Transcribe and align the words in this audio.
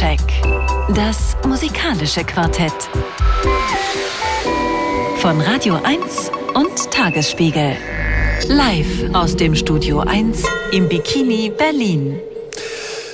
Soundcheck. 0.00 0.20
Das 0.94 1.36
musikalische 1.46 2.24
Quartett. 2.24 2.72
Von 5.18 5.40
Radio 5.42 5.78
1 5.84 6.30
und 6.54 6.90
Tagesspiegel. 6.90 7.76
Live 8.48 9.12
aus 9.12 9.36
dem 9.36 9.54
Studio 9.54 10.00
1 10.00 10.42
im 10.72 10.88
Bikini 10.88 11.52
Berlin. 11.56 12.18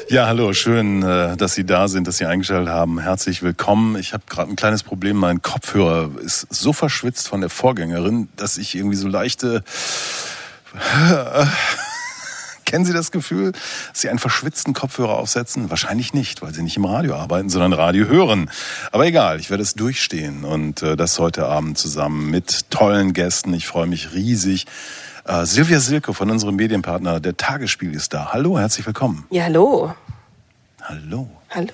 Ja, 0.09 0.29
hallo, 0.29 0.53
schön, 0.53 1.03
äh, 1.03 1.37
dass 1.37 1.55
Sie 1.55 1.65
da 1.67 1.89
sind, 1.89 2.07
dass 2.07 2.19
Sie 2.19 2.27
eingeschaltet 2.27 2.73
haben. 2.73 3.01
Herzlich 3.01 3.43
willkommen. 3.43 3.97
Ich 3.99 4.13
habe 4.13 4.23
gerade 4.29 4.51
ein 4.51 4.57
kleines 4.57 4.85
Problem. 4.85 5.17
Mein 5.17 5.43
Kopfhörer 5.43 6.11
ist 6.25 6.47
so 6.51 6.73
verschwitzt 6.73 7.27
von 7.27 7.41
der 7.41 7.51
Vorgängerin, 7.51 8.29
dass 8.37 8.59
ich 8.59 8.77
irgendwie 8.77 8.97
so 8.97 9.09
leichte 9.09 9.65
Kennen 12.67 12.85
Sie 12.85 12.93
das 12.93 13.13
Gefühl, 13.13 13.53
dass 13.53 14.01
Sie 14.01 14.09
einen 14.11 14.19
verschwitzten 14.19 14.75
Kopfhörer 14.75 15.17
aufsetzen? 15.17 15.71
Wahrscheinlich 15.71 16.13
nicht, 16.13 16.43
weil 16.43 16.53
Sie 16.53 16.63
nicht 16.63 16.77
im 16.77 16.85
Radio 16.85 17.15
arbeiten, 17.15 17.49
sondern 17.49 17.73
Radio 17.73 18.07
hören. 18.07 18.51
Aber 18.91 19.07
egal, 19.07 19.39
ich 19.39 19.51
werde 19.51 19.63
es 19.63 19.75
durchstehen 19.75 20.45
und 20.45 20.83
äh, 20.83 20.97
das 20.97 21.19
heute 21.21 21.47
Abend 21.47 21.79
zusammen 21.79 22.29
mit 22.29 22.71
tollen 22.71 23.13
Gästen. 23.13 23.55
Ich 23.55 23.69
freue 23.69 23.87
mich 23.87 24.13
riesig. 24.13 24.67
Äh, 25.25 25.47
Silvia 25.47 25.79
Silke 25.79 26.13
von 26.13 26.29
unserem 26.29 26.57
Medienpartner 26.57 27.21
Der 27.21 27.37
Tagesspiel 27.37 27.95
ist 27.95 28.13
da. 28.13 28.33
Hallo, 28.33 28.59
herzlich 28.59 28.85
willkommen. 28.85 29.27
Ja, 29.31 29.45
hallo. 29.45 29.95
Hallo. 30.83 31.31
Hallo. 31.51 31.71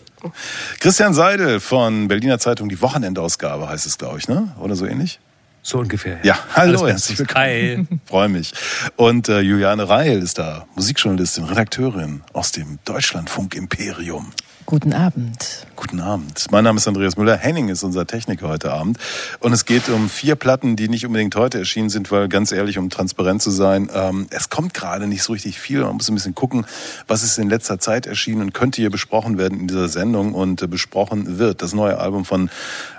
Christian 0.79 1.15
Seidel 1.15 1.61
von 1.61 2.09
Berliner 2.09 2.39
Zeitung, 2.39 2.69
die 2.69 2.81
Wochenendausgabe 2.83 3.69
heißt 3.69 3.87
es, 3.87 3.97
glaube 3.97 4.19
ich, 4.19 4.29
ne? 4.29 4.55
Oder 4.61 4.77
so 4.77 4.87
ähnlich? 4.87 5.21
So 5.65 5.79
ungefähr. 5.79 6.19
Ja, 6.25 6.37
hallo, 6.57 6.89
herzlich 6.89 7.21
willkommen. 7.21 8.01
Freue 8.07 8.29
mich. 8.29 8.53
Und 8.97 9.29
äh, 9.29 9.41
Juliane 9.41 9.89
Reil 9.89 10.21
ist 10.21 10.39
da, 10.39 10.67
Musikjournalistin, 10.75 11.45
Redakteurin 11.45 12.23
aus 12.33 12.51
dem 12.51 12.81
Deutschlandfunk 12.85 13.55
Imperium. 13.55 14.33
Guten 14.67 14.93
Abend. 14.93 15.67
Guten 15.75 16.01
Abend. 16.01 16.47
Mein 16.53 16.63
Name 16.63 16.77
ist 16.77 16.87
Andreas 16.87 17.17
Müller. 17.17 17.37
Henning 17.37 17.69
ist 17.69 17.83
unser 17.83 18.07
Techniker 18.07 18.49
heute 18.49 18.73
Abend. 18.73 18.99
Und 19.41 19.53
es 19.53 19.65
geht 19.65 19.89
um 19.89 20.09
vier 20.09 20.37
Platten, 20.37 20.77
die 20.77 20.89
nicht 20.89 21.05
unbedingt 21.05 21.35
heute 21.35 21.59
erschienen 21.59 21.91
sind, 21.91 22.11
weil 22.13 22.29
ganz 22.29 22.53
ehrlich, 22.53 22.79
um 22.79 22.89
transparent 22.89 23.43
zu 23.43 23.51
sein, 23.51 23.91
ähm, 23.93 24.29
es 24.31 24.49
kommt 24.49 24.75
gerade 24.75 25.09
nicht 25.09 25.25
so 25.25 25.33
richtig 25.33 25.59
viel. 25.59 25.81
Man 25.81 25.97
muss 25.97 26.09
ein 26.09 26.15
bisschen 26.15 26.37
gucken, 26.37 26.65
was 27.09 27.25
ist 27.25 27.39
in 27.39 27.49
letzter 27.49 27.81
Zeit 27.81 28.07
erschienen 28.07 28.43
und 28.43 28.55
könnte 28.55 28.81
hier 28.81 28.91
besprochen 28.91 29.39
werden 29.39 29.59
in 29.61 29.69
dieser 29.69 29.89
Sendung 29.89 30.35
und 30.35 30.63
äh, 30.63 30.69
besprochen 30.69 31.39
wird. 31.39 31.63
Das 31.63 31.75
neue 31.75 31.99
Album 31.99 32.25
von 32.25 32.49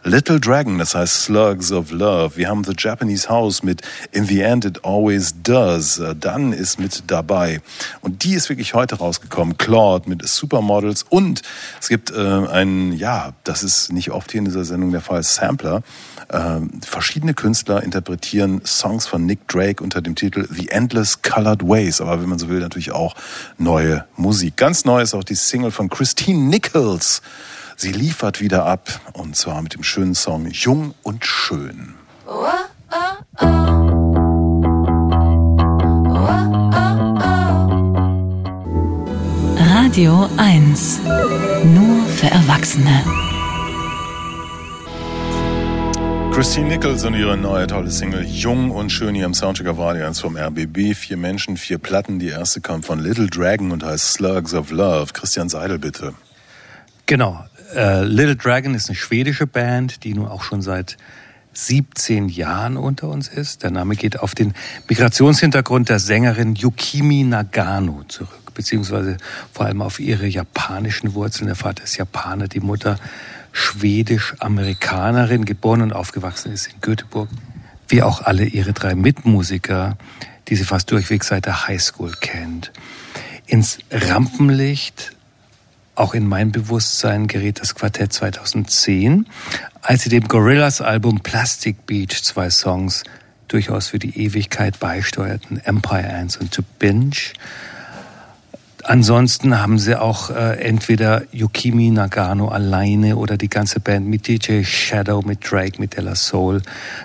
Little 0.04 0.42
Dragon, 0.42 0.78
das 0.78 0.94
heißt 0.96 1.24
Slugs 1.24 1.72
of 1.72 1.92
Love. 1.92 2.36
Wir 2.36 2.50
haben 2.50 2.66
The 2.66 2.74
Japanese 2.78 3.30
House 3.30 3.64
mit 3.64 3.82
In 4.12 4.26
the 4.26 4.42
End 4.42 4.66
It 4.66 4.84
Always 4.84 5.36
Does. 5.42 6.00
Äh, 6.00 6.16
dann 6.20 6.52
ist 6.52 6.80
mit 6.80 7.04
dabei. 7.08 7.62
Und 8.02 8.26
die 8.26 8.34
ist 8.34 8.50
wirklich 8.50 8.74
heute 8.74 8.96
rausgekommen. 8.96 9.58
Claude 9.58 10.10
mit 10.10 10.28
Supermodels 10.28 11.06
und 11.10 11.42
es 11.80 11.90
gibt 11.90 12.12
äh, 12.12 12.18
einen, 12.18 12.94
ja, 12.94 13.34
das 13.44 13.64
ist 13.64 13.92
nicht 13.92 14.12
oft 14.12 14.32
hier 14.32 14.40
in 14.40 14.46
dieser 14.46 14.66
Sendung 14.66 14.92
der 14.92 15.02
Fall, 15.02 15.24
Sampler. 15.24 15.84
Äh, 16.30 16.60
verschiedene 16.86 17.34
Künstler 17.34 17.84
interpretieren 17.84 18.62
Songs 18.66 19.08
von 19.08 19.26
Nick 19.26 19.48
Drake 19.48 19.84
unter 19.84 20.02
dem 20.02 20.16
Titel 20.16 20.48
The 20.50 20.70
Endless 20.70 21.22
Colored 21.22 21.64
Ways, 21.64 22.02
aber 22.02 22.22
wenn 22.22 22.30
man 22.30 22.40
so 22.40 22.50
will, 22.50 22.60
natürlich 22.60 22.92
auch 22.92 23.16
neue 23.58 24.06
Musik. 24.16 24.58
Ganz 24.58 24.86
neu 24.86 25.02
ist 25.02 25.14
auch 25.14 25.24
die 25.24 25.36
Single 25.36 25.72
von 25.72 25.90
Christine 25.90 26.40
Nichols. 26.40 27.22
Sie 27.76 27.92
liefert 27.92 28.40
wieder 28.40 28.66
ab 28.66 29.02
und 29.14 29.36
zwar 29.36 29.62
mit 29.62 29.74
dem 29.74 29.84
schönen 29.84 30.16
Song 30.16 30.48
Jung 30.48 30.94
und 31.04 31.26
Schön. 31.26 31.96
Oh, 32.28 32.46
oh, 32.92 33.46
oh. 33.46 34.03
Radio 39.94 40.28
1. 40.38 41.02
Nur 41.66 42.04
für 42.08 42.26
Erwachsene. 42.26 43.04
Christine 46.34 46.68
Nichols 46.70 47.06
und 47.06 47.14
ihre 47.14 47.38
neue 47.38 47.68
tolle 47.68 47.92
Single 47.92 48.26
Jung 48.26 48.72
und 48.72 48.90
Schön 48.90 49.14
hier 49.14 49.28
im 49.28 49.36
Soundcheck 49.36 49.68
of 49.68 49.78
Radio 49.78 50.08
1 50.08 50.20
vom 50.20 50.36
RBB. 50.36 50.96
Vier 50.96 51.18
Menschen, 51.18 51.58
vier 51.58 51.78
Platten. 51.78 52.18
Die 52.18 52.30
erste 52.30 52.60
kam 52.60 52.82
von 52.82 52.98
Little 52.98 53.28
Dragon 53.28 53.70
und 53.70 53.84
heißt 53.84 54.14
Slugs 54.14 54.56
of 54.56 54.72
Love. 54.72 55.14
Christian 55.14 55.48
Seidel, 55.48 55.78
bitte. 55.78 56.16
Genau. 57.06 57.46
Äh, 57.76 58.04
Little 58.04 58.36
Dragon 58.36 58.74
ist 58.74 58.90
eine 58.90 58.96
schwedische 58.96 59.46
Band, 59.46 60.04
die 60.06 60.16
nun 60.16 60.26
auch 60.28 60.42
schon 60.42 60.64
seit 60.64 60.98
17 61.54 62.30
Jahren 62.30 62.78
unter 62.78 63.10
uns 63.10 63.28
ist. 63.28 63.62
Der 63.62 63.70
Name 63.70 63.96
geht 63.96 64.20
auf 64.20 64.34
den 64.34 64.56
Migrationshintergrund 64.90 65.90
der 65.90 66.00
Sängerin 66.00 66.56
Yukimi 66.56 67.22
Nagano 67.22 68.02
zurück 68.08 68.43
beziehungsweise 68.54 69.18
vor 69.52 69.66
allem 69.66 69.82
auf 69.82 70.00
ihre 70.00 70.28
japanischen 70.28 71.14
Wurzeln. 71.14 71.48
Der 71.48 71.56
Vater 71.56 71.84
ist 71.84 71.98
Japaner, 71.98 72.48
die 72.48 72.60
Mutter 72.60 72.98
schwedisch-Amerikanerin, 73.52 75.46
geboren 75.46 75.82
und 75.82 75.94
aufgewachsen 75.94 76.52
ist 76.52 76.68
in 76.68 76.82
Göteborg, 76.82 77.30
wie 77.88 78.02
auch 78.02 78.22
alle 78.22 78.46
ihre 78.46 78.74
drei 78.74 78.96
Mitmusiker, 78.96 79.98
die 80.48 80.56
sie 80.56 80.64
fast 80.64 80.92
durchweg 80.92 81.24
seit 81.24 81.46
der 81.46 81.68
Highschool 81.68 82.12
kennt. 82.20 82.72
Ins 83.46 83.78
Rampenlicht, 83.92 85.16
auch 85.96 86.14
in 86.14 86.28
mein 86.28 86.52
Bewusstsein, 86.52 87.28
gerät 87.28 87.62
das 87.62 87.76
Quartett 87.76 88.14
2010, 88.14 89.28
als 89.82 90.04
sie 90.04 90.10
dem 90.10 90.28
Gorillas-Album 90.28 91.20
Plastic 91.20 91.86
Beach 91.86 92.24
zwei 92.24 92.50
Songs 92.50 93.04
durchaus 93.48 93.88
für 93.90 94.00
die 94.00 94.18
Ewigkeit 94.18 94.80
beisteuerten, 94.80 95.60
Empire 95.60 96.10
Ants 96.10 96.38
und 96.38 96.52
To 96.52 96.64
Binge, 96.80 97.18
Ansonsten 98.84 99.60
haben 99.60 99.80
sie 99.80 100.00
auch 100.00 100.30
äh, 100.30 100.60
entweder 100.60 101.24
Yukimi 101.32 101.90
Nagano 101.90 102.50
alleine 102.50 103.16
oder 103.16 103.38
die 103.38 103.48
ganze 103.48 103.80
Band 103.80 104.08
mit 104.08 104.28
DJ 104.28 104.64
Shadow, 104.64 105.22
mit 105.22 105.50
Drake, 105.50 105.80
mit 105.80 105.98
Ella 105.98 106.16
Soul 106.16 106.62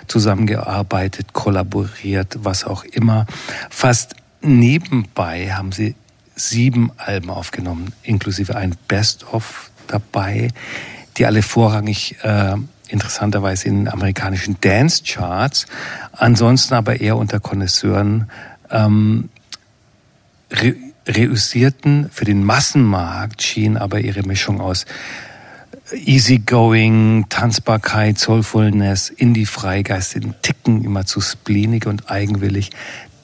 zusammengearbeitet, 0.07 1.31
kollaboriert, 1.31 2.39
was 2.43 2.65
auch 2.65 2.83
immer. 2.83 3.25
Fast 3.69 4.15
nebenbei 4.41 5.51
haben 5.53 5.71
sie 5.71 5.95
sieben 6.35 6.91
Alben 6.97 7.29
aufgenommen, 7.29 7.93
inklusive 8.03 8.55
ein 8.57 8.75
Best-of 8.87 9.71
dabei, 9.87 10.49
die 11.17 11.25
alle 11.25 11.41
vorrangig 11.41 12.17
äh, 12.23 12.55
interessanterweise 12.89 13.67
in 13.67 13.87
amerikanischen 13.87 14.57
Dance-Charts, 14.59 15.65
ansonsten 16.11 16.73
aber 16.73 16.99
eher 16.99 17.17
unter 17.17 17.39
Konnoisseuren 17.39 18.29
ähm, 18.69 19.29
reüssierten. 21.09 22.09
Für 22.11 22.25
den 22.25 22.43
Massenmarkt 22.43 23.41
schien 23.41 23.77
aber 23.77 23.99
ihre 23.99 24.23
Mischung 24.23 24.61
aus 24.61 24.85
Easygoing, 25.91 27.25
Tanzbarkeit, 27.29 28.19
Soulfulness, 28.19 29.09
Indie-Freigeist, 29.09 30.15
den 30.15 30.35
Ticken 30.41 30.83
immer 30.83 31.05
zu 31.05 31.19
spleenig 31.19 31.87
und 31.87 32.09
eigenwillig. 32.11 32.69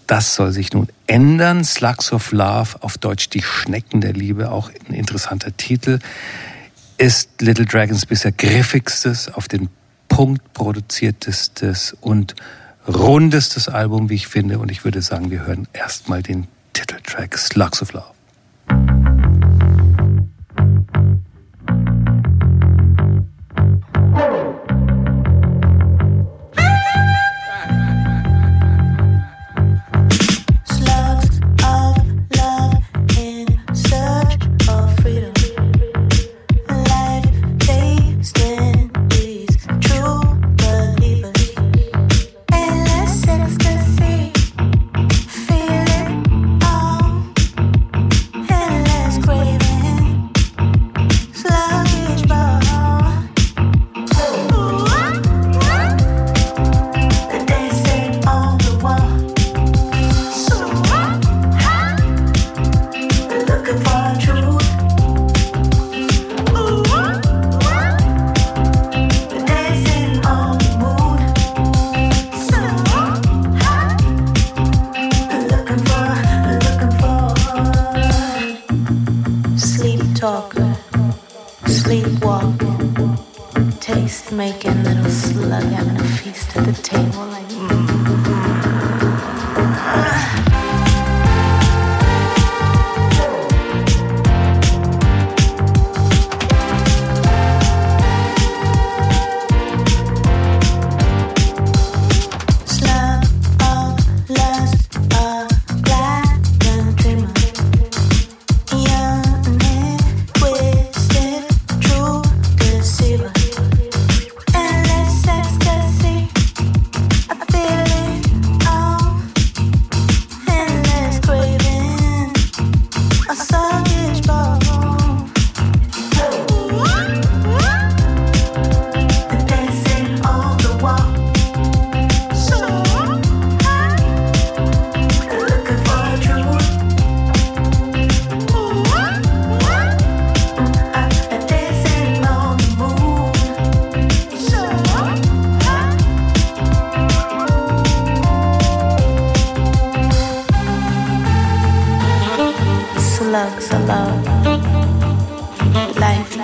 Das 0.08 0.36
soll 0.36 0.52
sich 0.52 0.74
nun 0.74 0.88
ändern. 1.08 1.64
Slugs 1.64 2.12
of 2.12 2.32
Love, 2.32 2.82
auf 2.82 2.98
Deutsch 2.98 3.30
die 3.30 3.42
Schnecken 3.42 4.02
der 4.02 4.14
Liebe, 4.14 4.52
auch 4.52 4.70
ein 4.70 4.94
interessanter 4.94 5.56
Titel, 5.56 6.00
ist 6.98 7.42
Little 7.42 7.66
Dragons 7.66 8.06
bisher 8.06 8.32
griffigstes, 8.32 9.34
auf 9.34 9.48
den 9.48 9.70
Punkt 10.08 10.54
produziertestes 10.54 11.96
und 12.02 12.36
rundestes 12.88 13.68
Album, 13.68 14.10
wie 14.10 14.16
ich 14.16 14.28
finde. 14.28 14.60
Und 14.60 14.72
ich 14.72 14.86
würde 14.86 15.02
sagen, 15.02 15.30
wir 15.30 15.46
hören 15.46 15.68
erstmal 15.74 16.24
den 16.24 16.48
Titeltrack 16.76 17.38
Slugs 17.38 17.82
of 17.82 17.94
Love. 17.94 18.95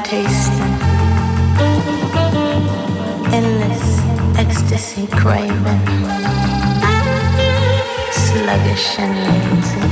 tasting, 0.03 0.73
endless 3.33 3.99
ecstasy 4.38 5.05
craving, 5.07 5.81
sluggish 8.11 8.99
and 8.99 9.15
lazy. 9.27 9.90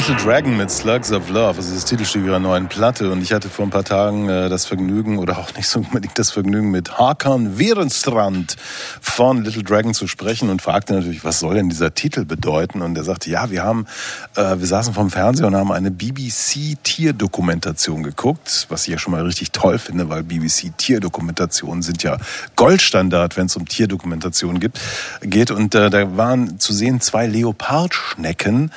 Little 0.00 0.16
Dragon 0.16 0.56
mit 0.56 0.70
Slugs 0.70 1.12
of 1.12 1.28
Love, 1.28 1.56
das 1.56 1.66
ist 1.66 1.76
das 1.76 1.84
Titelstück 1.84 2.24
ihrer 2.24 2.38
neuen 2.38 2.68
Platte. 2.68 3.12
Und 3.12 3.20
ich 3.20 3.34
hatte 3.34 3.50
vor 3.50 3.66
ein 3.66 3.70
paar 3.70 3.84
Tagen 3.84 4.30
äh, 4.30 4.48
das 4.48 4.64
Vergnügen, 4.64 5.18
oder 5.18 5.36
auch 5.36 5.54
nicht 5.54 5.68
so 5.68 5.80
unbedingt 5.80 6.18
das 6.18 6.30
Vergnügen, 6.30 6.70
mit 6.70 6.96
Hakan 6.96 7.58
Werenstrand 7.58 8.56
von 9.02 9.44
Little 9.44 9.62
Dragon 9.62 9.92
zu 9.92 10.06
sprechen 10.06 10.48
und 10.48 10.62
fragte 10.62 10.94
natürlich, 10.94 11.22
was 11.22 11.40
soll 11.40 11.56
denn 11.56 11.68
dieser 11.68 11.92
Titel 11.92 12.24
bedeuten? 12.24 12.80
Und 12.80 12.96
er 12.96 13.04
sagte, 13.04 13.28
ja, 13.28 13.50
wir 13.50 13.62
haben, 13.62 13.84
äh, 14.36 14.58
wir 14.58 14.66
saßen 14.66 14.94
vom 14.94 15.10
Fernseher 15.10 15.48
und 15.48 15.54
haben 15.54 15.70
eine 15.70 15.90
BBC-Tierdokumentation 15.90 18.02
geguckt, 18.02 18.68
was 18.70 18.84
ich 18.84 18.92
ja 18.92 18.98
schon 18.98 19.12
mal 19.12 19.22
richtig 19.22 19.52
toll 19.52 19.78
finde, 19.78 20.08
weil 20.08 20.22
BBC-Tierdokumentationen 20.22 21.82
sind 21.82 22.02
ja 22.02 22.16
Goldstandard, 22.56 23.36
wenn 23.36 23.44
es 23.46 23.56
um 23.56 23.68
Tierdokumentationen 23.68 24.62
geht. 25.20 25.50
Und 25.50 25.74
äh, 25.74 25.90
da 25.90 26.16
waren 26.16 26.58
zu 26.58 26.72
sehen 26.72 27.02
zwei 27.02 27.26
Leopardschnecken, 27.26 28.70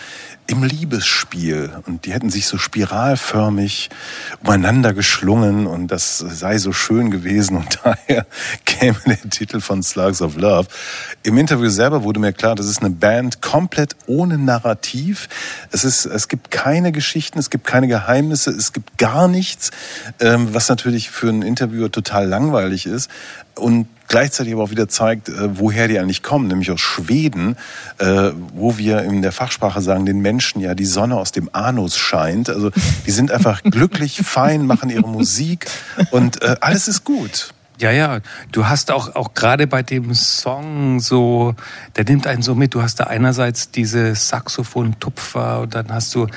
im 0.48 0.64
Liebesspiel 0.64 1.72
und 1.86 2.06
die 2.06 2.14
hätten 2.14 2.30
sich 2.30 2.48
so 2.48 2.58
spiralförmig 2.58 3.90
umeinander 4.44 4.94
geschlungen 4.94 5.68
und 5.68 5.88
das 5.88 6.18
sei 6.18 6.58
so 6.58 6.74
schön 6.74 7.12
gewesen 7.12 7.58
und 7.58 7.80
daher 7.84 8.26
käme 8.66 8.98
der 9.06 9.30
Titel 9.30 9.62
von 9.62 9.82
Slugs 9.84 10.22
of 10.22 10.36
Love. 10.36 10.68
Im 11.24 11.38
Interview 11.38 11.70
selber 11.70 12.04
wurde 12.04 12.20
mir 12.20 12.34
klar, 12.34 12.56
das 12.56 12.68
ist 12.68 12.82
eine 12.82 12.90
Band 12.90 13.42
komplett 13.42 13.96
ohne 14.06 14.38
Narrativ. 14.38 15.30
Es 15.72 15.86
ist, 15.86 16.06
es 16.06 16.28
gibt 16.28 16.52
keine 16.52 16.92
Geschichten, 16.92 17.40
es 17.40 17.50
gibt 17.50 17.66
keine 17.66 17.88
Geheimnisse, 17.88 18.52
es 18.52 18.74
gibt 18.74 18.98
gar 18.98 19.28
nichts, 19.28 19.72
ähm, 20.20 20.54
was 20.54 20.68
natürlich 20.68 21.10
für 21.10 21.30
einen 21.30 21.42
Interviewer 21.42 21.92
total 21.92 22.28
langweilig 22.28 22.86
ist. 22.86 23.10
Und 23.56 23.88
gleichzeitig 24.08 24.54
aber 24.54 24.64
auch 24.64 24.72
wieder 24.72 24.88
zeigt, 24.88 25.30
äh, 25.30 25.58
woher 25.58 25.88
die 25.88 26.00
eigentlich 26.00 26.24
kommen, 26.24 26.48
nämlich 26.48 26.72
aus 26.72 26.82
Schweden, 26.82 27.58
äh, 27.98 28.32
wo 28.54 28.78
wir 28.78 29.04
in 29.04 29.22
der 29.22 29.32
Fachsprache 29.32 29.82
sagen, 29.82 30.06
den 30.06 30.20
Menschen 30.20 30.62
ja 30.62 30.76
die 30.76 30.86
Sonne 30.86 31.16
aus 31.16 31.32
dem 31.32 31.50
Anus 31.54 31.98
scheint. 31.98 32.50
Also 32.50 32.72
die 33.06 33.12
sind 33.12 33.32
einfach 33.32 33.64
glücklich, 33.64 34.22
fein, 34.24 34.66
machen 34.66 34.90
ihre 34.90 35.08
Musik 35.08 35.68
und 36.12 36.42
äh, 36.42 36.56
alles 36.62 36.88
ist 36.88 37.04
gut. 37.04 37.54
Ja, 37.80 37.92
ja, 37.92 38.20
du 38.52 38.68
hast 38.68 38.92
auch, 38.92 39.16
auch 39.16 39.34
gerade 39.34 39.66
bei 39.66 39.82
dem 39.82 40.14
Song 40.14 41.00
so, 41.00 41.56
der 41.96 42.06
nimmt 42.06 42.28
einen 42.28 42.44
so 42.44 42.54
mit, 42.54 42.76
du 42.76 42.84
hast 42.84 43.00
da 43.00 43.06
einerseits 43.06 43.72
diese 43.72 44.14
Saxophon-Tupfer 44.14 45.62
und 45.62 45.74
dann 45.74 45.92
hast 45.92 46.14
du 46.14 46.28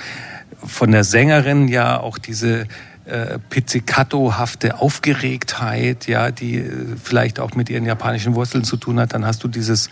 von 0.65 0.91
der 0.91 1.05
Sängerin 1.05 1.69
ja 1.69 2.01
auch 2.01 2.19
diese 2.19 2.67
äh, 3.07 3.39
Pizzicato-hafte 3.51 4.81
Aufgeregtheit, 4.81 6.07
ja, 6.07 6.31
die 6.31 6.57
äh, 6.57 6.97
vielleicht 7.03 7.41
auch 7.41 7.55
mit 7.55 7.71
ihren 7.71 7.87
japanischen 7.87 8.35
Wurzeln 8.35 8.65
zu 8.65 8.77
tun 8.77 8.99
hat. 8.99 9.15
Dann 9.15 9.25
hast 9.25 9.45
du 9.45 9.49
dieses 9.49 9.91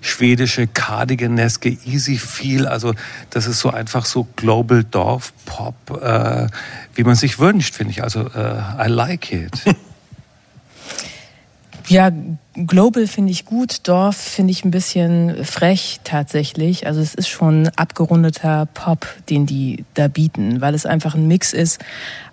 schwedische 0.00 0.66
Cardiganeske 0.66 1.76
Easy 1.84 2.16
Feel, 2.16 2.66
also 2.66 2.94
das 3.30 3.46
ist 3.46 3.60
so 3.60 3.70
einfach 3.70 4.04
so 4.04 4.28
Global 4.36 4.84
Dorf 4.84 5.32
Pop, 5.46 5.74
äh, 6.02 6.46
wie 6.94 7.04
man 7.04 7.14
sich 7.14 7.38
wünscht, 7.38 7.74
finde 7.74 7.92
ich. 7.92 8.02
Also 8.02 8.20
äh, 8.20 8.60
I 8.78 8.88
like 8.88 9.32
it. 9.32 9.52
Ja, 11.86 12.10
Global 12.54 13.06
finde 13.06 13.30
ich 13.30 13.44
gut, 13.44 13.86
Dorf 13.88 14.16
finde 14.16 14.52
ich 14.52 14.64
ein 14.64 14.70
bisschen 14.70 15.44
frech 15.44 16.00
tatsächlich. 16.02 16.86
Also 16.86 17.02
es 17.02 17.14
ist 17.14 17.28
schon 17.28 17.68
abgerundeter 17.76 18.66
Pop, 18.72 19.06
den 19.28 19.44
die 19.44 19.84
da 19.92 20.08
bieten, 20.08 20.62
weil 20.62 20.74
es 20.74 20.86
einfach 20.86 21.14
ein 21.14 21.28
Mix 21.28 21.52
ist 21.52 21.84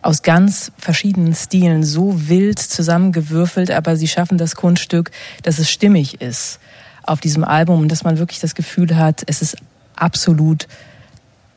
aus 0.01 0.21
ganz 0.21 0.71
verschiedenen 0.77 1.35
Stilen, 1.35 1.83
so 1.83 2.29
wild 2.29 2.59
zusammengewürfelt, 2.59 3.71
aber 3.71 3.97
sie 3.97 4.07
schaffen 4.07 4.37
das 4.37 4.55
Kunststück, 4.55 5.11
dass 5.43 5.59
es 5.59 5.69
stimmig 5.69 6.21
ist 6.21 6.59
auf 7.03 7.19
diesem 7.19 7.43
Album 7.43 7.81
und 7.81 7.91
dass 7.91 8.05
man 8.05 8.19
wirklich 8.19 8.39
das 8.39 8.55
Gefühl 8.55 8.95
hat, 8.95 9.23
es 9.25 9.41
ist 9.41 9.57
absolut 9.97 10.67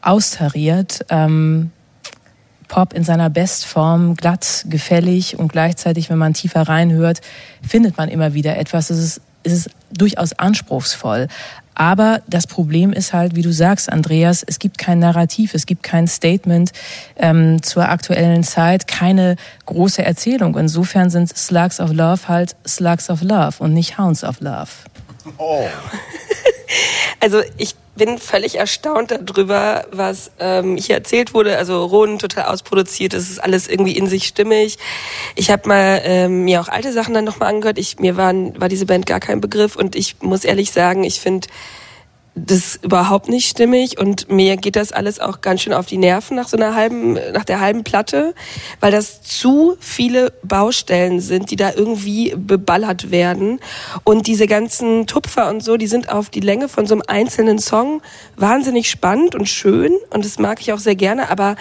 austariert. 0.03 1.07
Ähm, 1.11 1.71
Pop 2.75 2.93
in 2.93 3.05
seiner 3.05 3.31
Bestform, 3.31 4.17
glatt, 4.17 4.65
gefällig 4.69 5.39
und 5.39 5.53
gleichzeitig, 5.53 6.11
wenn 6.11 6.19
man 6.19 6.35
tiefer 6.35 6.63
reinhört, 6.63 7.21
findet 7.63 7.97
man 7.99 8.09
immer 8.09 8.35
wieder 8.35 8.59
etwas. 8.59 8.91
Es 8.91 8.99
ist, 8.99 9.21
es 9.45 9.53
ist 9.53 9.71
durchaus 9.93 10.33
anspruchsvoll. 10.33 11.29
Aber 11.77 12.21
das 12.27 12.49
Problem 12.49 12.93
ist 12.93 13.13
halt, 13.13 13.37
wie 13.37 13.43
du 13.43 13.53
sagst, 13.53 13.93
Andreas, 13.93 14.43
es 14.45 14.59
gibt 14.59 14.77
kein 14.77 14.99
Narrativ, 14.99 15.55
es 15.55 15.67
gibt 15.67 15.85
kein 15.85 16.09
Statement 16.09 16.73
ähm, 17.15 17.63
zur 17.63 17.89
aktuellen 17.89 18.43
Zeit, 18.43 18.89
keine 18.89 19.37
große 19.67 20.05
Erzählung. 20.05 20.59
Insofern 20.59 21.11
sind 21.11 21.29
Slugs 21.29 21.79
of 21.79 21.93
Love 21.93 22.27
halt 22.27 22.57
Slugs 22.67 23.09
of 23.09 23.23
Love 23.23 23.55
und 23.61 23.73
nicht 23.73 23.99
Hounds 23.99 24.25
of 24.25 24.41
Love. 24.41 24.71
Oh. 25.39 25.69
also 27.21 27.41
ich 27.57 27.77
bin 27.97 28.19
völlig 28.19 28.57
erstaunt 28.57 29.11
darüber, 29.11 29.87
was 29.91 30.31
ähm, 30.39 30.77
hier 30.77 30.97
erzählt 30.97 31.35
wurde. 31.35 31.57
Also 31.59 31.85
Ronen 31.85 32.19
total 32.19 32.45
ausproduziert, 32.45 33.15
es 33.15 33.31
ist 33.31 33.39
alles 33.39 33.69
irgendwie 33.69 33.97
in 33.97 34.07
sich 34.07 34.27
stimmig. 34.27 34.79
Ich 35.35 35.51
habe 35.51 35.69
mal 35.69 36.01
ähm, 36.05 36.45
mir 36.45 36.61
auch 36.61 36.69
alte 36.69 36.93
Sachen 36.93 37.15
dann 37.15 37.25
nochmal 37.25 37.51
angehört. 37.51 37.79
Ich, 37.79 37.99
mir 37.99 38.17
waren, 38.17 38.61
war 38.61 38.69
diese 38.69 38.87
Band 38.87 39.07
gar 39.07 39.21
kein 39.21 39.41
Begriff 39.41 39.77
und 39.77 39.97
ich 39.97 40.17
muss 40.21 40.45
ehrlich 40.45 40.73
sagen, 40.73 41.05
ich 41.05 41.21
finde 41.21 41.49
das 42.35 42.77
überhaupt 42.83 43.29
nicht 43.29 43.49
stimmig 43.49 43.99
und 43.99 44.29
mir 44.29 44.57
geht 44.57 44.75
das 44.75 44.91
alles 44.91 45.21
auch 45.21 45.41
ganz 45.41 45.63
schön 45.63 45.73
auf 45.73 45.87
die 45.87 45.99
Nerven 45.99 46.37
nach 46.37 46.49
so 46.49 46.57
einer 46.57 46.75
halben, 46.75 47.15
nach 47.33 47.45
der 47.45 47.61
halben 47.61 47.85
Platte, 47.85 48.35
weil 48.81 48.91
das 48.91 49.23
zu 49.23 49.77
viele 49.79 50.33
Baustellen 50.43 51.21
sind, 51.21 51.53
die 51.53 51.57
da 51.57 51.73
irgendwie 51.73 52.35
beballert 52.37 53.13
werden 53.13 53.61
und 54.03 54.27
diese 54.27 54.49
ganzen 54.49 55.07
Tupfer 55.07 55.49
und 55.49 55.63
so, 55.63 55.77
die 55.77 55.87
sind 55.87 56.09
auf 56.09 56.29
die 56.29 56.41
Länge 56.41 56.69
von 56.69 56.87
so 56.87 56.95
einem 56.95 57.03
einzelnen 57.07 57.61
Song 57.61 58.03
wahnsinnig 58.37 58.91
spannend 58.91 59.37
und 59.37 59.49
schön 59.49 59.93
und 60.11 60.25
das 60.25 60.39
mag 60.41 60.61
ich 60.61 60.73
auch 60.73 60.81
sehr 60.81 60.97
gerne, 60.97 61.31
aber 61.31 61.55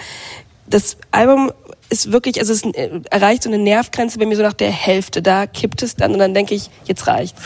das 0.66 0.96
Album 1.12 1.52
ist 1.88 2.10
wirklich, 2.10 2.40
also 2.40 2.52
es 2.52 2.62
erreicht 3.10 3.44
so 3.44 3.50
eine 3.50 3.58
Nervgrenze 3.58 4.18
bei 4.18 4.26
mir 4.26 4.36
so 4.36 4.42
nach 4.42 4.54
der 4.54 4.72
Hälfte, 4.72 5.22
da 5.22 5.46
kippt 5.46 5.82
es 5.82 5.94
dann 5.94 6.12
und 6.12 6.18
dann 6.18 6.34
denke 6.34 6.54
ich, 6.54 6.68
jetzt 6.86 7.06
reicht's. 7.06 7.40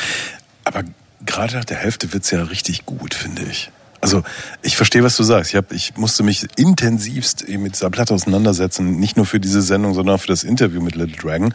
Aber 0.64 0.85
gerade 1.25 1.54
nach 1.56 1.64
der 1.64 1.78
Hälfte 1.78 2.12
wird's 2.12 2.30
ja 2.30 2.42
richtig 2.42 2.87
gut, 2.87 3.14
finde 3.14 3.42
ich. 3.42 3.70
Also 4.00 4.22
ich 4.62 4.76
verstehe, 4.76 5.02
was 5.02 5.16
du 5.16 5.25
sagst. 5.25 5.50
Ich, 5.50 5.56
hab, 5.56 5.72
ich 5.72 5.96
musste 5.96 6.22
mich 6.22 6.46
intensivst 6.56 7.48
mit 7.48 7.75
dieser 7.75 7.90
Platte 7.90 8.14
auseinandersetzen, 8.14 8.98
nicht 9.00 9.16
nur 9.16 9.26
für 9.26 9.40
diese 9.40 9.60
Sendung, 9.60 9.94
sondern 9.94 10.16
auch 10.16 10.20
für 10.20 10.28
das 10.28 10.44
Interview 10.44 10.80
mit 10.80 10.94
Little 10.94 11.16
Dragon. 11.16 11.52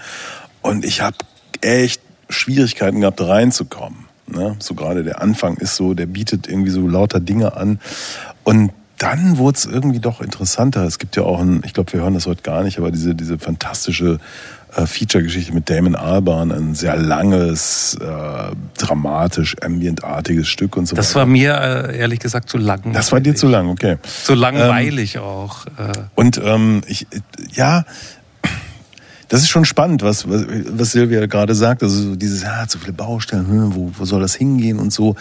Und 0.62 0.84
ich 0.84 1.02
habe 1.02 1.18
echt 1.62 2.02
Schwierigkeiten 2.30 3.02
gehabt, 3.02 3.22
reinzukommen. 3.22 4.06
Ne? 4.28 4.56
So 4.60 4.74
gerade 4.74 5.04
der 5.04 5.22
Anfang 5.22 5.58
ist 5.58 5.76
so, 5.76 5.94
der 5.94 6.06
bietet 6.06 6.48
irgendwie 6.48 6.72
so 6.72 6.86
lauter 6.88 7.20
Dinge 7.20 7.56
an. 7.56 7.80
Und 8.44 8.72
dann 8.98 9.38
wurde 9.38 9.58
es 9.58 9.66
irgendwie 9.66 10.00
doch 10.00 10.22
interessanter. 10.22 10.84
Es 10.86 11.00
gibt 11.00 11.16
ja 11.16 11.24
auch 11.24 11.40
ein, 11.40 11.62
ich 11.66 11.74
glaube, 11.74 11.94
wir 11.94 12.02
hören 12.02 12.14
das 12.14 12.26
heute 12.26 12.42
gar 12.42 12.64
nicht, 12.64 12.78
aber 12.78 12.92
diese, 12.92 13.16
diese 13.16 13.38
fantastische 13.38 14.20
äh, 14.76 14.86
Feature-Geschichte 14.86 15.54
mit 15.54 15.70
Damon 15.70 15.96
Albarn, 15.96 16.52
ein 16.52 16.76
sehr 16.76 16.98
langes, 16.98 17.98
äh, 18.02 18.56
dramatisch, 18.78 19.56
ambientartiges 19.62 20.48
Stück 20.48 20.78
und 20.78 20.88
so 20.88 20.96
Das 20.96 21.10
weiter. 21.10 21.20
war 21.20 21.26
mir 21.28 21.54
äh, 21.56 21.98
ehrlich 21.98 22.20
gesagt 22.20 22.50
zu 22.50 22.58
lang. 22.58 22.94
Das 22.94 23.12
war 23.12 23.20
dir 23.20 23.36
zu 23.36 23.48
lang, 23.48 23.70
okay. 23.70 23.98
Zu 24.24 24.34
langweilig 24.34 25.16
ähm, 25.16 25.22
auch. 25.22 25.66
Äh. 25.66 25.94
Und 26.16 26.42
ähm, 26.44 26.82
ich, 26.88 27.08
ja, 27.54 27.86
das 29.30 29.42
ist 29.42 29.50
schon 29.50 29.66
spannend, 29.66 30.04
was, 30.04 30.30
was, 30.30 30.46
was 30.70 30.92
Silvia 30.92 31.26
gerade 31.26 31.56
sagt. 31.56 31.82
Also 31.82 32.16
dieses, 32.16 32.44
ja, 32.44 32.68
zu 32.68 32.78
viele 32.78 32.94
Baustellen, 32.94 33.48
hm, 33.48 33.76
wo, 33.76 33.92
wo 33.98 34.06
soll 34.06 34.22
das 34.22 34.36
hingehen 34.36 34.78
und 34.80 34.94
so. 34.94 35.16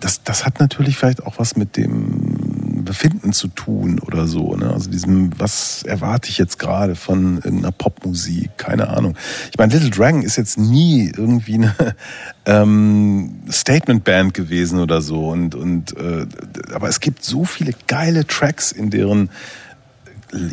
Das, 0.00 0.24
das 0.24 0.44
hat 0.44 0.58
natürlich 0.58 0.96
vielleicht 0.96 1.24
auch 1.24 1.34
was 1.38 1.54
mit 1.54 1.76
dem 1.76 2.61
Befinden 2.84 3.32
zu 3.32 3.48
tun 3.48 3.98
oder 3.98 4.26
so. 4.26 4.54
Ne? 4.56 4.70
Also 4.72 4.90
diesem, 4.90 5.30
was 5.38 5.82
erwarte 5.82 6.28
ich 6.28 6.38
jetzt 6.38 6.58
gerade 6.58 6.94
von 6.94 7.36
irgendeiner 7.36 7.72
Popmusik? 7.72 8.56
Keine 8.56 8.88
Ahnung. 8.88 9.16
Ich 9.50 9.58
meine, 9.58 9.72
Little 9.72 9.90
Dragon 9.90 10.22
ist 10.22 10.36
jetzt 10.36 10.58
nie 10.58 11.12
irgendwie 11.16 11.54
eine 11.54 11.74
ähm, 12.46 13.42
Statement-Band 13.50 14.34
gewesen 14.34 14.78
oder 14.78 15.02
so. 15.02 15.28
Und, 15.28 15.54
und 15.54 15.96
äh, 15.96 16.26
aber 16.74 16.88
es 16.88 17.00
gibt 17.00 17.24
so 17.24 17.44
viele 17.44 17.72
geile 17.86 18.26
Tracks 18.26 18.72
in 18.72 18.90
deren 18.90 19.30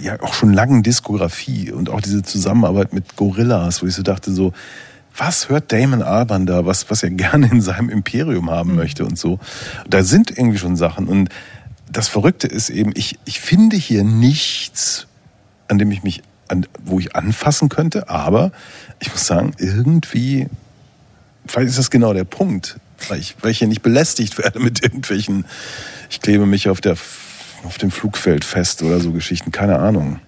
ja 0.01 0.21
auch 0.21 0.33
schon 0.33 0.53
langen 0.53 0.83
Diskografie 0.83 1.71
und 1.71 1.89
auch 1.89 2.01
diese 2.01 2.21
Zusammenarbeit 2.21 2.93
mit 2.93 3.15
Gorillas, 3.15 3.81
wo 3.81 3.87
ich 3.87 3.95
so 3.95 4.03
dachte 4.03 4.31
so, 4.31 4.53
was 5.19 5.49
hört 5.49 5.71
Damon 5.71 6.01
Alban 6.01 6.45
da, 6.45 6.65
was, 6.65 6.89
was 6.89 7.03
er 7.03 7.09
gerne 7.11 7.49
in 7.51 7.61
seinem 7.61 7.89
Imperium 7.89 8.49
haben 8.49 8.71
mhm. 8.71 8.77
möchte 8.77 9.05
und 9.05 9.17
so. 9.17 9.39
Da 9.87 10.03
sind 10.03 10.31
irgendwie 10.31 10.57
schon 10.57 10.75
Sachen 10.75 11.07
und 11.07 11.29
das 11.91 12.07
Verrückte 12.07 12.47
ist 12.47 12.69
eben, 12.69 12.91
ich, 12.95 13.17
ich 13.25 13.39
finde 13.39 13.75
hier 13.75 14.03
nichts, 14.03 15.07
an 15.67 15.77
dem 15.77 15.91
ich 15.91 16.03
mich, 16.03 16.21
an, 16.47 16.65
wo 16.83 16.99
ich 16.99 17.15
anfassen 17.15 17.69
könnte, 17.69 18.09
aber 18.09 18.51
ich 18.99 19.11
muss 19.11 19.25
sagen, 19.25 19.53
irgendwie, 19.57 20.47
vielleicht 21.45 21.69
ist 21.69 21.77
das 21.77 21.89
genau 21.89 22.13
der 22.13 22.23
Punkt, 22.23 22.79
weil 23.07 23.19
ich, 23.19 23.35
weil 23.41 23.51
ich 23.51 23.59
hier 23.59 23.67
nicht 23.67 23.81
belästigt 23.81 24.37
werde 24.37 24.59
mit 24.59 24.83
irgendwelchen, 24.83 25.45
ich 26.09 26.21
klebe 26.21 26.45
mich 26.45 26.69
auf 26.69 26.81
der 26.81 26.95
auf 27.65 27.77
dem 27.77 27.91
Flugfeld 27.91 28.45
fest 28.45 28.81
oder 28.83 28.99
so 28.99 29.11
Geschichten, 29.11 29.51
keine 29.51 29.79
Ahnung. 29.79 30.19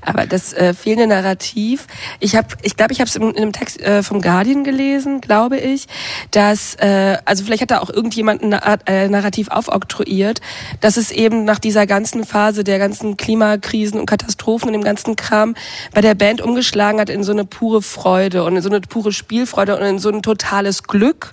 Aber 0.00 0.26
das 0.26 0.52
äh, 0.52 0.74
fehlende 0.74 1.06
Narrativ, 1.06 1.86
ich 2.18 2.34
habe, 2.34 2.48
ich 2.62 2.76
glaube, 2.76 2.92
ich 2.92 3.00
habe 3.00 3.08
es 3.08 3.16
in, 3.16 3.22
in, 3.22 3.36
einem 3.36 3.52
Text 3.52 3.80
äh, 3.80 4.02
vom 4.02 4.22
Guardian 4.22 4.64
gelesen, 4.64 5.20
glaube 5.20 5.58
ich, 5.58 5.86
dass, 6.30 6.74
äh, 6.76 7.18
also 7.24 7.44
vielleicht 7.44 7.62
hat 7.62 7.70
da 7.70 7.80
auch 7.80 7.90
irgendjemand 7.90 8.42
ein 8.42 8.52
äh, 8.86 9.08
Narrativ 9.08 9.48
aufoktroyiert, 9.48 10.40
dass 10.80 10.96
es 10.96 11.10
eben 11.10 11.44
nach 11.44 11.58
dieser 11.58 11.86
ganzen 11.86 12.24
Phase 12.24 12.64
der 12.64 12.78
ganzen 12.78 13.16
Klimakrisen 13.16 14.00
und 14.00 14.06
Katastrophen 14.06 14.68
und 14.68 14.72
dem 14.72 14.84
ganzen 14.84 15.16
Kram 15.16 15.54
bei 15.92 16.00
der 16.00 16.14
Band 16.14 16.40
umgeschlagen 16.40 17.00
hat 17.00 17.10
in 17.10 17.22
so 17.22 17.32
eine 17.32 17.44
pure 17.44 17.82
Freude 17.82 18.44
und 18.44 18.56
in 18.56 18.62
so 18.62 18.70
eine 18.70 18.80
pure 18.80 19.12
Spielfreude 19.12 19.76
und 19.76 19.82
in 19.82 19.98
so 19.98 20.08
ein 20.10 20.22
totales 20.22 20.84
Glück. 20.84 21.32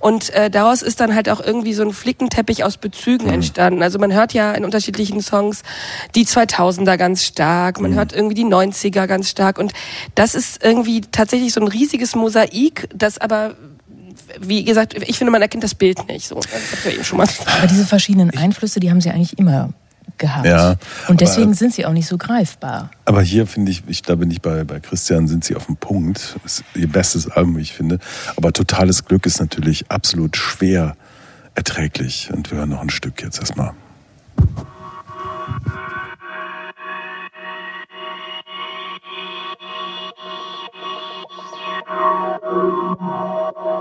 Und 0.00 0.30
äh, 0.30 0.50
daraus 0.50 0.82
ist 0.82 1.00
dann 1.00 1.14
halt 1.14 1.28
auch 1.28 1.40
irgendwie 1.40 1.74
so 1.74 1.82
ein 1.82 1.92
Flickenteppich 1.92 2.64
aus 2.64 2.78
Bezügen 2.78 3.26
mhm. 3.26 3.34
entstanden. 3.34 3.82
Also 3.82 3.98
man 3.98 4.12
hört 4.12 4.32
ja 4.32 4.52
in 4.52 4.64
unterschiedlichen 4.64 4.93
unterschiedlichen 4.94 5.20
Songs 5.20 5.62
die 6.14 6.24
2000er 6.24 6.96
ganz 6.96 7.24
stark, 7.24 7.80
man 7.80 7.92
mhm. 7.92 7.96
hört 7.96 8.12
irgendwie 8.12 8.34
die 8.34 8.44
90er 8.44 9.06
ganz 9.06 9.30
stark 9.30 9.58
und 9.58 9.72
das 10.14 10.34
ist 10.34 10.62
irgendwie 10.62 11.00
tatsächlich 11.00 11.52
so 11.52 11.60
ein 11.60 11.68
riesiges 11.68 12.14
Mosaik, 12.14 12.88
das 12.94 13.18
aber 13.18 13.54
wie 14.40 14.64
gesagt, 14.64 14.94
ich 14.94 15.18
finde, 15.18 15.30
man 15.30 15.42
erkennt 15.42 15.64
das 15.64 15.74
Bild 15.74 16.08
nicht. 16.08 16.26
So, 16.26 16.36
das 16.36 16.84
ja 16.84 16.90
eben 16.92 17.04
schon 17.04 17.18
mal. 17.18 17.28
Aber 17.58 17.66
diese 17.66 17.86
verschiedenen 17.86 18.30
Einflüsse, 18.30 18.80
die 18.80 18.90
haben 18.90 19.00
sie 19.00 19.10
eigentlich 19.10 19.38
immer 19.38 19.70
gehabt. 20.18 20.46
Ja, 20.46 20.76
und 21.08 21.20
deswegen 21.20 21.48
aber, 21.48 21.54
sind 21.54 21.74
sie 21.74 21.84
auch 21.84 21.92
nicht 21.92 22.06
so 22.06 22.16
greifbar. 22.16 22.90
Aber 23.04 23.22
hier 23.22 23.46
finde 23.46 23.70
ich, 23.70 23.82
ich 23.86 24.02
da 24.02 24.14
bin 24.14 24.30
ich 24.30 24.40
bei, 24.40 24.64
bei 24.64 24.80
Christian, 24.80 25.28
sind 25.28 25.44
sie 25.44 25.54
auf 25.56 25.66
dem 25.66 25.76
Punkt. 25.76 26.36
Ist 26.44 26.64
ihr 26.74 26.88
bestes 26.88 27.30
Album, 27.30 27.56
wie 27.58 27.62
ich 27.62 27.74
finde. 27.74 27.98
Aber 28.36 28.52
totales 28.52 29.04
Glück 29.04 29.26
ist 29.26 29.40
natürlich 29.40 29.90
absolut 29.90 30.36
schwer 30.36 30.96
erträglich. 31.54 32.30
Und 32.32 32.50
wir 32.50 32.58
hören 32.58 32.70
noch 32.70 32.80
ein 32.80 32.90
Stück 32.90 33.22
jetzt 33.22 33.38
erstmal. 33.38 33.74
Música 43.00 43.74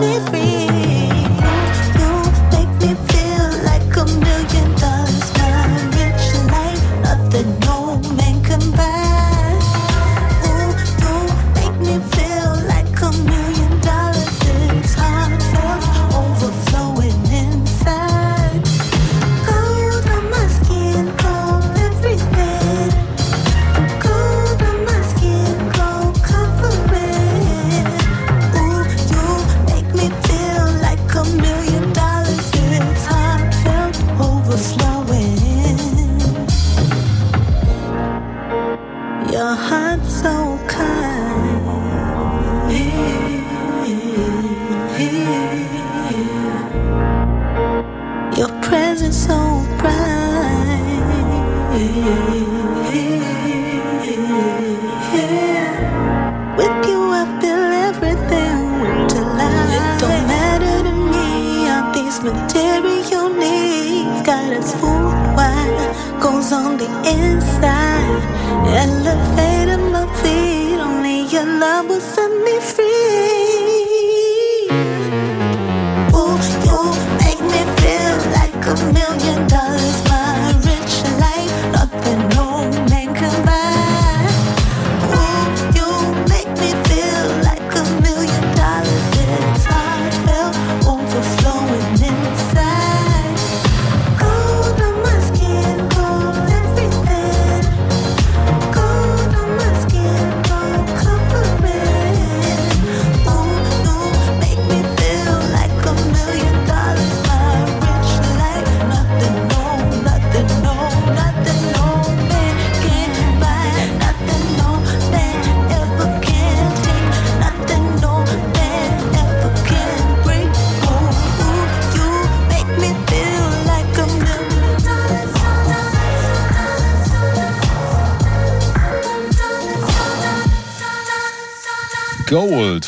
me 0.00 0.20
free. 0.30 0.57
Elevated 68.50 69.80
my 69.92 70.06
feet, 70.20 70.78
only 70.78 71.22
your 71.32 71.44
love 71.44 71.88
will 71.88 72.00
set 72.00 72.27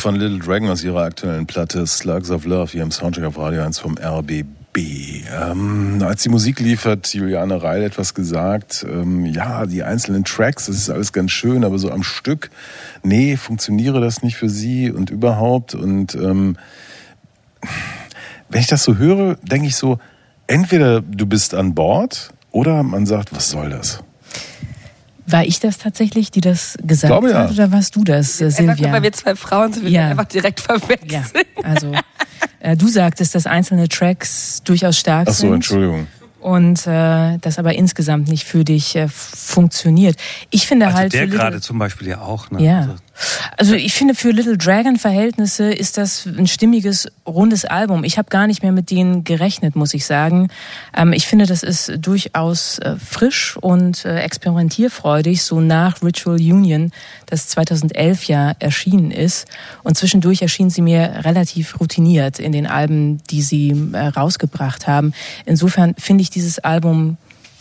von 0.00 0.16
Little 0.16 0.38
Dragon 0.38 0.70
aus 0.70 0.82
ihrer 0.82 1.02
aktuellen 1.02 1.46
Platte 1.46 1.86
Slugs 1.86 2.30
of 2.30 2.46
Love 2.46 2.72
hier 2.72 2.82
im 2.82 2.90
Soundcheck 2.90 3.24
auf 3.24 3.36
Radio 3.36 3.62
1 3.62 3.78
vom 3.78 3.98
RBB. 3.98 4.78
Ähm, 5.30 6.02
als 6.02 6.22
die 6.22 6.30
Musik 6.30 6.58
lief, 6.58 6.86
hat 6.86 7.12
Juliane 7.12 7.62
Reil 7.62 7.82
etwas 7.82 8.14
gesagt. 8.14 8.86
Ähm, 8.88 9.26
ja, 9.26 9.66
die 9.66 9.82
einzelnen 9.82 10.24
Tracks, 10.24 10.66
das 10.66 10.76
ist 10.76 10.88
alles 10.88 11.12
ganz 11.12 11.32
schön, 11.32 11.64
aber 11.64 11.78
so 11.78 11.90
am 11.90 12.02
Stück, 12.02 12.50
nee, 13.02 13.36
funktioniere 13.36 14.00
das 14.00 14.22
nicht 14.22 14.36
für 14.36 14.48
sie 14.48 14.90
und 14.90 15.10
überhaupt. 15.10 15.74
Und 15.74 16.14
ähm, 16.14 16.56
wenn 18.48 18.60
ich 18.60 18.68
das 18.68 18.82
so 18.82 18.96
höre, 18.96 19.34
denke 19.42 19.66
ich 19.66 19.76
so, 19.76 19.98
entweder 20.46 21.02
du 21.02 21.26
bist 21.26 21.52
an 21.54 21.74
Bord 21.74 22.32
oder 22.52 22.82
man 22.82 23.04
sagt, 23.04 23.34
was 23.34 23.50
soll 23.50 23.68
das? 23.68 24.02
War 25.32 25.44
ich 25.44 25.60
das 25.60 25.78
tatsächlich, 25.78 26.30
die 26.30 26.40
das 26.40 26.76
gesagt 26.82 27.10
glaube, 27.10 27.30
ja. 27.30 27.40
hat, 27.44 27.50
oder 27.52 27.70
warst 27.72 27.96
du 27.96 28.04
das, 28.04 28.40
Einfach 28.42 28.56
Silvia? 28.56 28.74
nur, 28.88 28.92
weil 28.92 29.02
wir 29.02 29.12
zwei 29.12 29.34
Frauen 29.36 29.72
sind, 29.72 29.84
wir 29.84 29.90
Ja. 29.90 30.08
einfach 30.08 30.24
direkt 30.26 30.60
verwechseln. 30.60 31.08
ja, 31.10 31.64
also 31.64 31.92
äh, 32.60 32.76
du 32.76 32.88
sagtest, 32.88 33.34
dass 33.34 33.46
einzelne 33.46 33.88
Tracks 33.88 34.62
durchaus 34.64 34.98
stark 34.98 35.28
Ach 35.30 35.34
so, 35.34 35.42
sind. 35.46 35.54
Entschuldigung. 35.54 36.06
und 36.40 36.86
äh, 36.86 37.38
das 37.38 37.58
aber 37.58 37.74
insgesamt 37.74 38.28
nicht 38.28 38.44
für 38.44 38.64
dich 38.64 38.96
äh, 38.96 39.08
funktioniert. 39.08 40.16
Ich 40.50 40.66
finde 40.66 40.86
Also 40.86 40.98
halt 40.98 41.12
der 41.12 41.26
gerade 41.26 41.60
zum 41.60 41.78
Beispiel 41.78 42.08
ja 42.08 42.20
auch. 42.20 42.50
Ne? 42.50 42.62
Ja. 42.64 42.78
Also, 42.80 42.94
Also 43.56 43.74
ich 43.74 43.92
finde, 43.92 44.14
für 44.14 44.30
Little 44.30 44.56
Dragon 44.56 44.96
Verhältnisse 44.96 45.72
ist 45.72 45.98
das 45.98 46.26
ein 46.26 46.46
stimmiges, 46.46 47.08
rundes 47.26 47.64
Album. 47.64 48.04
Ich 48.04 48.18
habe 48.18 48.28
gar 48.28 48.46
nicht 48.46 48.62
mehr 48.62 48.72
mit 48.72 48.90
denen 48.90 49.24
gerechnet, 49.24 49.76
muss 49.76 49.94
ich 49.94 50.06
sagen. 50.06 50.48
Ähm, 50.96 51.12
ich 51.12 51.26
finde, 51.26 51.46
das 51.46 51.62
ist 51.62 51.92
durchaus 51.98 52.78
äh, 52.78 52.96
frisch 52.96 53.56
und 53.56 54.04
äh, 54.04 54.20
experimentierfreudig, 54.20 55.42
so 55.42 55.60
nach 55.60 56.02
Ritual 56.02 56.36
Union, 56.36 56.92
das 57.26 57.48
2011 57.48 58.24
ja 58.24 58.52
erschienen 58.58 59.10
ist. 59.10 59.46
Und 59.82 59.96
zwischendurch 59.96 60.42
erschien 60.42 60.70
sie 60.70 60.82
mir 60.82 61.20
relativ 61.24 61.78
routiniert 61.80 62.38
in 62.38 62.52
den 62.52 62.66
Alben, 62.66 63.22
die 63.30 63.42
sie 63.42 63.70
äh, 63.92 63.98
rausgebracht 63.98 64.86
haben. 64.86 65.12
Insofern 65.44 65.94
finde 65.98 66.22
ich 66.22 66.30
dieses 66.30 66.58
Album 66.58 67.18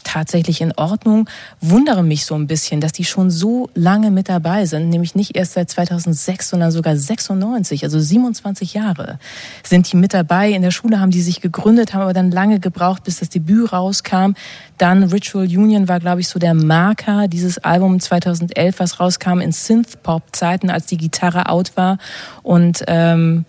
tatsächlich 0.09 0.61
in 0.61 0.73
Ordnung. 0.75 1.29
Wundere 1.61 2.03
mich 2.03 2.25
so 2.25 2.33
ein 2.33 2.47
bisschen, 2.47 2.81
dass 2.81 2.91
die 2.91 3.05
schon 3.05 3.29
so 3.29 3.69
lange 3.75 4.09
mit 4.09 4.27
dabei 4.27 4.65
sind, 4.65 4.89
nämlich 4.89 5.13
nicht 5.13 5.37
erst 5.37 5.53
seit 5.53 5.69
2006, 5.69 6.49
sondern 6.49 6.71
sogar 6.71 6.97
96, 6.97 7.83
also 7.83 7.99
27 7.99 8.73
Jahre 8.73 9.19
sind 9.63 9.91
die 9.91 9.97
mit 9.97 10.13
dabei. 10.13 10.49
In 10.49 10.63
der 10.63 10.71
Schule 10.71 10.99
haben 10.99 11.11
die 11.11 11.21
sich 11.21 11.41
gegründet, 11.41 11.93
haben 11.93 12.01
aber 12.01 12.13
dann 12.13 12.31
lange 12.31 12.59
gebraucht, 12.59 13.03
bis 13.03 13.19
das 13.19 13.29
Debüt 13.29 13.71
rauskam. 13.71 14.33
Dann 14.77 15.03
Ritual 15.03 15.45
Union 15.45 15.87
war, 15.87 15.99
glaube 15.99 16.21
ich, 16.21 16.27
so 16.27 16.39
der 16.39 16.55
Marker 16.55 17.27
dieses 17.27 17.59
Album 17.59 17.99
2011, 17.99 18.79
was 18.79 18.99
rauskam 18.99 19.39
in 19.39 19.51
Synth-Pop-Zeiten, 19.51 20.71
als 20.71 20.87
die 20.87 20.97
Gitarre 20.97 21.49
out 21.49 21.73
war 21.75 21.99
und 22.41 22.83
ähm, 22.87 23.45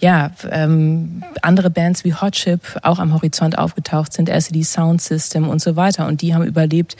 ja, 0.00 0.30
ähm, 0.50 1.22
andere 1.42 1.70
Bands 1.70 2.04
wie 2.04 2.14
Hot 2.14 2.32
Chip 2.32 2.60
auch 2.82 2.98
am 2.98 3.12
Horizont 3.14 3.58
aufgetaucht 3.58 4.12
sind, 4.12 4.28
LCD 4.28 4.62
Sound 4.62 5.00
System 5.02 5.48
und 5.48 5.60
so 5.60 5.76
weiter. 5.76 6.06
Und 6.06 6.22
die 6.22 6.34
haben 6.34 6.44
überlebt 6.44 6.96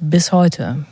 bis 0.00 0.32
heute. 0.32 0.84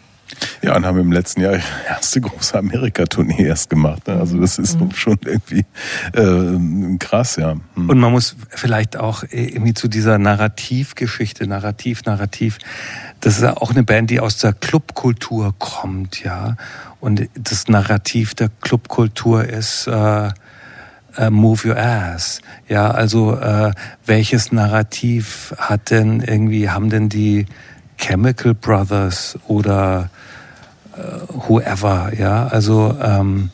Ja, 0.61 0.75
und 0.77 0.85
haben 0.85 0.99
im 0.99 1.13
letzten 1.13 1.41
Jahr 1.41 1.53
ihre 1.53 1.63
erste 1.89 2.21
große 2.21 2.59
Amerika-Tournee 2.59 3.47
erst 3.47 3.71
gemacht. 3.71 4.09
Ne? 4.09 4.19
Also 4.19 4.41
das 4.41 4.59
ist 4.59 4.77
schon 4.95 5.19
irgendwie 5.25 5.65
äh, 6.15 6.97
krass, 6.99 7.37
ja. 7.37 7.55
Hm. 7.75 7.89
Und 7.89 7.99
man 7.99 8.11
muss 8.11 8.35
vielleicht 8.49 8.97
auch 8.97 9.23
irgendwie 9.31 9.75
zu 9.75 9.87
dieser 9.87 10.19
Narrativgeschichte, 10.19 11.47
Narrativ, 11.47 12.05
Narrativ, 12.05 12.59
das 13.21 13.37
ist 13.37 13.43
ja 13.43 13.57
auch 13.57 13.71
eine 13.71 13.85
Band, 13.85 14.11
die 14.11 14.19
aus 14.19 14.39
der 14.39 14.53
Clubkultur 14.53 15.55
kommt, 15.59 16.25
ja. 16.25 16.57
Und 17.01 17.29
das 17.35 17.69
Narrativ 17.69 18.35
der 18.35 18.51
Clubkultur 18.61 19.45
ist 19.45 19.87
äh, 19.87 20.31
äh, 21.17 21.31
Move 21.31 21.69
Your 21.69 21.77
Ass. 21.77 22.41
Ja, 22.69 22.91
also 22.91 23.35
äh, 23.39 23.73
welches 24.07 24.53
Narrativ 24.53 25.55
hat 25.59 25.91
denn 25.91 26.21
irgendwie, 26.21 26.69
haben 26.71 26.91
denn 26.91 27.09
die 27.09 27.47
Chemical 27.99 28.55
Brothers 28.55 29.39
oder 29.47 30.11
äh, 30.97 31.01
whoever, 31.49 32.13
ja, 32.19 32.47
also 32.49 32.97
ähm, 33.03 33.51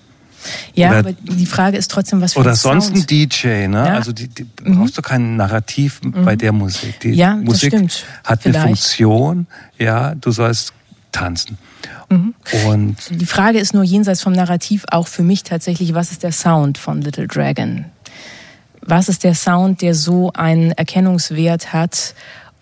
Ja, 0.74 0.88
Oder- 0.90 0.98
aber 0.98 1.12
die 1.12 1.46
Frage 1.46 1.76
ist 1.76 1.90
trotzdem, 1.90 2.20
was 2.20 2.32
für 2.32 2.40
oder 2.40 2.50
ein 2.50 2.56
sonst 2.56 2.90
ein 2.90 2.96
Sound. 2.96 3.10
DJ, 3.10 3.46
ne? 3.46 3.76
Ja. 3.76 3.82
Mhm. 3.90 3.94
Also 3.94 4.12
die, 4.12 4.26
die 4.28 4.44
brauchst 4.64 4.98
du 4.98 5.02
kein 5.02 5.36
Narrativ 5.36 6.00
bei 6.02 6.34
der 6.34 6.50
Musik. 6.52 6.98
Die 7.00 7.10
Ja, 7.10 7.34
das 7.36 7.44
Musik 7.44 7.72
stimmt. 7.72 8.04
hat 8.24 8.44
eine 8.44 8.54
Vielleicht. 8.54 8.66
Funktion, 8.66 9.46
ja, 9.78 10.14
du 10.16 10.32
sollst 10.32 10.72
tanzen. 11.12 11.58
Mhm. 12.08 12.34
Und 12.66 12.96
Die 13.10 13.26
Frage 13.26 13.58
ist 13.58 13.74
nur 13.74 13.84
jenseits 13.84 14.22
vom 14.22 14.32
Narrativ 14.32 14.84
auch 14.90 15.06
für 15.06 15.22
mich 15.22 15.42
tatsächlich, 15.42 15.94
was 15.94 16.10
ist 16.10 16.22
der 16.22 16.32
Sound 16.32 16.78
von 16.78 17.02
Little 17.02 17.28
Dragon? 17.28 17.86
Was 18.80 19.08
ist 19.08 19.22
der 19.22 19.34
Sound, 19.34 19.80
der 19.80 19.94
so 19.94 20.32
einen 20.32 20.72
Erkennungswert 20.72 21.72
hat? 21.72 22.14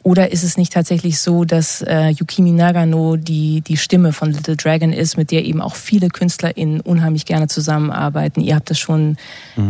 Oder 0.02 0.32
ist 0.32 0.44
es 0.44 0.56
nicht 0.56 0.72
tatsächlich 0.72 1.20
so, 1.20 1.44
dass 1.44 1.82
äh, 1.82 2.08
Yukimi 2.08 2.52
Nagano 2.52 3.16
die, 3.16 3.60
die 3.60 3.76
Stimme 3.76 4.12
von 4.12 4.32
Little 4.32 4.56
Dragon 4.56 4.92
ist, 4.92 5.16
mit 5.16 5.30
der 5.30 5.44
eben 5.44 5.60
auch 5.60 5.74
viele 5.74 6.08
KünstlerInnen 6.08 6.80
unheimlich 6.80 7.26
gerne 7.26 7.48
zusammenarbeiten? 7.48 8.40
Ihr 8.40 8.54
habt 8.54 8.70
das 8.70 8.78
schon 8.78 9.18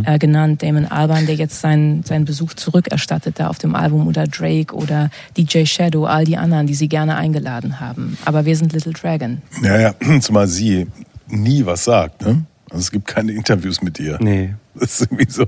äh, 0.05 0.19
genannt, 0.19 0.63
Damon 0.63 0.87
Albarn, 0.87 1.27
der 1.27 1.35
jetzt 1.35 1.61
seinen, 1.61 2.05
seinen 2.05 2.25
Besuch 2.25 2.55
zurückerstattet 2.55 3.41
da 3.41 3.49
auf 3.49 3.59
dem 3.59 3.75
Album, 3.75 4.07
oder 4.07 4.27
Drake 4.27 4.75
oder 4.75 5.11
DJ 5.37 5.65
Shadow, 5.65 6.05
all 6.05 6.25
die 6.25 6.37
anderen, 6.37 6.67
die 6.67 6.75
sie 6.75 6.89
gerne 6.89 7.17
eingeladen 7.17 7.81
haben. 7.81 8.17
Aber 8.25 8.45
wir 8.45 8.57
sind 8.57 8.73
Little 8.73 8.93
Dragon. 8.93 9.43
Ja, 9.63 9.81
ja, 9.81 9.95
zumal 10.21 10.47
sie 10.47 10.87
nie 11.29 11.67
was 11.67 11.85
sagt, 11.85 12.23
ne? 12.23 12.45
Also 12.71 12.83
es 12.83 12.91
gibt 12.93 13.07
keine 13.09 13.33
Interviews 13.33 13.83
mit 13.83 13.99
ihr. 13.99 14.19
nee. 14.21 14.55
Das 14.75 15.01
ist 15.01 15.01
irgendwie 15.03 15.31
so. 15.31 15.47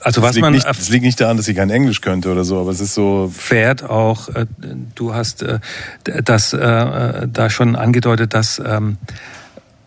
Also 0.00 0.20
Das 0.20 0.30
was 0.30 0.34
liegt, 0.36 0.42
man 0.42 0.52
nicht, 0.52 0.66
das 0.66 0.88
liegt 0.88 1.04
nicht 1.04 1.20
daran, 1.20 1.36
dass 1.36 1.46
sie 1.46 1.54
kein 1.54 1.70
Englisch 1.70 2.00
könnte 2.00 2.30
oder 2.30 2.44
so, 2.44 2.60
aber 2.60 2.70
es 2.70 2.80
ist 2.80 2.94
so. 2.94 3.32
fährt 3.34 3.82
auch, 3.82 4.28
äh, 4.28 4.46
du 4.94 5.14
hast 5.14 5.42
äh, 5.42 5.58
das 6.04 6.52
äh, 6.52 6.58
äh, 6.58 7.28
da 7.28 7.50
schon 7.50 7.76
angedeutet, 7.76 8.34
dass 8.34 8.62
ähm, 8.64 8.98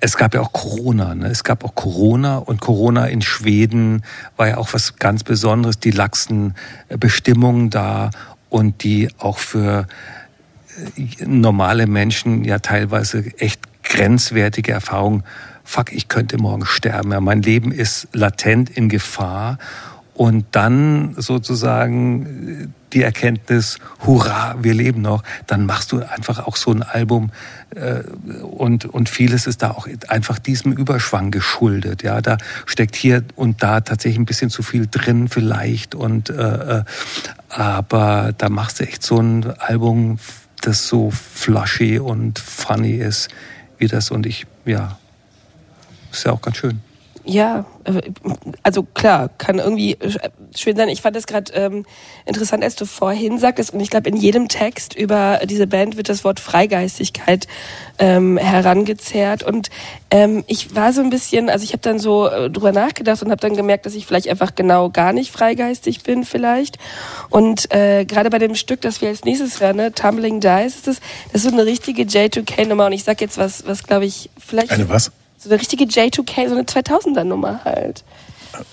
es 0.02 0.18
gab 0.18 0.34
ja 0.34 0.42
auch 0.42 0.54
Corona, 0.54 1.16
ne? 1.16 1.28
es 1.28 1.44
gab 1.44 1.64
auch 1.64 1.76
Corona 1.76 2.38
und 2.38 2.62
Corona 2.62 3.06
in 3.06 3.22
Schweden 3.22 4.04
war 4.38 4.48
ja 4.48 4.58
auch 4.58 4.74
was 4.74 4.96
ganz 4.96 5.24
Besonderes, 5.24 5.80
die 5.80 5.92
laxen 5.92 6.56
äh, 6.88 6.98
Bestimmungen 6.98 7.70
da 7.70 8.10
und 8.50 8.84
die 8.84 9.10
auch 9.18 9.38
für 9.38 9.88
äh, 10.96 11.26
normale 11.26 11.86
Menschen 11.88 12.44
ja 12.44 12.60
teilweise 12.60 13.26
echt 13.38 13.62
grenzwertige 13.84 14.72
Erfahrungen. 14.72 15.24
Fuck, 15.64 15.92
ich 15.92 16.08
könnte 16.08 16.38
morgen 16.38 16.66
sterben. 16.66 17.12
Ja, 17.12 17.22
mein 17.22 17.42
Leben 17.42 17.72
ist 17.72 18.08
latent 18.14 18.70
in 18.70 18.90
Gefahr 18.90 19.60
und 20.20 20.48
dann 20.52 21.16
sozusagen 21.16 22.74
die 22.92 23.04
Erkenntnis, 23.04 23.78
hurra, 24.06 24.58
wir 24.62 24.74
leben 24.74 25.02
noch, 25.02 25.24
dann 25.48 25.66
machst 25.66 25.94
du 25.94 26.02
einfach 26.02 26.46
auch 26.46 26.58
so 26.58 26.72
ein 26.72 26.84
Album 26.84 27.32
äh, 27.74 28.02
und, 28.42 28.84
und 28.84 29.08
vieles 29.08 29.48
ist 29.48 29.62
da 29.62 29.72
auch 29.72 29.88
einfach 30.10 30.38
diesem 30.38 30.74
Überschwang 30.74 31.32
geschuldet. 31.32 32.04
Ja, 32.04 32.20
da 32.20 32.38
steckt 32.66 32.98
hier 32.98 33.24
und 33.38 33.64
da 33.64 33.80
tatsächlich 33.80 34.20
ein 34.20 34.26
bisschen 34.26 34.50
zu 34.50 34.62
viel 34.62 34.88
drin 34.92 35.30
vielleicht 35.30 35.96
und 35.96 36.30
äh, 36.30 36.80
äh 36.80 36.84
aber 37.48 38.34
da 38.38 38.50
machst 38.50 38.82
du 38.82 38.84
echt 38.84 39.04
so 39.04 39.20
ein 39.20 39.46
Album, 39.58 40.20
das 40.60 40.86
so 40.86 41.12
flushy 41.12 41.98
und 41.98 42.40
funny 42.40 42.96
ist 42.96 43.30
wie 43.78 43.88
das 43.88 44.12
und 44.12 44.26
ich, 44.26 44.48
ja, 44.66 45.00
ist 46.12 46.26
ja 46.26 46.34
auch 46.34 46.42
ganz 46.42 46.58
schön. 46.58 46.82
Ja, 47.30 47.66
äh, 47.84 48.02
also 48.64 48.82
klar, 48.82 49.30
kann 49.38 49.60
irgendwie 49.60 49.98
schön 50.58 50.76
sein. 50.76 50.90
Ich 50.90 51.04
fand 51.04 51.16
es 51.16 51.28
gerade 51.28 51.54
ähm, 51.54 51.86
interessant, 52.26 52.64
als 52.64 52.76
du 52.76 52.86
vorhin 52.86 53.38
sagtest, 53.38 53.72
und 53.72 53.80
ich 53.82 53.92
glaube, 53.92 54.10
in 54.10 54.18
jedem 54.18 54.48
Text 54.48 54.96
über 54.96 55.40
diese 55.46 55.68
Band 55.68 55.96
wird 55.96 56.10
das 56.10 56.24
Wort 56.24 56.40
Freigeistigkeit 56.40 57.48
ähm, 58.00 58.38
herangezerrt. 58.38 59.44
Und 59.44 59.70
ähm, 60.10 60.44
ich 60.48 60.74
war 60.76 60.92
so 60.92 61.02
ein 61.02 61.12
bisschen, 61.12 61.52
also 61.52 61.64
ich 61.64 61.74
habe 61.74 61.84
dann 61.84 62.00
so 62.00 62.28
äh, 62.28 62.50
drüber 62.50 62.72
nachgedacht 62.72 63.22
und 63.22 63.30
habe 63.30 63.42
dann 63.42 63.56
gemerkt, 63.56 63.86
dass 63.86 63.94
ich 63.94 64.08
vielleicht 64.08 64.28
einfach 64.28 64.56
genau 64.56 64.90
gar 64.90 65.14
nicht 65.14 65.32
freigeistig 65.32 66.02
bin 66.02 66.24
vielleicht. 66.24 66.80
Und 67.30 67.72
äh, 67.72 68.06
gerade 68.06 68.32
bei 68.32 68.40
dem 68.40 68.56
Stück, 68.56 68.82
das 68.82 69.02
wir 69.02 69.10
als 69.10 69.24
nächstes 69.24 69.62
hören, 69.62 69.76
ne, 69.76 69.92
Tumbling 69.92 70.40
Dice, 70.40 70.78
ist 70.78 70.88
das, 70.88 71.00
das 71.32 71.44
ist 71.44 71.52
so 71.52 71.56
eine 71.56 71.68
richtige 71.68 72.02
J2K-Nummer. 72.06 72.88
Und 72.88 72.94
ich 72.94 73.04
sag 73.04 73.22
jetzt 73.22 73.38
was, 73.38 73.68
was 73.68 73.84
glaube 73.84 74.06
ich 74.06 74.32
vielleicht... 74.40 74.72
Eine 74.72 74.90
was? 74.90 75.12
So 75.40 75.50
eine 75.50 75.60
richtige 75.60 75.86
J2K, 75.86 76.50
so 76.50 76.56
eine 76.56 76.64
2000er 76.64 77.24
Nummer 77.24 77.62
halt. 77.64 78.04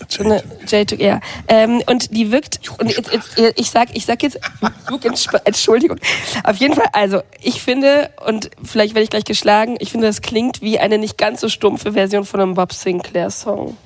So 0.09 0.24
eine 0.24 0.42
J2, 0.66 1.00
ja. 1.00 1.20
Ähm, 1.46 1.81
und 1.87 2.12
die 2.12 2.33
wirkt, 2.33 2.61
und 2.81 2.90
jetzt, 2.90 3.12
jetzt, 3.12 3.59
ich 3.59 3.70
sag, 3.70 3.94
ich 3.94 4.05
sag 4.05 4.20
jetzt, 4.24 4.40
Entschuldigung. 5.44 5.98
Auf 6.42 6.57
jeden 6.57 6.74
Fall, 6.74 6.88
also, 6.92 7.22
ich 7.40 7.62
finde, 7.62 8.11
und 8.26 8.50
vielleicht 8.64 8.94
werde 8.94 9.05
ich 9.05 9.11
gleich 9.11 9.24
geschlagen, 9.24 9.76
ich 9.79 9.92
finde, 9.92 10.09
das 10.09 10.22
klingt 10.22 10.61
wie 10.61 10.81
eine 10.81 10.98
nicht 10.98 11.16
ganz 11.16 11.40
so 11.40 11.48
stumpfe 11.48 11.92
Version 11.92 12.24
von 12.24 12.40
einem 12.40 12.55
Bob 12.55 12.72
Sinclair 12.72 13.31
Song. 13.31 13.76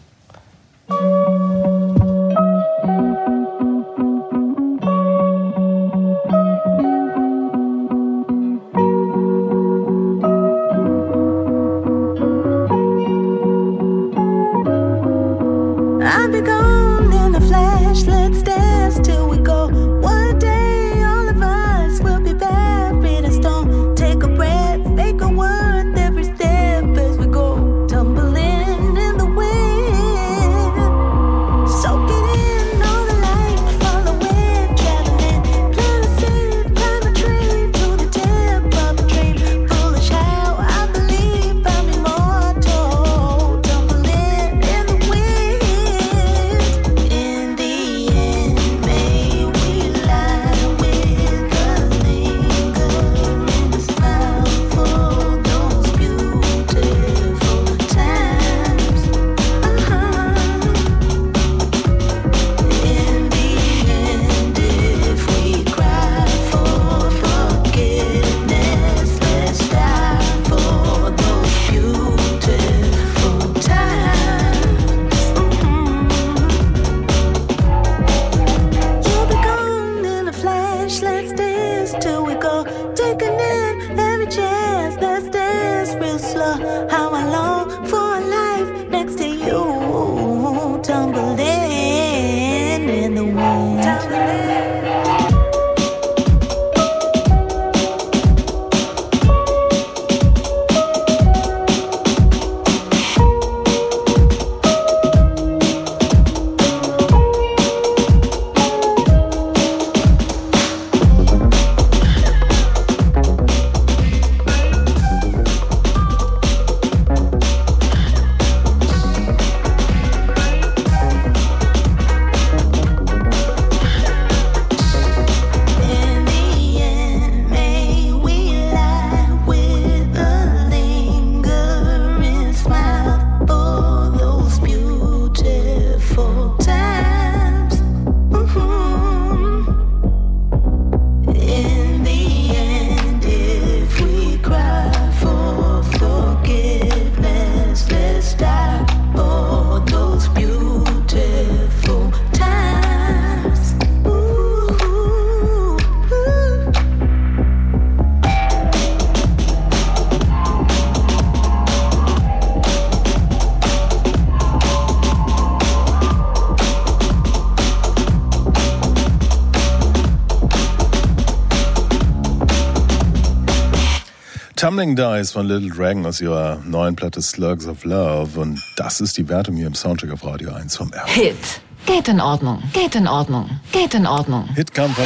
Tumbling 174.80 174.96
Dice 174.96 175.32
von 175.32 175.46
Little 175.46 175.68
Dragon 175.68 176.06
aus 176.06 176.22
ihrer 176.22 176.58
neuen 176.64 176.96
Platte 176.96 177.20
Slugs 177.20 177.66
of 177.66 177.84
Love. 177.84 178.40
Und 178.40 178.58
das 178.78 179.02
ist 179.02 179.18
die 179.18 179.28
Wertung 179.28 179.54
hier 179.56 179.66
im 179.66 179.74
Soundcheck 179.74 180.10
auf 180.10 180.24
Radio 180.24 180.54
1 180.54 180.74
vom 180.74 180.90
R. 180.94 181.04
Hit. 181.04 181.36
Geht 181.84 182.08
in 182.08 182.18
Ordnung. 182.18 182.62
Geht 182.72 182.94
in 182.94 183.06
Ordnung. 183.06 183.60
Geht 183.72 183.92
in 183.92 184.06
Ordnung. 184.06 184.48
Hit 184.54 184.72
kam 184.72 184.90
von 184.94 185.04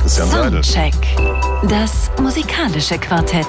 Christian 0.00 0.30
Seidel. 0.30 0.64
Soundcheck. 0.64 0.94
Das 1.68 2.10
musikalische 2.18 2.98
Quartett. 2.98 3.46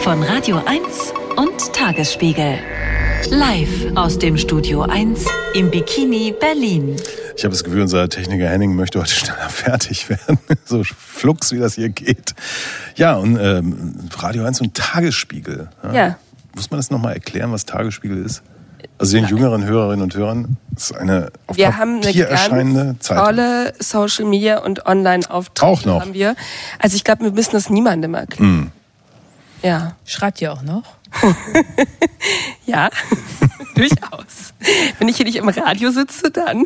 Von 0.00 0.22
Radio 0.22 0.62
1 0.64 1.12
und 1.36 1.74
Tagesspiegel. 1.74 2.60
Live 3.28 3.94
aus 3.94 4.18
dem 4.18 4.38
Studio 4.38 4.80
1 4.82 5.22
im 5.54 5.70
Bikini 5.70 6.32
Berlin. 6.40 6.96
Ich 7.36 7.44
habe 7.44 7.52
das 7.52 7.62
Gefühl, 7.62 7.82
unser 7.82 8.08
Techniker 8.08 8.48
Henning 8.48 8.74
möchte 8.74 8.98
heute 8.98 9.10
schneller 9.10 9.48
fertig 9.50 10.08
werden. 10.08 10.38
so 10.64 10.82
flugs, 10.84 11.52
wie 11.52 11.58
das 11.58 11.74
hier 11.74 11.90
geht. 11.90 12.34
Ja, 12.96 13.14
und 13.16 13.38
ähm, 13.38 13.94
Radio 14.16 14.44
1 14.44 14.60
und 14.62 14.74
Tagesspiegel. 14.74 15.68
Ja. 15.92 16.16
Muss 16.54 16.70
man 16.70 16.78
das 16.78 16.90
nochmal 16.90 17.12
erklären, 17.14 17.52
was 17.52 17.66
Tagesspiegel 17.66 18.24
ist? 18.24 18.42
Also 18.98 19.16
den 19.18 19.26
jüngeren 19.26 19.64
Hörerinnen 19.64 20.02
und 20.02 20.14
Hörern, 20.14 20.56
das 20.70 20.90
ist 20.90 20.96
eine 20.96 21.30
auf 21.46 21.56
Wir 21.58 21.76
haben 21.76 22.00
eine 22.02 22.26
erscheinende 22.28 22.84
ganz 22.86 23.02
Zeitung. 23.02 23.24
tolle 23.26 23.74
Social 23.78 24.24
Media 24.24 24.58
und 24.60 24.86
Online-Auftritte 24.86 25.66
Auch 25.66 25.84
noch. 25.84 26.00
haben 26.00 26.14
wir. 26.14 26.34
Also 26.78 26.96
ich 26.96 27.04
glaube, 27.04 27.24
wir 27.24 27.32
müssen 27.32 27.52
das 27.52 27.68
niemandem 27.68 28.14
erklären. 28.14 28.48
Hm. 28.48 28.70
Ja. 29.62 29.96
Schreibt 30.06 30.40
ihr 30.40 30.52
auch 30.52 30.62
noch? 30.62 30.84
Ja. 32.66 32.90
Durchaus. 33.76 34.52
Wenn 34.98 35.08
ich 35.08 35.16
hier 35.16 35.26
nicht 35.26 35.36
im 35.36 35.48
Radio 35.48 35.90
sitze, 35.92 36.30
dann. 36.32 36.64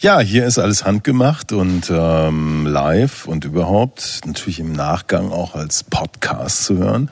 Ja, 0.00 0.20
hier 0.20 0.46
ist 0.46 0.58
alles 0.58 0.84
handgemacht 0.84 1.52
und 1.52 1.90
ähm, 1.90 2.66
live 2.66 3.26
und 3.26 3.44
überhaupt 3.44 4.20
natürlich 4.24 4.60
im 4.60 4.72
Nachgang 4.72 5.32
auch 5.32 5.54
als 5.54 5.84
Podcast 5.84 6.64
zu 6.64 6.78
hören. 6.78 7.10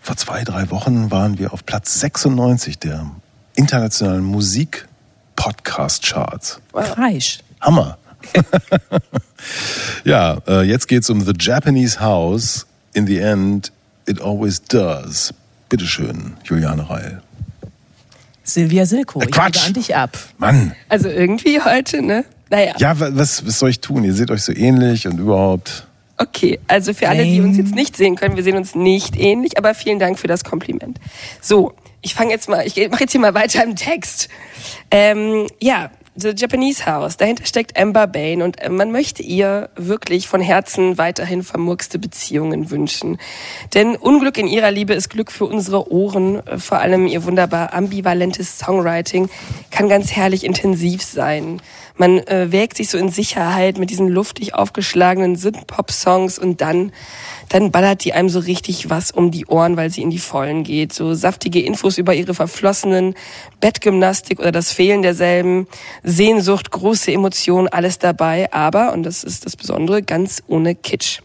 Vor 0.00 0.16
zwei, 0.16 0.44
drei 0.44 0.70
Wochen 0.70 1.10
waren 1.10 1.38
wir 1.38 1.52
auf 1.52 1.64
Platz 1.64 2.00
96 2.00 2.78
der 2.78 3.10
internationalen 3.54 4.24
Musik-Podcast-Charts. 4.24 6.60
Kreisch. 6.72 7.38
Hammer. 7.60 7.98
ja, 10.04 10.38
äh, 10.46 10.62
jetzt 10.62 10.88
geht's 10.88 11.10
um 11.10 11.20
The 11.20 11.34
Japanese 11.38 12.00
House. 12.00 12.66
In 12.92 13.06
the 13.06 13.18
end, 13.18 13.70
it 14.06 14.20
always 14.20 14.62
does. 14.62 15.32
Bitteschön, 15.68 16.36
Juliane 16.44 16.88
Reil. 16.88 17.22
Silvia 18.44 18.86
Silko, 18.86 19.20
Äh, 19.20 19.24
ich 19.24 19.30
Quatsch. 19.32 19.54
gebe 19.54 19.66
an 19.66 19.72
dich 19.72 19.96
ab. 19.96 20.16
Mann, 20.38 20.72
Also 20.88 21.08
irgendwie 21.08 21.60
heute, 21.60 22.02
ne? 22.02 22.24
Naja. 22.50 22.74
ja, 22.78 23.00
wa- 23.00 23.10
was, 23.12 23.44
was 23.46 23.58
soll 23.58 23.70
ich 23.70 23.80
tun? 23.80 24.04
Ihr 24.04 24.12
seht 24.14 24.30
euch 24.30 24.42
so 24.42 24.52
ähnlich 24.52 25.06
und 25.08 25.18
überhaupt. 25.18 25.88
Okay, 26.18 26.60
also 26.68 26.94
für 26.94 27.08
alle, 27.08 27.24
die 27.24 27.40
uns 27.40 27.56
jetzt 27.56 27.74
nicht 27.74 27.96
sehen 27.96 28.14
können, 28.14 28.36
wir 28.36 28.44
sehen 28.44 28.56
uns 28.56 28.76
nicht 28.76 29.16
ähnlich, 29.18 29.58
aber 29.58 29.74
vielen 29.74 29.98
Dank 29.98 30.16
für 30.18 30.28
das 30.28 30.44
Kompliment. 30.44 31.00
So, 31.40 31.72
ich 32.02 32.14
fange 32.14 32.30
jetzt 32.30 32.48
mal, 32.48 32.64
ich 32.64 32.76
mache 32.90 33.00
jetzt 33.00 33.10
hier 33.12 33.20
mal 33.20 33.34
weiter 33.34 33.64
im 33.64 33.74
Text. 33.74 34.28
Ähm, 34.92 35.48
ja, 35.60 35.90
The 36.16 36.32
Japanese 36.36 36.86
House, 36.86 37.16
dahinter 37.16 37.44
steckt 37.44 37.76
Amber 37.76 38.06
Bain 38.06 38.42
und 38.42 38.60
äh, 38.60 38.68
man 38.68 38.92
möchte 38.92 39.22
ihr 39.22 39.68
wirklich 39.74 40.28
von 40.28 40.40
Herzen 40.40 40.96
weiterhin 40.96 41.42
vermurkste 41.42 41.98
Beziehungen 41.98 42.70
wünschen. 42.70 43.18
Denn 43.74 43.96
Unglück 43.96 44.38
in 44.38 44.46
ihrer 44.46 44.70
Liebe 44.70 44.94
ist 44.94 45.10
Glück 45.10 45.32
für 45.32 45.46
unsere 45.46 45.90
Ohren, 45.90 46.44
Äh, 46.46 46.58
vor 46.58 46.78
allem 46.78 47.06
ihr 47.06 47.24
wunderbar 47.24 47.72
ambivalentes 47.72 48.58
Songwriting 48.58 49.28
kann 49.70 49.88
ganz 49.88 50.12
herrlich 50.12 50.44
intensiv 50.44 51.02
sein. 51.02 51.60
Man 51.96 52.18
äh, 52.26 52.50
wägt 52.50 52.76
sich 52.76 52.88
so 52.90 52.98
in 52.98 53.08
Sicherheit 53.08 53.78
mit 53.78 53.90
diesen 53.90 54.08
luftig 54.08 54.54
aufgeschlagenen 54.54 55.36
Synth-Pop-Songs 55.36 56.38
und 56.38 56.60
dann, 56.60 56.92
dann 57.48 57.70
ballert 57.70 58.04
die 58.04 58.12
einem 58.12 58.28
so 58.28 58.38
richtig 58.38 58.90
was 58.90 59.10
um 59.10 59.30
die 59.30 59.46
Ohren, 59.46 59.76
weil 59.76 59.90
sie 59.90 60.02
in 60.02 60.10
die 60.10 60.18
Vollen 60.18 60.64
geht. 60.64 60.92
So 60.92 61.14
saftige 61.14 61.60
Infos 61.60 61.98
über 61.98 62.14
ihre 62.14 62.34
verflossenen 62.34 63.14
Bettgymnastik 63.60 64.40
oder 64.40 64.52
das 64.52 64.72
Fehlen 64.72 65.02
derselben, 65.02 65.66
Sehnsucht, 66.02 66.70
große 66.70 67.12
Emotionen, 67.12 67.68
alles 67.68 67.98
dabei, 67.98 68.52
aber, 68.52 68.92
und 68.92 69.02
das 69.02 69.24
ist 69.24 69.46
das 69.46 69.56
Besondere, 69.56 70.02
ganz 70.02 70.42
ohne 70.46 70.74
Kitsch. 70.74 71.20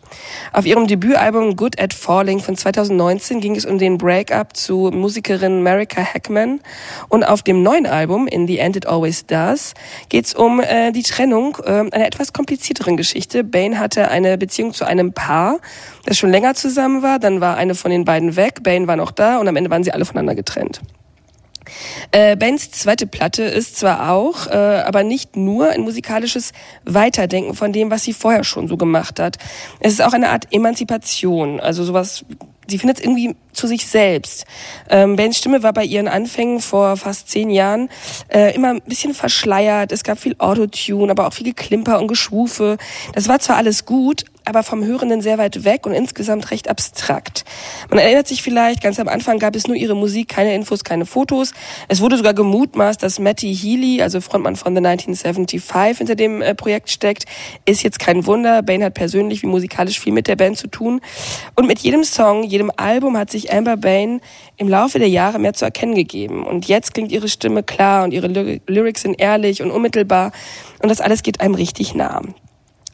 Auf 0.54 0.66
ihrem 0.66 0.88
Debütalbum 0.88 1.56
Good 1.56 1.80
at 1.80 1.94
Falling 1.94 2.40
von 2.40 2.56
2019 2.56 3.40
ging 3.40 3.56
es 3.56 3.66
um 3.66 3.78
den 3.78 3.98
Breakup 3.98 4.56
zu 4.56 4.92
Musikerin 4.94 5.64
Marika 5.64 6.02
Hackman 6.02 6.60
und 7.08 7.24
auf 7.24 7.44
dem 7.44 7.64
neuen 7.64 7.86
Album 7.86 8.28
In 8.28 8.48
the 8.48 8.60
End 8.60 8.76
It 8.76 8.88
Always 8.88 9.26
Does 9.26 9.74
geht 10.10 10.26
es 10.26 10.34
um 10.34 10.60
äh, 10.60 10.92
die 10.92 11.04
Trennung 11.04 11.58
äh, 11.64 11.70
einer 11.70 12.06
etwas 12.08 12.34
komplizierteren 12.34 12.98
Geschichte. 12.98 13.44
Bane 13.44 13.80
hatte 13.80 14.10
eine 14.10 14.38
Beziehung 14.38 14.74
zu 14.74 14.86
einem 14.86 15.14
Paar, 15.14 15.60
das 16.06 16.18
schon 16.18 16.32
länger 16.32 16.56
zusammen 16.56 17.02
war, 17.02 17.20
dann 17.20 17.42
war 17.42 17.58
eine 17.58 17.76
von 17.76 17.92
den 17.92 18.06
beiden 18.06 18.36
weg, 18.36 18.64
Bane 18.64 18.88
war 18.88 18.96
noch 18.96 19.12
da 19.12 19.40
und 19.40 19.48
am 19.48 19.56
Ende 19.56 19.70
waren 19.70 19.84
sie 19.84 19.92
alle 19.92 20.06
voneinander 20.06 20.36
getrennt. 20.36 20.82
Äh, 22.12 22.36
Bens 22.36 22.72
zweite 22.72 23.08
Platte 23.08 23.44
ist 23.44 23.78
zwar 23.78 24.12
auch, 24.12 24.48
äh, 24.48 24.52
aber 24.52 25.04
nicht 25.04 25.36
nur 25.36 25.70
ein 25.70 25.82
musikalisches 25.82 26.52
Weiterdenken 26.86 27.54
von 27.54 27.74
dem, 27.74 27.92
was 27.92 28.04
sie 28.04 28.14
vorher 28.14 28.44
schon 28.44 28.68
so 28.68 28.78
gemacht 28.78 29.20
hat. 29.20 29.38
Es 29.80 29.94
ist 29.94 30.02
auch 30.02 30.14
eine 30.14 30.30
Art 30.30 30.48
Emanzipation, 30.52 31.60
also 31.60 31.84
sowas. 31.84 32.26
Sie 32.68 32.78
findet 32.78 33.00
es 33.00 33.04
irgendwie 33.04 33.36
zu 33.60 33.68
sich 33.68 33.86
selbst. 33.86 34.46
Ähm, 34.90 35.16
Bens 35.16 35.38
Stimme 35.38 35.64
war 35.64 35.74
bei 35.74 35.84
ihren 35.84 36.08
Anfängen 36.08 36.62
vor 36.62 36.96
fast 36.98 37.30
zehn 37.30 37.50
Jahren 37.50 37.90
äh, 38.30 38.56
immer 38.56 38.70
ein 38.70 38.82
bisschen 38.86 39.14
verschleiert. 39.14 39.92
Es 39.92 40.04
gab 40.04 40.20
viel 40.20 40.36
Autotune, 40.38 41.12
aber 41.12 41.28
auch 41.28 41.34
viel 41.34 41.48
Geklimper 41.48 42.00
und 42.00 42.08
Geschwufe. 42.08 42.78
Das 43.14 43.28
war 43.28 43.40
zwar 43.40 43.58
alles 43.58 43.86
gut, 43.86 44.24
aber 44.50 44.64
vom 44.64 44.84
Hörenden 44.84 45.22
sehr 45.22 45.38
weit 45.38 45.64
weg 45.64 45.86
und 45.86 45.94
insgesamt 45.94 46.50
recht 46.50 46.70
abstrakt. 46.70 47.46
Man 47.90 48.00
erinnert 48.00 48.28
sich 48.28 48.42
vielleicht, 48.42 48.82
ganz 48.82 49.00
am 49.00 49.08
Anfang 49.08 49.38
gab 49.38 49.56
es 49.56 49.68
nur 49.68 49.76
ihre 49.76 49.96
Musik, 49.96 50.28
keine 50.28 50.56
Infos, 50.56 50.84
keine 50.84 51.06
Fotos. 51.06 51.54
Es 51.88 52.02
wurde 52.02 52.18
sogar 52.18 52.34
gemutmaßt, 52.34 53.02
dass 53.02 53.20
Matty 53.20 53.56
Healy, 53.56 54.02
also 54.02 54.22
Frontmann 54.22 54.56
von 54.56 54.74
The 54.74 54.80
1975, 54.80 56.00
hinter 56.00 56.16
dem 56.16 56.42
äh, 56.42 56.56
Projekt 56.56 56.90
steckt. 56.90 57.26
Ist 57.66 57.84
jetzt 57.84 58.00
kein 58.00 58.26
Wunder. 58.26 58.64
Bane 58.64 58.86
hat 58.86 58.96
persönlich 58.96 59.44
wie 59.44 59.48
musikalisch 59.48 60.00
viel 60.00 60.14
mit 60.14 60.28
der 60.28 60.36
Band 60.36 60.58
zu 60.58 60.68
tun. 60.68 61.00
Und 61.56 61.68
mit 61.68 61.80
jedem 61.80 62.04
Song, 62.04 62.44
jedem 62.44 62.72
Album 62.76 63.18
hat 63.18 63.30
sich 63.30 63.49
Amber 63.52 63.78
Bane 63.78 64.20
im 64.58 64.68
Laufe 64.68 65.00
der 65.00 65.10
Jahre 65.10 65.40
mehr 65.40 65.54
zu 65.54 65.66
erkennen 65.66 65.96
gegeben. 65.96 66.46
Und 66.46 66.68
jetzt 66.68 66.94
klingt 66.94 67.12
ihre 67.12 67.28
Stimme 67.28 67.64
klar 67.64 68.04
und 68.04 68.14
ihre 68.14 68.28
Lyri- 68.28 68.62
Lyrics 68.68 69.02
sind 69.02 69.20
ehrlich 69.20 69.62
und 69.62 69.72
unmittelbar. 69.72 70.32
Und 70.82 70.90
das 70.90 71.02
alles 71.02 71.24
geht 71.24 71.42
einem 71.42 71.56
richtig 71.56 71.96
nah. 71.96 72.22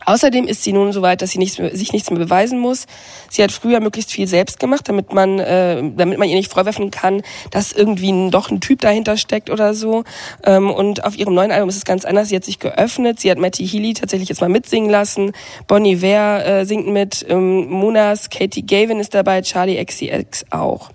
Außerdem 0.05 0.45
ist 0.45 0.63
sie 0.63 0.71
nun 0.71 0.93
so 0.93 1.01
weit, 1.01 1.21
dass 1.21 1.31
sie 1.31 1.39
nichts 1.39 1.57
mehr, 1.57 1.75
sich 1.75 1.91
nichts 1.91 2.09
mehr 2.11 2.19
beweisen 2.19 2.59
muss. 2.59 2.85
Sie 3.29 3.43
hat 3.43 3.51
früher 3.51 3.79
möglichst 3.79 4.11
viel 4.11 4.27
selbst 4.27 4.59
gemacht, 4.59 4.87
damit 4.87 5.13
man, 5.13 5.39
äh, 5.39 5.81
damit 5.95 6.19
man 6.19 6.29
ihr 6.29 6.35
nicht 6.35 6.51
vorwerfen 6.51 6.91
kann, 6.91 7.23
dass 7.51 7.71
irgendwie 7.71 8.11
ein, 8.11 8.31
doch 8.31 8.51
ein 8.51 8.61
Typ 8.61 8.81
dahinter 8.81 9.17
steckt 9.17 9.49
oder 9.49 9.73
so. 9.73 10.03
Ähm, 10.43 10.69
und 10.69 11.03
auf 11.03 11.17
ihrem 11.17 11.33
neuen 11.33 11.51
Album 11.51 11.69
ist 11.69 11.77
es 11.77 11.85
ganz 11.85 12.05
anders. 12.05 12.29
Sie 12.29 12.35
hat 12.35 12.45
sich 12.45 12.59
geöffnet. 12.59 13.19
Sie 13.19 13.31
hat 13.31 13.39
Matty 13.39 13.67
Healy 13.67 13.93
tatsächlich 13.93 14.29
jetzt 14.29 14.41
mal 14.41 14.49
mitsingen 14.49 14.89
lassen. 14.89 15.31
Bonnie 15.67 16.01
Ware 16.01 16.43
äh, 16.43 16.65
singt 16.65 16.87
mit. 16.87 17.25
Ähm, 17.27 17.67
Monas, 17.69 18.29
Katie 18.29 18.65
Gavin 18.65 18.99
ist 18.99 19.13
dabei. 19.15 19.41
Charlie 19.41 19.83
XCX 19.83 20.45
auch. 20.51 20.91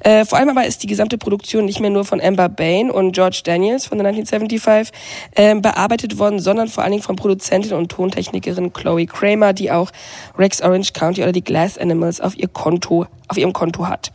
Äh, 0.00 0.24
vor 0.24 0.38
allem 0.38 0.50
aber 0.50 0.66
ist 0.66 0.82
die 0.82 0.86
gesamte 0.86 1.18
Produktion 1.18 1.64
nicht 1.64 1.80
mehr 1.80 1.90
nur 1.90 2.04
von 2.04 2.20
Amber 2.20 2.48
Bain 2.48 2.90
und 2.90 3.12
George 3.12 3.40
Daniels 3.44 3.86
von 3.86 3.98
The 3.98 4.06
1975 4.06 4.92
äh, 5.34 5.54
bearbeitet 5.56 6.18
worden, 6.18 6.38
sondern 6.38 6.68
vor 6.68 6.84
allen 6.84 6.92
Dingen 6.92 7.02
von 7.02 7.16
Produzentin 7.16 7.72
und 7.72 7.90
Tontechnikerin 7.90 8.51
Chloe 8.72 9.06
Kramer, 9.06 9.52
die 9.52 9.70
auch 9.70 9.90
Rex 10.38 10.62
Orange 10.62 10.92
County 10.92 11.22
oder 11.22 11.32
die 11.32 11.44
Glass 11.44 11.78
Animals 11.78 12.20
auf 12.20 12.36
ihr 12.36 12.48
Konto 12.48 13.06
auf 13.32 13.38
ihrem 13.38 13.54
Konto 13.54 13.88
hat. 13.88 14.12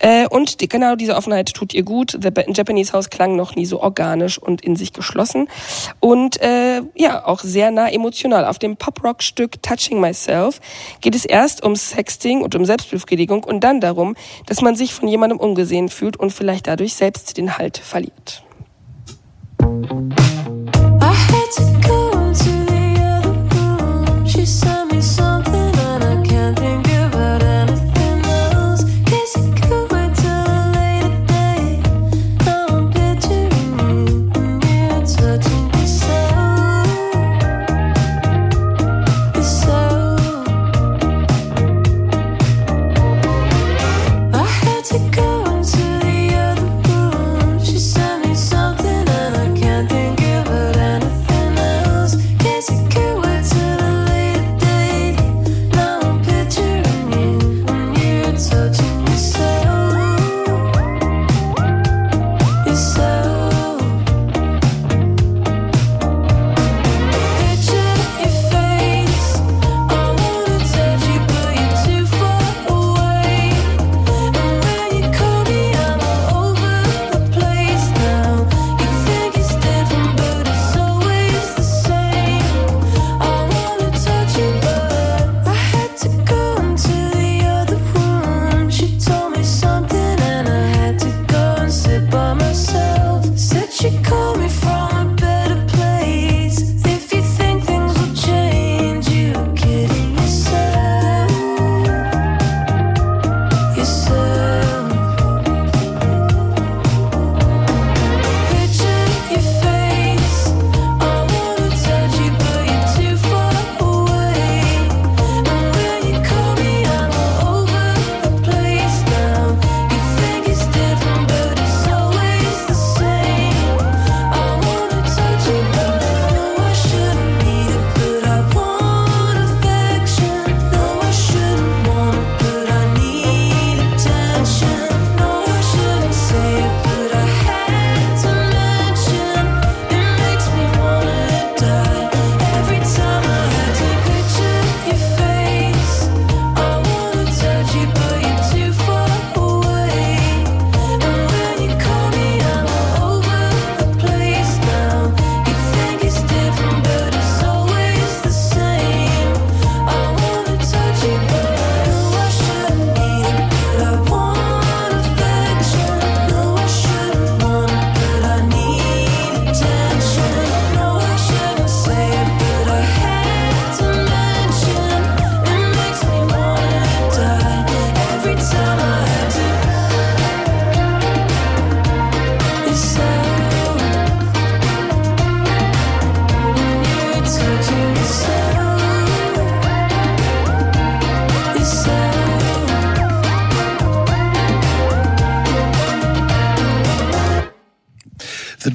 Äh, 0.00 0.26
und 0.26 0.60
die, 0.60 0.68
genau 0.68 0.96
diese 0.96 1.14
Offenheit 1.14 1.54
tut 1.54 1.72
ihr 1.74 1.84
gut. 1.84 2.18
The 2.20 2.30
Japanese 2.52 2.92
House 2.92 3.08
klang 3.08 3.36
noch 3.36 3.54
nie 3.54 3.66
so 3.66 3.80
organisch 3.80 4.36
und 4.36 4.62
in 4.62 4.74
sich 4.74 4.92
geschlossen 4.92 5.48
und 6.00 6.40
äh, 6.42 6.82
ja 6.96 7.24
auch 7.24 7.40
sehr 7.40 7.70
nah 7.70 7.88
emotional. 7.88 8.44
Auf 8.44 8.58
dem 8.58 8.76
Pop-Rock-Stück 8.76 9.62
Touching 9.62 10.00
Myself 10.00 10.60
geht 11.00 11.14
es 11.14 11.24
erst 11.24 11.62
um 11.62 11.76
Sexting 11.76 12.42
und 12.42 12.56
um 12.56 12.64
Selbstbefriedigung 12.64 13.44
und 13.44 13.60
dann 13.60 13.80
darum, 13.80 14.16
dass 14.46 14.60
man 14.60 14.74
sich 14.74 14.92
von 14.92 15.08
jemandem 15.08 15.38
ungesehen 15.38 15.88
fühlt 15.88 16.16
und 16.16 16.32
vielleicht 16.32 16.66
dadurch 16.66 16.94
selbst 16.94 17.36
den 17.36 17.58
Halt 17.58 17.78
verliert. 17.78 18.42
I 19.60 21.12
had 21.12 21.50
to 21.56 21.88
go 21.88 22.17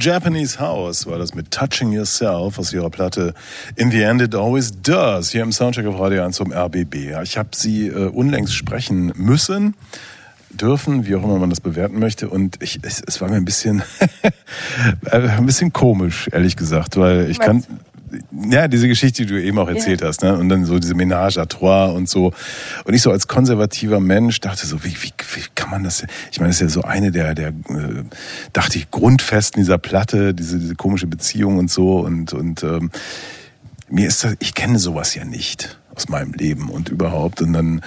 Japanese 0.03 0.59
House 0.59 1.07
war 1.07 1.17
das 1.17 1.33
mit 1.33 1.49
Touching 1.49 1.93
Yourself 1.93 2.59
aus 2.59 2.73
ihrer 2.73 2.89
Platte 2.89 3.33
In 3.77 3.89
the 3.89 4.01
End 4.01 4.21
It 4.21 4.35
Always 4.35 4.81
Does, 4.81 5.29
hier 5.29 5.43
im 5.43 5.53
Soundcheck 5.53 5.85
auf 5.85 5.97
Radio 5.97 6.25
1 6.25 6.35
zum 6.35 6.51
RBB. 6.51 7.15
Ich 7.23 7.37
habe 7.37 7.49
sie 7.53 7.87
äh, 7.87 8.09
unlängst 8.09 8.53
sprechen 8.53 9.13
müssen, 9.15 9.75
dürfen, 10.49 11.05
wie 11.05 11.15
auch 11.15 11.23
immer 11.23 11.39
man 11.39 11.49
das 11.49 11.61
bewerten 11.61 11.99
möchte. 11.99 12.27
Und 12.27 12.61
ich, 12.61 12.79
es, 12.81 13.01
es 13.07 13.21
war 13.21 13.29
mir 13.29 13.37
ein 13.37 13.45
bisschen, 13.45 13.81
äh, 15.05 15.15
ein 15.15 15.45
bisschen 15.45 15.71
komisch, 15.71 16.27
ehrlich 16.33 16.57
gesagt, 16.57 16.97
weil 16.97 17.29
ich 17.29 17.39
kann... 17.39 17.63
Ja, 18.49 18.67
diese 18.67 18.87
Geschichte, 18.87 19.25
die 19.25 19.33
du 19.33 19.41
eben 19.41 19.59
auch 19.59 19.69
erzählt 19.69 20.01
hast, 20.01 20.23
ne? 20.23 20.35
Und 20.35 20.49
dann 20.49 20.65
so 20.65 20.79
diese 20.79 20.95
Ménage 20.95 21.37
à 21.37 21.47
trois 21.47 21.91
und 21.91 22.09
so. 22.09 22.33
Und 22.83 22.93
ich 22.93 23.01
so 23.01 23.11
als 23.11 23.27
konservativer 23.27 23.99
Mensch 23.99 24.39
dachte 24.39 24.65
so, 24.65 24.83
wie, 24.83 24.95
wie, 25.01 25.11
wie 25.35 25.43
kann 25.53 25.69
man 25.69 25.83
das? 25.83 26.03
Ich 26.31 26.39
meine, 26.39 26.49
das 26.49 26.55
ist 26.55 26.61
ja 26.61 26.69
so 26.69 26.81
eine 26.81 27.11
der, 27.11 27.35
der, 27.35 27.49
äh, 27.49 28.03
dachte 28.51 28.79
ich, 28.79 28.89
Grundfesten 28.89 29.61
dieser 29.61 29.77
Platte, 29.77 30.33
diese, 30.33 30.57
diese 30.57 30.75
komische 30.75 31.05
Beziehung 31.05 31.57
und 31.57 31.69
so. 31.69 31.99
Und, 31.99 32.33
und 32.33 32.63
ähm, 32.63 32.89
mir 33.89 34.07
ist 34.07 34.23
das, 34.23 34.35
ich 34.39 34.55
kenne 34.55 34.79
sowas 34.79 35.13
ja 35.13 35.25
nicht 35.25 35.77
aus 35.95 36.09
meinem 36.09 36.33
Leben 36.33 36.69
und 36.69 36.89
überhaupt. 36.89 37.41
Und 37.41 37.53
dann 37.53 37.81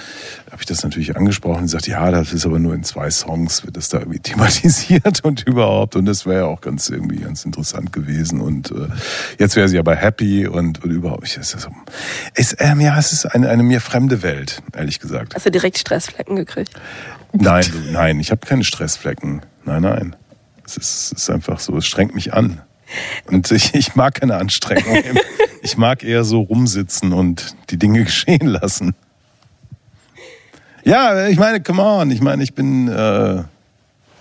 habe 0.51 0.61
ich 0.61 0.65
das 0.65 0.83
natürlich 0.83 1.15
angesprochen 1.17 1.57
und 1.57 1.63
gesagt, 1.63 1.87
ja, 1.87 2.09
das 2.11 2.33
ist 2.33 2.45
aber 2.45 2.59
nur 2.59 2.73
in 2.73 2.83
zwei 2.83 3.09
Songs, 3.11 3.65
wird 3.65 3.75
das 3.77 3.89
da 3.89 3.99
irgendwie 3.99 4.19
thematisiert 4.23 5.23
und 5.23 5.43
überhaupt. 5.47 5.95
Und 5.95 6.05
das 6.05 6.25
wäre 6.25 6.39
ja 6.39 6.45
auch 6.45 6.61
ganz 6.61 6.89
irgendwie 6.89 7.17
ganz 7.17 7.43
interessant 7.45 7.91
gewesen. 7.93 8.39
Und 8.41 8.71
äh, 8.71 8.87
jetzt 9.39 9.55
wäre 9.55 9.67
sie 9.67 9.77
aber 9.79 9.95
happy 9.95 10.47
und, 10.47 10.83
und 10.83 10.91
überhaupt. 10.91 11.27
Ich, 11.27 11.37
es 11.37 11.53
ist, 11.53 11.61
so- 11.63 11.69
es, 12.33 12.55
ähm, 12.59 12.79
ja, 12.79 12.97
es 12.97 13.11
ist 13.13 13.25
eine, 13.25 13.49
eine 13.49 13.63
mir 13.63 13.81
fremde 13.81 14.21
Welt, 14.23 14.61
ehrlich 14.75 14.99
gesagt. 14.99 15.35
Hast 15.35 15.45
du 15.45 15.51
direkt 15.51 15.77
Stressflecken 15.77 16.35
gekriegt? 16.35 16.71
Nein, 17.33 17.65
nein, 17.91 18.19
ich 18.19 18.31
habe 18.31 18.45
keine 18.47 18.63
Stressflecken. 18.63 19.41
Nein, 19.65 19.81
nein. 19.81 20.15
Es 20.65 20.77
ist, 20.77 21.11
es 21.13 21.23
ist 21.23 21.29
einfach 21.29 21.59
so, 21.59 21.77
es 21.77 21.85
strengt 21.85 22.15
mich 22.15 22.33
an. 22.33 22.61
Und 23.27 23.51
ich, 23.51 23.73
ich 23.73 23.95
mag 23.95 24.15
keine 24.15 24.35
Anstrengung. 24.35 25.03
Ich 25.63 25.75
mag 25.75 26.01
eher 26.01 26.23
so 26.23 26.41
rumsitzen 26.41 27.11
und 27.11 27.55
die 27.71 27.77
Dinge 27.77 28.03
geschehen 28.05 28.47
lassen. 28.47 28.95
Ja, 30.85 31.27
ich 31.27 31.37
meine, 31.37 31.61
come 31.61 31.83
on. 31.83 32.09
Ich 32.09 32.21
meine, 32.21 32.41
ich 32.41 32.55
bin, 32.55 32.87
äh, 32.87 33.43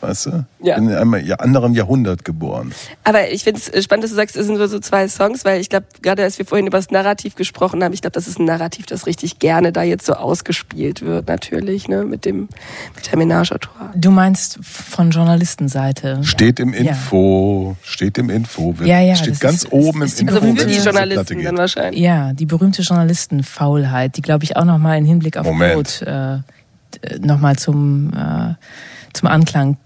weißt 0.00 0.26
du, 0.26 0.44
Ja. 0.62 0.76
bin 0.76 0.88
in 0.90 0.94
einem 0.94 1.14
ja- 1.26 1.37
anderen 1.37 1.74
Jahrhundert 1.74 2.24
geboren. 2.24 2.72
Aber 3.04 3.30
ich 3.30 3.44
finde 3.44 3.61
es 3.72 3.85
spannend, 3.85 4.04
dass 4.04 4.11
du 4.11 4.16
sagst, 4.16 4.37
es 4.37 4.46
sind 4.46 4.56
nur 4.59 4.68
so 4.68 4.78
zwei 4.78 5.09
Songs, 5.09 5.44
weil 5.44 5.61
ich 5.61 5.68
glaube, 5.68 5.87
gerade 6.02 6.22
als 6.22 6.38
wir 6.38 6.46
vorhin 6.46 6.66
über 6.66 6.78
das 6.78 6.90
Narrativ 6.90 7.35
gesprochen 7.35 7.82
haben, 7.82 7.92
ich 7.92 8.00
glaube, 8.02 8.12
das 8.14 8.28
ist 8.28 8.38
ein 8.38 8.44
Narrativ, 8.44 8.87
das 8.87 9.06
richtig 9.06 9.38
gerne 9.38 9.72
da 9.72 9.82
jetzt 9.82 10.06
so 10.06 10.14
ausgespielt 10.14 11.02
wird, 11.02 11.28
natürlich, 11.28 11.88
ne, 11.88 12.04
mit 12.04 12.24
dem 12.24 12.48
à 12.94 13.59
trois. 13.59 13.90
Du 13.94 14.11
meinst 14.11 14.59
von 14.62 15.11
Journalistenseite. 15.11 16.18
Steht 16.22 16.61
im 16.61 16.72
Ja. 16.74 16.90
Info, 16.90 17.76
steht 17.82 18.18
im 18.18 18.30
Info, 18.30 18.78
wird, 18.78 18.88
Ja, 18.88 19.00
ja, 19.00 19.14
steht 19.16 19.40
ganz 19.40 19.64
ist- 19.64 19.72
oben 19.72 20.02
ist 20.02 20.20
im 20.20 20.28
Info. 20.28 20.40
Also 20.40 20.56
für 20.56 20.66
die 20.66 20.76
Journalisten 20.78 21.42
dann 21.42 21.56
wahrscheinlich. 21.56 22.00
Ja, 22.00 22.32
die 22.32 22.46
berühmte 22.46 22.82
Journalistenfaulheit, 22.82 24.16
die 24.16 24.22
glaube 24.22 24.44
ich 24.44 24.56
auch 24.56 24.64
nochmal 24.64 24.98
in 24.98 25.04
Hinblick 25.04 25.37
auf 25.37 25.46
Moment. 25.46 25.74
Code 26.00 26.42
äh, 27.02 27.18
nochmal 27.20 27.56
zum, 27.56 28.12
äh, 28.14 28.54
zum 29.12 29.28
Anklang 29.28 29.76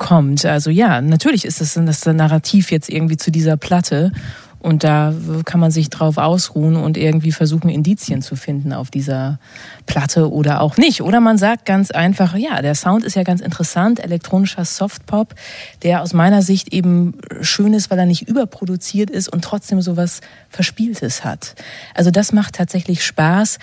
kommt. 0.00 0.44
Also 0.44 0.70
ja, 0.70 1.00
natürlich 1.00 1.44
ist 1.44 1.60
das, 1.60 1.74
das 1.74 2.06
Narrativ 2.06 2.72
jetzt 2.72 2.88
irgendwie 2.88 3.18
zu 3.18 3.30
dieser 3.30 3.56
Platte 3.56 4.10
und 4.58 4.82
da 4.82 5.14
kann 5.44 5.60
man 5.60 5.70
sich 5.70 5.88
drauf 5.88 6.18
ausruhen 6.18 6.76
und 6.76 6.98
irgendwie 6.98 7.32
versuchen, 7.32 7.70
Indizien 7.70 8.20
zu 8.20 8.36
finden 8.36 8.72
auf 8.74 8.90
dieser 8.90 9.38
Platte 9.86 10.30
oder 10.30 10.60
auch 10.60 10.76
nicht. 10.76 11.00
Oder 11.00 11.20
man 11.20 11.38
sagt 11.38 11.64
ganz 11.64 11.90
einfach, 11.90 12.34
ja, 12.34 12.60
der 12.60 12.74
Sound 12.74 13.04
ist 13.04 13.16
ja 13.16 13.22
ganz 13.22 13.40
interessant, 13.40 14.00
elektronischer 14.00 14.66
Softpop, 14.66 15.34
der 15.82 16.02
aus 16.02 16.12
meiner 16.12 16.42
Sicht 16.42 16.74
eben 16.74 17.14
schön 17.40 17.72
ist, 17.72 17.90
weil 17.90 17.98
er 17.98 18.06
nicht 18.06 18.28
überproduziert 18.28 19.08
ist 19.08 19.30
und 19.30 19.42
trotzdem 19.42 19.80
sowas 19.80 20.20
Verspieltes 20.50 21.24
hat. 21.24 21.54
Also 21.94 22.10
das 22.10 22.32
macht 22.32 22.56
tatsächlich 22.56 23.04
Spaß. 23.04 23.58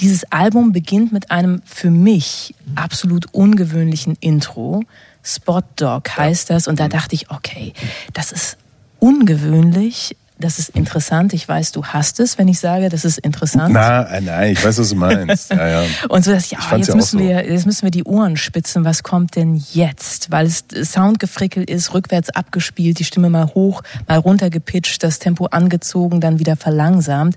Dieses 0.00 0.24
Album 0.32 0.72
beginnt 0.72 1.12
mit 1.12 1.30
einem 1.30 1.62
für 1.64 1.90
mich 1.90 2.54
absolut 2.74 3.32
ungewöhnlichen 3.32 4.16
Intro. 4.20 4.82
Spot 5.22 5.62
Dog 5.76 6.16
heißt 6.16 6.50
das. 6.50 6.68
Und 6.68 6.80
da 6.80 6.88
dachte 6.88 7.14
ich, 7.14 7.30
okay, 7.30 7.72
das 8.12 8.32
ist 8.32 8.56
ungewöhnlich, 8.98 10.16
das 10.36 10.58
ist 10.58 10.70
interessant. 10.70 11.32
Ich 11.32 11.48
weiß, 11.48 11.70
du 11.72 11.84
hast 11.84 12.18
es, 12.18 12.38
wenn 12.38 12.48
ich 12.48 12.58
sage, 12.58 12.88
das 12.88 13.04
ist 13.04 13.18
interessant. 13.18 13.72
Na, 13.72 14.02
äh, 14.02 14.20
nein, 14.20 14.52
ich 14.52 14.64
weiß, 14.64 14.78
was 14.78 14.88
du 14.88 14.96
meinst. 14.96 15.50
Ja, 15.50 15.68
ja. 15.68 15.84
Und 16.08 16.24
so, 16.24 16.32
dass 16.32 16.50
ja, 16.50 16.58
Ich 16.58 16.78
jetzt 16.78 16.94
müssen 16.94 17.18
so. 17.20 17.24
wir, 17.24 17.48
jetzt 17.48 17.66
müssen 17.66 17.82
wir 17.82 17.92
die 17.92 18.02
Ohren 18.02 18.36
spitzen. 18.36 18.84
Was 18.84 19.04
kommt 19.04 19.36
denn 19.36 19.62
jetzt? 19.72 20.32
Weil 20.32 20.46
es 20.46 20.64
Soundgefrickel 20.92 21.62
ist, 21.62 21.94
rückwärts 21.94 22.30
abgespielt, 22.30 22.98
die 22.98 23.04
Stimme 23.04 23.30
mal 23.30 23.46
hoch, 23.54 23.82
mal 24.08 24.18
runter 24.18 24.50
gepitcht, 24.50 25.04
das 25.04 25.20
Tempo 25.20 25.46
angezogen, 25.46 26.20
dann 26.20 26.40
wieder 26.40 26.56
verlangsamt. 26.56 27.36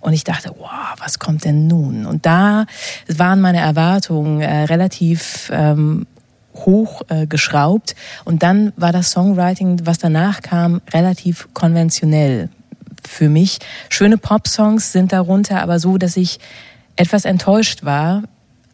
Und 0.00 0.12
ich 0.12 0.24
dachte, 0.24 0.50
wow, 0.58 0.94
was 0.98 1.18
kommt 1.18 1.44
denn 1.46 1.66
nun? 1.66 2.04
Und 2.04 2.26
da 2.26 2.66
waren 3.08 3.40
meine 3.40 3.60
Erwartungen 3.60 4.42
äh, 4.42 4.64
relativ 4.64 5.50
ähm, 5.50 6.06
hoch 6.54 7.02
äh, 7.08 7.26
geschraubt 7.26 7.94
und 8.24 8.42
dann 8.42 8.72
war 8.76 8.92
das 8.92 9.10
Songwriting, 9.10 9.80
was 9.84 9.98
danach 9.98 10.42
kam, 10.42 10.80
relativ 10.92 11.48
konventionell 11.52 12.48
für 13.06 13.28
mich. 13.28 13.58
Schöne 13.88 14.18
Pop-Songs 14.18 14.92
sind 14.92 15.12
darunter, 15.12 15.62
aber 15.62 15.78
so, 15.78 15.98
dass 15.98 16.16
ich 16.16 16.38
etwas 16.96 17.24
enttäuscht 17.24 17.84
war 17.84 18.22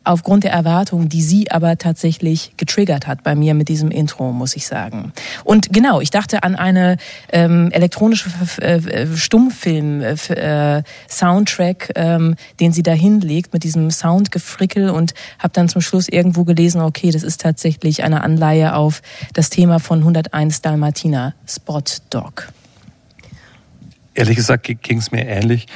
aufgrund 0.05 0.45
der 0.45 0.53
Erwartungen, 0.53 1.09
die 1.09 1.23
sie 1.23 1.51
aber 1.51 1.77
tatsächlich 1.77 2.53
getriggert 2.57 3.07
hat 3.07 3.23
bei 3.23 3.35
mir 3.35 3.55
mit 3.55 3.69
diesem 3.69 3.91
Intro, 3.91 4.33
muss 4.33 4.57
ich 4.57 4.67
sagen. 4.67 5.13
Und 5.45 5.73
genau, 5.73 6.01
ich 6.01 6.11
dachte 6.11 6.43
an 6.43 6.57
eine 6.57 6.97
ähm, 7.33 7.71
elektronische 7.73 8.31
äh, 8.61 8.77
äh, 8.77 9.17
Stummfilm 9.17 10.01
äh, 10.01 10.15
äh, 10.79 10.83
Soundtrack, 11.09 11.93
ähm, 11.97 12.37
den 12.61 12.73
sie 12.73 12.83
da 12.83 12.93
hinlegt 12.93 13.53
mit 13.53 13.63
diesem 13.63 13.91
Soundgefrickel 13.91 14.91
und 14.91 15.15
habe 15.39 15.53
dann 15.53 15.69
zum 15.69 15.83
Schluss 15.83 16.09
irgendwo 16.09 16.45
gelesen, 16.45 16.81
okay, 16.81 17.11
das 17.11 17.23
ist 17.23 17.41
tatsächlich 17.41 18.03
eine 18.03 18.23
Anleihe 18.23 18.75
auf 18.75 19.03
das 19.35 19.51
Thema 19.51 19.81
von 19.81 19.99
101 19.99 20.63
Dalmatiner, 20.63 21.35
Spot 21.47 21.83
Dog. 22.09 22.49
Ehrlich 24.15 24.37
gesagt 24.37 24.65
ging 24.83 24.99
es 24.99 25.13
mir 25.13 25.27
ähnlich. 25.27 25.67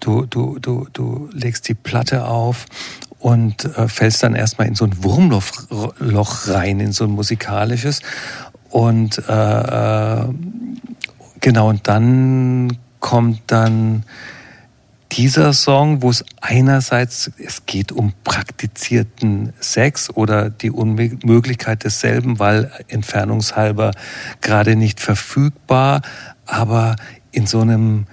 Du, 0.00 0.26
du, 0.26 0.58
du, 0.58 0.88
du 0.92 1.30
legst 1.32 1.68
die 1.68 1.74
Platte 1.74 2.26
auf 2.26 2.66
und 3.24 3.64
äh, 3.78 3.88
fällst 3.88 4.22
dann 4.22 4.34
erstmal 4.34 4.68
in 4.68 4.74
so 4.74 4.84
ein 4.84 5.02
Wurmloch 5.02 5.46
Loch 5.98 6.46
rein, 6.46 6.78
in 6.78 6.92
so 6.92 7.04
ein 7.04 7.10
musikalisches. 7.12 8.02
Und 8.68 9.16
äh, 9.26 9.32
äh, 9.32 10.28
genau, 11.40 11.70
und 11.70 11.88
dann 11.88 12.76
kommt 13.00 13.40
dann 13.46 14.04
dieser 15.10 15.54
Song, 15.54 16.02
wo 16.02 16.10
es 16.10 16.22
einerseits, 16.42 17.30
es 17.38 17.64
geht 17.64 17.92
um 17.92 18.12
praktizierten 18.24 19.54
Sex 19.58 20.10
oder 20.10 20.50
die 20.50 20.70
Unmöglichkeit 20.70 21.82
desselben, 21.82 22.38
weil 22.38 22.70
entfernungshalber 22.88 23.92
gerade 24.42 24.76
nicht 24.76 25.00
verfügbar, 25.00 26.02
aber 26.44 26.96
in 27.32 27.46
so 27.46 27.62
einem, 27.62 28.04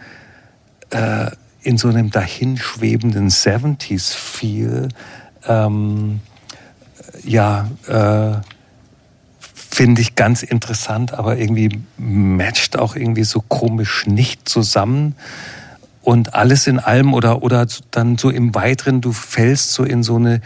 äh, 0.91 1.31
in 1.63 1.77
so 1.77 1.89
einem 1.89 2.09
dahinschwebenden 2.09 3.29
70s-Feel, 3.29 4.89
ähm, 5.47 6.21
ja, 7.23 7.69
äh, 7.87 8.41
finde 9.73 10.01
ich 10.01 10.15
ganz 10.15 10.43
interessant, 10.43 11.13
aber 11.13 11.37
irgendwie 11.37 11.81
matcht 11.97 12.77
auch 12.77 12.95
irgendwie 12.95 13.23
so 13.23 13.41
komisch 13.41 14.05
nicht 14.05 14.49
zusammen. 14.49 15.15
Und 16.01 16.33
alles 16.33 16.67
in 16.67 16.79
allem 16.79 17.13
oder, 17.13 17.43
oder 17.43 17.67
dann 17.91 18.17
so 18.17 18.29
im 18.29 18.53
Weiteren, 18.55 19.01
du 19.01 19.11
fällst 19.11 19.73
so 19.73 19.83
in 19.83 20.03
so 20.03 20.15
eine, 20.15 20.41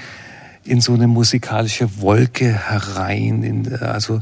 in 0.64 0.82
so 0.82 0.94
eine 0.94 1.08
musikalische 1.08 2.02
Wolke 2.02 2.54
herein. 2.54 3.42
In, 3.42 3.76
also 3.78 4.20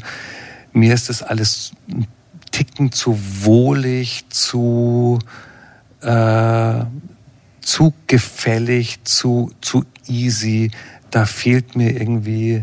mir 0.72 0.94
ist 0.94 1.10
das 1.10 1.22
alles 1.24 1.72
ein 1.90 2.08
Ticken 2.52 2.92
zu 2.92 3.20
wohlig, 3.42 4.26
zu, 4.30 5.20
äh, 6.04 6.86
zu 7.62 7.94
gefällig, 8.08 9.04
zu, 9.04 9.52
zu 9.62 9.86
easy. 10.08 10.72
Da 11.12 11.26
fehlt 11.26 11.76
mir 11.76 11.92
irgendwie 11.92 12.62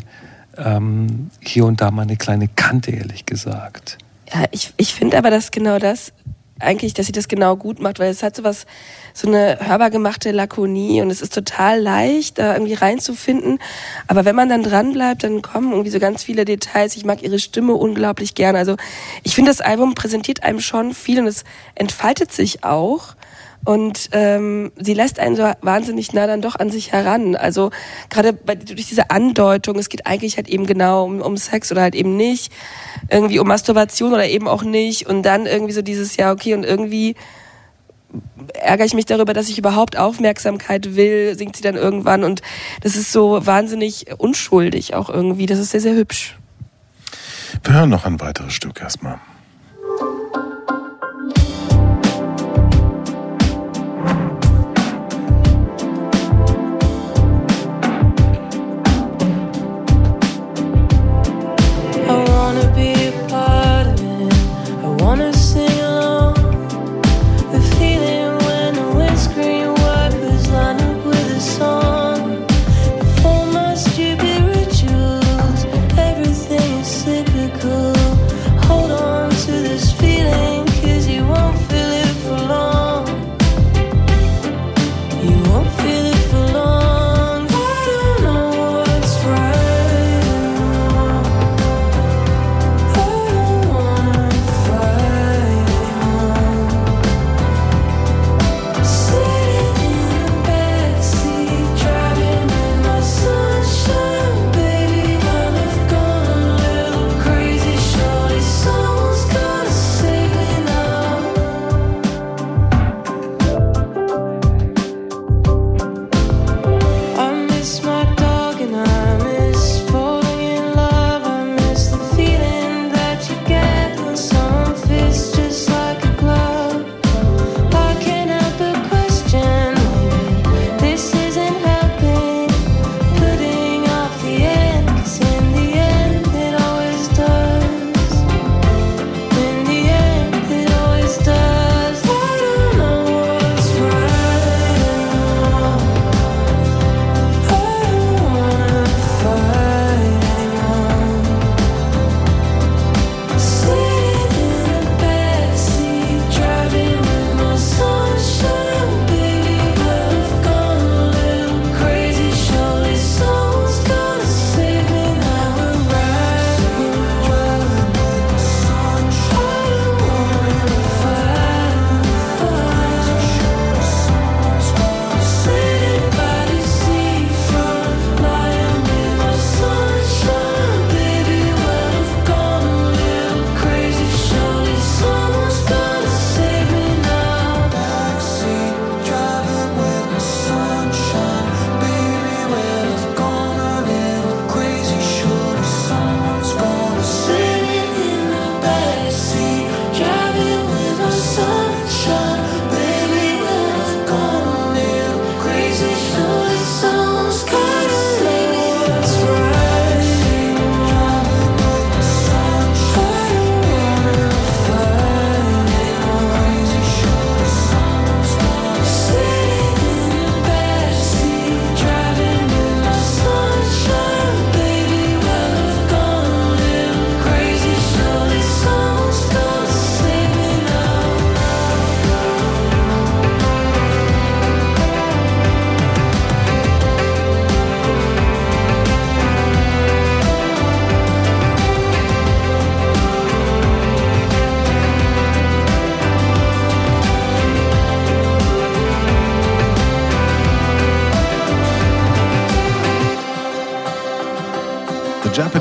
ähm, 0.57 1.31
hier 1.41 1.65
und 1.65 1.81
da 1.81 1.91
mal 1.91 2.03
eine 2.03 2.17
kleine 2.17 2.49
Kante, 2.49 2.91
ehrlich 2.91 3.27
gesagt. 3.27 3.99
Ja, 4.33 4.45
ich, 4.51 4.73
ich 4.77 4.95
finde 4.95 5.19
aber, 5.19 5.31
dass 5.31 5.51
genau 5.51 5.79
das 5.79 6.13
eigentlich, 6.61 6.95
dass 6.95 7.07
sie 7.07 7.13
das 7.13 7.29
genau 7.29 7.57
gut 7.57 7.81
macht, 7.81 7.99
weil 7.99 8.11
es 8.11 8.23
hat 8.23 8.37
so 8.37 8.45
was, 8.45 8.67
so 9.15 9.29
eine 9.29 9.59
hörbar 9.61 9.91
gemachte 9.91 10.31
Lakonie 10.31 11.01
und 11.01 11.11
es 11.11 11.23
ist 11.23 11.35
total 11.35 11.81
leicht, 11.81 12.39
da 12.39 12.53
irgendwie 12.53 12.75
reinzufinden. 12.75 13.59
Aber 14.07 14.25
wenn 14.25 14.37
man 14.37 14.49
dann 14.49 14.63
dran 14.63 14.93
bleibt, 14.93 15.25
dann 15.25 15.43
kommen 15.43 15.71
irgendwie 15.71 15.91
so 15.91 15.99
ganz 15.99 16.23
viele 16.23 16.45
Details. 16.45 16.97
Ich 16.97 17.05
mag 17.05 17.23
ihre 17.23 17.39
Stimme 17.39 17.75
unglaublich 17.75 18.35
gern. 18.35 18.57
Also 18.57 18.77
ich 19.23 19.35
finde, 19.35 19.51
das 19.51 19.61
Album 19.61 19.95
präsentiert 19.95 20.43
einem 20.43 20.61
schon 20.61 20.95
viel 20.95 21.21
und 21.21 21.27
es 21.27 21.45
entfaltet 21.75 22.31
sich 22.31 22.63
auch. 22.63 23.17
Und 23.65 24.09
ähm, 24.13 24.73
sie 24.79 24.95
lässt 24.95 25.19
einen 25.19 25.37
so 25.37 25.51
wahnsinnig 25.61 26.13
nah 26.15 26.27
dann 26.27 26.41
doch 26.41 26.57
an 26.57 26.71
sich 26.71 26.93
heran. 26.93 27.37
Also 27.37 27.71
gerade 28.09 28.33
bei, 28.33 28.55
durch 28.55 28.87
diese 28.87 29.11
Andeutung, 29.11 29.79
es 29.79 29.91
geht 29.91 30.07
eigentlich 30.07 30.37
halt 30.37 30.49
eben 30.49 30.67
genau 30.67 31.05
um, 31.05 31.21
um 31.21 31.37
Sex 31.37 31.71
oder 31.71 31.83
halt 31.83 31.95
eben 31.95 32.17
nicht, 32.17 32.51
irgendwie 33.11 33.39
um 33.39 33.47
Masturbation 33.47 34.13
oder 34.15 34.27
eben 34.27 34.49
auch 34.49 34.63
nicht. 34.63 35.07
Und 35.07 35.23
dann 35.23 35.47
irgendwie 35.47 35.73
so 35.73 35.83
dieses, 35.83 36.17
ja, 36.17 36.33
okay, 36.33 36.55
und 36.55 36.65
irgendwie 36.65 37.17
ärgere 38.55 38.87
ich 38.87 38.95
mich 38.95 39.07
darüber, 39.07 39.35
dass 39.35 39.49
ich 39.49 39.59
überhaupt 39.59 39.97
Aufmerksamkeit 39.97 40.97
will, 40.97 41.37
singt 41.37 41.55
sie 41.55 41.63
dann 41.63 41.77
irgendwann. 41.77 42.25
Und 42.25 42.43
das 42.81 42.97
ist 42.97 43.13
so 43.13 43.45
wahnsinnig 43.47 44.07
unschuldig 44.19 44.95
auch 44.95 45.11
irgendwie. 45.11 45.47
Das 45.47 45.59
ist 45.59 45.71
sehr, 45.71 45.81
sehr 45.81 45.95
hübsch. 45.95 46.39
Wir 47.63 47.75
hören 47.75 47.91
noch 47.91 48.07
ein 48.07 48.21
weiteres 48.21 48.55
Stück 48.55 48.81
erstmal. 48.81 49.21
You 85.23 85.37
won't 85.43 85.71
feel 85.73 85.90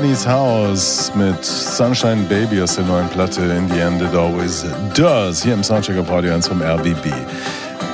Japanese 0.00 0.30
House 0.30 1.12
mit 1.14 1.44
Sunshine 1.44 2.22
Baby 2.22 2.62
aus 2.62 2.76
der 2.76 2.86
neuen 2.86 3.06
Platte 3.10 3.42
In 3.42 3.68
the 3.68 3.80
End 3.80 4.00
It 4.00 4.14
Always 4.14 4.64
Does 4.94 5.42
hier 5.42 5.52
im 5.52 5.62
Soundcheck 5.62 5.98
auf 5.98 6.08
Radio 6.08 6.32
1 6.32 6.48
vom 6.48 6.62
RBB. 6.62 7.12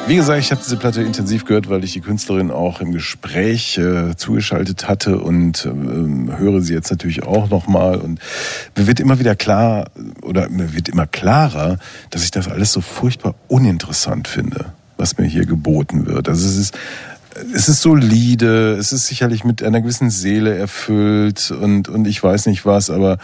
Wie 0.07 0.15
gesagt, 0.15 0.39
ich 0.39 0.53
habe 0.53 0.61
diese 0.63 0.77
Platte 0.77 1.03
intensiv 1.03 1.45
gehört, 1.45 1.69
weil 1.69 1.83
ich 1.83 1.95
die 1.95 2.01
Künstlerin 2.01 2.53
auch 2.53 2.81
im 2.81 2.93
Gespräch 2.93 3.77
äh, 3.79 4.15
zugeschaltet 4.15 4.87
hatte 4.87 5.19
und 5.19 5.67
ähm, 5.67 6.31
höre 6.39 6.61
sie 6.61 6.75
jetzt 6.75 6.93
natürlich 6.93 7.25
auch 7.25 7.51
nochmal. 7.51 7.97
Und 7.97 8.21
mir 8.77 8.87
wird 8.87 9.01
immer 9.01 9.19
wieder 9.19 9.35
klar, 9.35 9.87
oder 10.23 10.49
mir 10.49 10.77
wird 10.77 10.89
immer 10.89 11.09
klarer, 11.09 11.79
dass 12.11 12.23
ich 12.23 12.31
das 12.31 12.47
alles 12.47 12.71
so 12.71 12.83
furchtbar 12.83 13.35
uninteressant 13.49 14.29
finde, 14.29 14.67
was 14.97 15.19
mir 15.19 15.27
hier 15.27 15.45
geboten 15.45 16.07
wird. 16.07 16.29
Also 16.29 16.47
es 16.47 16.57
ist 16.57 16.79
es 17.55 17.69
ist 17.69 17.83
solide, 17.83 18.73
es 18.73 18.93
ist 18.93 19.07
sicherlich 19.07 19.45
mit 19.45 19.63
einer 19.63 19.81
gewissen 19.81 20.11
Seele 20.11 20.57
erfüllt 20.57 21.51
und, 21.51 21.89
und 21.89 22.07
ich 22.07 22.23
weiß 22.23 22.47
nicht 22.47 22.65
was, 22.67 22.91
aber 22.91 23.19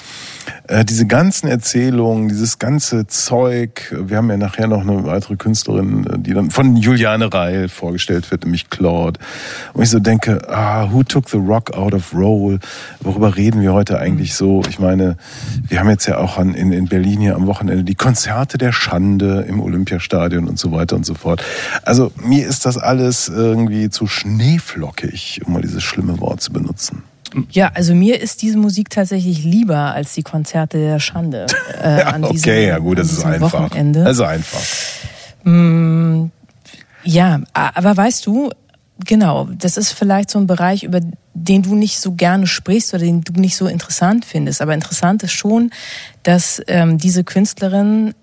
äh, 0.69 0.85
diese 0.85 1.07
ganzen 1.07 1.49
Erzählungen, 1.49 2.29
dieses 2.29 2.59
ganze 2.59 3.07
Zeug, 3.07 3.95
wir 3.99 4.17
haben 4.17 4.31
ja 4.31 4.37
nachher 4.37 4.67
noch 4.67 4.83
eine 4.83 5.05
weitere 5.05 5.37
Künstlerin, 5.37 6.07
die 6.19 6.35
dann 6.35 6.51
von 6.51 6.77
Juliane 6.77 7.33
Reil 7.33 7.69
vorgestellt 7.69 8.31
wird, 8.31 8.45
nämlich 8.45 8.71
Claude. 8.71 9.19
Und 9.73 9.83
ich 9.83 9.91
so 9.91 9.99
denke, 9.99 10.49
ah, 10.49 10.91
who 10.93 11.03
took 11.03 11.29
the 11.29 11.39
rock 11.39 11.75
out 11.75 11.95
of 11.95 12.15
roll? 12.15 12.59
Worüber 13.01 13.37
reden 13.37 13.61
wir 13.61 13.73
heute 13.73 13.99
eigentlich 13.99 14.35
so? 14.35 14.63
Ich 14.69 14.79
meine, 14.79 15.17
wir 15.69 15.81
haben 15.81 15.91
jetzt 15.91 16.07
ja 16.07 16.19
auch 16.19 16.39
an, 16.39 16.55
in, 16.55 16.73
in 16.73 16.87
Berlin 16.87 17.21
hier 17.21 17.37
am 17.37 17.47
Wochenende 17.47 17.85
die 17.85 17.95
Konzerte 17.95 18.59
der 18.59 18.73
Schande 18.73 19.45
im 19.49 19.61
Olympiastadion 19.61 20.49
und 20.49 20.59
so 20.59 20.73
weiter 20.73 20.97
und 20.97 21.07
so 21.07 21.15
fort. 21.15 21.43
Also 21.83 22.13
mir 22.17 22.47
ist 22.47 22.67
das 22.67 22.79
alles 22.79 23.29
irgendwie 23.29 23.91
zu 23.91 24.02
schneeflockig, 24.07 25.41
um 25.45 25.55
mal 25.55 25.63
dieses 25.63 25.83
schlimme 25.83 26.21
Wort 26.21 26.41
zu 26.41 26.53
benutzen. 26.53 27.03
Ja, 27.51 27.71
also 27.75 27.95
mir 27.95 28.21
ist 28.21 28.43
diese 28.43 28.59
Musik 28.59 28.91
tatsächlich 28.91 29.43
lieber 29.43 29.79
als 29.79 30.15
die 30.15 30.23
Konzerte 30.23 30.79
der 30.79 31.01
Schande. 31.01 31.47
Äh, 31.83 32.03
an 32.03 32.23
diesem, 32.23 32.51
okay, 32.51 32.67
ja 32.69 32.79
gut, 32.79 32.99
das 32.99 33.13
ist 33.13 33.25
einfach. 33.25 33.53
Wochenende. 33.53 34.05
Also 34.05 34.25
einfach. 34.25 34.61
Mm, 35.45 36.27
Ja, 37.05 37.41
aber 37.53 37.97
weißt 37.97 38.27
du, 38.27 38.51
genau, 39.05 39.49
das 39.59 39.77
ist 39.77 39.93
vielleicht 39.93 40.31
so 40.31 40.39
ein 40.39 40.47
Bereich, 40.47 40.85
über 40.85 41.01
den 41.35 41.63
du 41.63 41.75
nicht 41.75 41.99
so 41.99 42.13
gerne 42.13 42.47
sprichst 42.47 42.93
oder 42.95 43.05
den 43.05 43.23
du 43.23 43.33
nicht 43.41 43.57
so 43.57 43.67
interessant 43.67 44.25
findest. 44.25 44.61
Aber 44.61 44.75
interessant 44.75 45.23
ist 45.23 45.33
schon, 45.33 45.71
dass 46.23 46.63
ähm, 46.67 46.99
diese 46.99 47.25
Künstlerin 47.25 48.15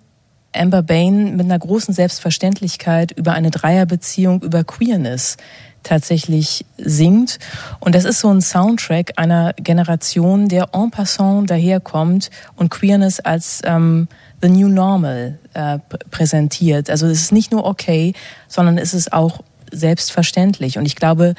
Amber 0.54 0.82
Bain 0.82 1.36
mit 1.36 1.46
einer 1.46 1.60
großen 1.60 1.94
Selbstverständlichkeit 1.94 3.12
über 3.12 3.34
eine 3.34 3.52
Dreierbeziehung, 3.52 4.42
über 4.42 4.64
Queerness 4.64 5.38
tatsächlich 5.84 6.66
singt. 6.78 7.40
Und 7.80 7.96
das 7.96 8.06
ist 8.06 8.20
so 8.20 8.30
ein 8.30 8.42
Soundtrack 8.42 9.14
einer 9.16 9.54
Generation, 9.54 10.48
der 10.48 10.70
en 10.74 10.92
passant 10.92 11.50
daherkommt 11.50 12.30
und 12.56 12.70
Queerness 12.70 13.20
als 13.20 13.62
ähm, 13.64 14.08
the 14.42 14.50
new 14.50 14.68
normal 14.68 15.40
äh, 15.54 15.60
pr- 15.60 15.80
präsentiert. 16.12 16.90
Also 16.90 17.08
es 17.08 17.22
ist 17.22 17.32
nicht 17.32 17.52
nur 17.52 17.66
okay, 17.66 18.14
sondern 18.48 18.78
es 18.78 18.94
ist 18.94 19.14
auch 19.14 19.42
selbstverständlich. 19.72 20.78
Und 20.78 20.86
ich 20.86 20.96
glaube, 20.96 21.36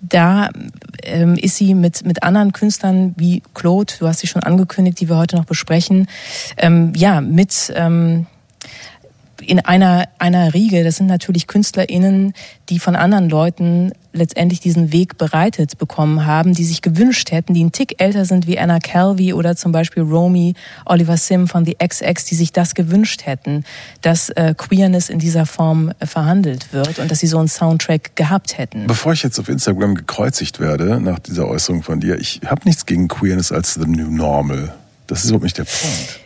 da 0.00 0.48
ähm, 1.04 1.36
ist 1.36 1.56
sie 1.56 1.74
mit, 1.74 2.04
mit 2.04 2.22
anderen 2.22 2.52
Künstlern 2.52 3.14
wie 3.16 3.42
Claude, 3.54 3.94
du 3.98 4.08
hast 4.08 4.20
sie 4.20 4.26
schon 4.26 4.42
angekündigt, 4.42 5.00
die 5.00 5.08
wir 5.08 5.16
heute 5.16 5.36
noch 5.36 5.44
besprechen, 5.44 6.08
ähm, 6.56 6.92
ja, 6.96 7.20
mit 7.20 7.72
ähm, 7.74 8.26
in 9.46 9.60
einer, 9.60 10.08
einer 10.18 10.54
Riege, 10.54 10.84
das 10.84 10.96
sind 10.96 11.06
natürlich 11.06 11.46
KünstlerInnen, 11.46 12.34
die 12.68 12.78
von 12.78 12.96
anderen 12.96 13.28
Leuten 13.28 13.92
letztendlich 14.12 14.60
diesen 14.60 14.92
Weg 14.92 15.18
bereitet 15.18 15.78
bekommen 15.78 16.26
haben, 16.26 16.54
die 16.54 16.64
sich 16.64 16.82
gewünscht 16.82 17.30
hätten, 17.30 17.54
die 17.54 17.60
einen 17.60 17.72
Tick 17.72 18.00
älter 18.00 18.24
sind 18.24 18.46
wie 18.46 18.58
Anna 18.58 18.78
Calvi 18.78 19.32
oder 19.32 19.56
zum 19.56 19.72
Beispiel 19.72 20.02
Romy, 20.02 20.54
Oliver 20.84 21.16
Sim 21.16 21.48
von 21.48 21.64
The 21.64 21.76
XX, 21.76 22.24
die 22.26 22.34
sich 22.34 22.52
das 22.52 22.74
gewünscht 22.74 23.24
hätten, 23.24 23.64
dass 24.02 24.28
äh, 24.30 24.54
Queerness 24.56 25.08
in 25.08 25.18
dieser 25.18 25.46
Form 25.46 25.92
äh, 25.98 26.06
verhandelt 26.06 26.72
wird 26.72 26.98
und 26.98 27.10
dass 27.10 27.20
sie 27.20 27.26
so 27.26 27.38
einen 27.38 27.48
Soundtrack 27.48 28.16
gehabt 28.16 28.58
hätten. 28.58 28.86
Bevor 28.86 29.12
ich 29.12 29.22
jetzt 29.22 29.38
auf 29.38 29.48
Instagram 29.48 29.94
gekreuzigt 29.94 30.60
werde, 30.60 31.00
nach 31.00 31.18
dieser 31.18 31.48
Äußerung 31.48 31.82
von 31.82 32.00
dir, 32.00 32.18
ich 32.18 32.40
habe 32.46 32.62
nichts 32.64 32.86
gegen 32.86 33.08
Queerness 33.08 33.50
als 33.50 33.74
the 33.74 33.86
new 33.86 34.10
normal. 34.10 34.74
Das 35.06 35.20
ist 35.20 35.26
überhaupt 35.26 35.44
nicht 35.44 35.58
der 35.58 35.64
Punkt. 35.64 36.20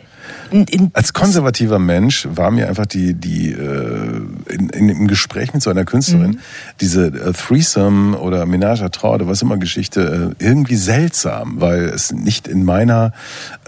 In, 0.51 0.63
in, 0.65 0.91
Als 0.93 1.13
konservativer 1.13 1.79
Mensch 1.79 2.27
war 2.29 2.51
mir 2.51 2.67
einfach 2.67 2.85
die, 2.85 3.13
die 3.13 3.51
äh, 3.51 4.21
in, 4.49 4.69
in, 4.69 4.89
im 4.89 5.07
Gespräch 5.07 5.53
mit 5.53 5.61
so 5.61 5.69
einer 5.69 5.85
Künstlerin, 5.85 6.39
diese 6.81 7.07
äh, 7.07 7.33
Threesome 7.33 8.17
oder 8.17 8.43
Ménage 8.43 8.83
à 8.83 8.89
Trois 8.89 9.15
oder 9.15 9.27
was 9.27 9.41
immer 9.41 9.57
Geschichte 9.57 10.35
äh, 10.39 10.43
irgendwie 10.43 10.75
seltsam, 10.75 11.59
weil 11.61 11.85
es 11.85 12.11
nicht 12.11 12.47
in 12.47 12.63
meiner 12.63 13.13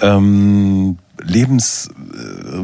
ähm, 0.01 0.97
Lebens 1.21 1.89
äh, 2.13 2.63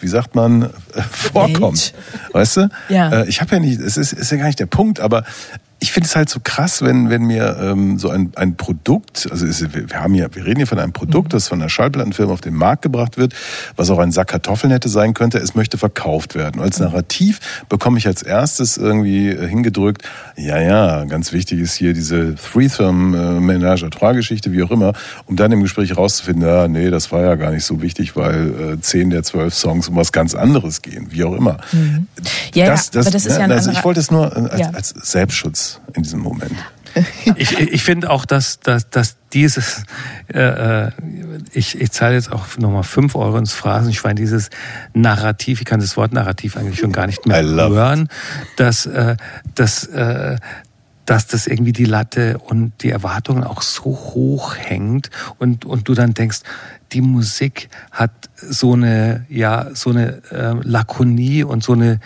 wie 0.00 0.08
sagt 0.08 0.34
man, 0.34 0.62
äh, 0.62 1.02
vorkommt. 1.10 1.92
Weißt 2.32 2.56
du? 2.56 2.68
Ja. 2.88 3.10
Äh, 3.10 3.28
ich 3.28 3.40
habe 3.40 3.56
ja 3.56 3.60
nicht, 3.60 3.80
es 3.80 3.96
ist, 3.96 4.12
ist 4.14 4.30
ja 4.30 4.38
gar 4.38 4.46
nicht 4.46 4.60
der 4.60 4.66
Punkt, 4.66 5.00
aber 5.00 5.24
ich 5.80 5.92
finde 5.92 6.08
es 6.08 6.16
halt 6.16 6.28
so 6.28 6.40
krass, 6.42 6.82
wenn, 6.82 7.08
wenn 7.08 7.22
mir 7.22 7.56
ähm, 7.60 7.98
so 8.00 8.10
ein, 8.10 8.32
ein 8.34 8.56
Produkt, 8.56 9.28
also 9.30 9.46
es, 9.46 9.62
wir, 9.72 9.86
haben 10.00 10.14
ja, 10.14 10.26
wir 10.34 10.44
reden 10.44 10.56
hier 10.56 10.66
von 10.66 10.80
einem 10.80 10.92
Produkt, 10.92 11.32
das 11.32 11.46
von 11.46 11.60
einer 11.60 11.68
Schallplattenfirma 11.68 12.32
auf 12.32 12.40
den 12.40 12.54
Markt 12.54 12.82
gebracht 12.82 13.16
wird, 13.16 13.32
was 13.76 13.88
auch 13.90 14.00
ein 14.00 14.10
Sack 14.10 14.28
Kartoffeln 14.28 14.72
hätte 14.72 14.88
sein 14.88 15.14
könnte, 15.14 15.38
es 15.38 15.54
möchte 15.54 15.78
verkauft 15.78 16.34
werden. 16.34 16.58
Und 16.58 16.64
als 16.66 16.80
Narrativ 16.80 17.38
bekomme 17.68 17.98
ich 17.98 18.08
als 18.08 18.22
erstes 18.22 18.76
irgendwie 18.76 19.28
äh, 19.28 19.46
hingedrückt, 19.46 20.02
ja, 20.36 20.58
ja, 20.60 21.04
ganz 21.04 21.32
wichtig 21.32 21.60
ist 21.60 21.74
hier 21.74 21.92
diese 21.94 22.34
Threesome 22.34 23.16
äh, 23.16 23.40
Ménage 23.40 23.84
à 23.84 23.90
Trois 23.90 24.14
Geschichte, 24.14 24.50
wie 24.52 24.64
auch 24.64 24.72
immer, 24.72 24.94
um 25.26 25.36
dann 25.36 25.52
im 25.52 25.62
Gespräch 25.62 25.96
rauszufinden, 25.96 26.48
ja, 26.48 26.66
nee, 26.66 26.90
das 26.90 27.12
war 27.12 27.22
ja 27.22 27.36
gar 27.36 27.52
nicht 27.52 27.64
so 27.64 27.80
wichtig, 27.82 28.16
weil 28.16 28.74
äh, 28.74 28.80
zehn 28.80 29.10
der 29.10 29.22
zwölf 29.22 29.54
Songs 29.54 29.88
um 29.88 29.94
was 29.94 30.10
ganz 30.10 30.34
anderes 30.34 30.82
gehen, 30.82 31.08
wie 31.10 31.22
auch 31.22 31.34
immer. 31.36 31.58
Ja, 32.52 32.64
ja, 32.66 32.72
aber 32.72 33.10
das 33.10 33.26
ist 33.26 33.26
ja 33.28 33.44
ein 33.44 33.52
also 33.52 33.70
ich 33.70 33.76
anderer- 33.76 33.84
wollte 33.84 34.00
es 34.00 34.10
nur 34.10 34.36
äh, 34.36 34.40
als, 34.50 34.58
Ja. 34.60 34.70
als 34.70 34.88
Selbstschutz 34.88 35.67
in 35.94 36.02
diesem 36.02 36.20
Moment. 36.20 36.54
Ich, 37.36 37.56
ich 37.58 37.82
finde 37.82 38.10
auch, 38.10 38.24
dass, 38.24 38.60
dass, 38.60 38.90
dass 38.90 39.16
dieses, 39.32 39.84
äh, 40.32 40.86
äh, 40.86 40.90
ich, 41.52 41.80
ich 41.80 41.90
zahle 41.92 42.14
jetzt 42.14 42.32
auch 42.32 42.56
nochmal 42.58 42.82
fünf 42.82 43.14
Euro 43.14 43.36
ins 43.36 43.52
Phrasenschwein, 43.52 44.16
dieses 44.16 44.50
Narrativ, 44.94 45.60
ich 45.60 45.66
kann 45.66 45.80
das 45.80 45.96
Wort 45.96 46.12
Narrativ 46.12 46.56
eigentlich 46.56 46.80
schon 46.80 46.92
gar 46.92 47.06
nicht 47.06 47.26
mehr 47.26 47.42
hören, 47.42 48.08
dass, 48.56 48.86
äh, 48.86 49.16
dass, 49.54 49.84
äh, 49.86 50.36
dass 51.04 51.26
das 51.26 51.46
irgendwie 51.46 51.72
die 51.72 51.84
Latte 51.84 52.38
und 52.38 52.72
die 52.82 52.90
Erwartungen 52.90 53.44
auch 53.44 53.62
so 53.62 53.84
hoch 53.84 54.56
hängt 54.56 55.10
und, 55.38 55.64
und 55.64 55.88
du 55.88 55.94
dann 55.94 56.14
denkst, 56.14 56.40
die 56.92 57.02
Musik 57.02 57.68
hat 57.92 58.10
so 58.36 58.72
eine, 58.72 59.26
ja, 59.28 59.68
so 59.74 59.90
eine 59.90 60.22
äh, 60.30 60.54
Lakonie 60.62 61.44
und 61.44 61.62
so 61.62 61.74
eine 61.74 62.00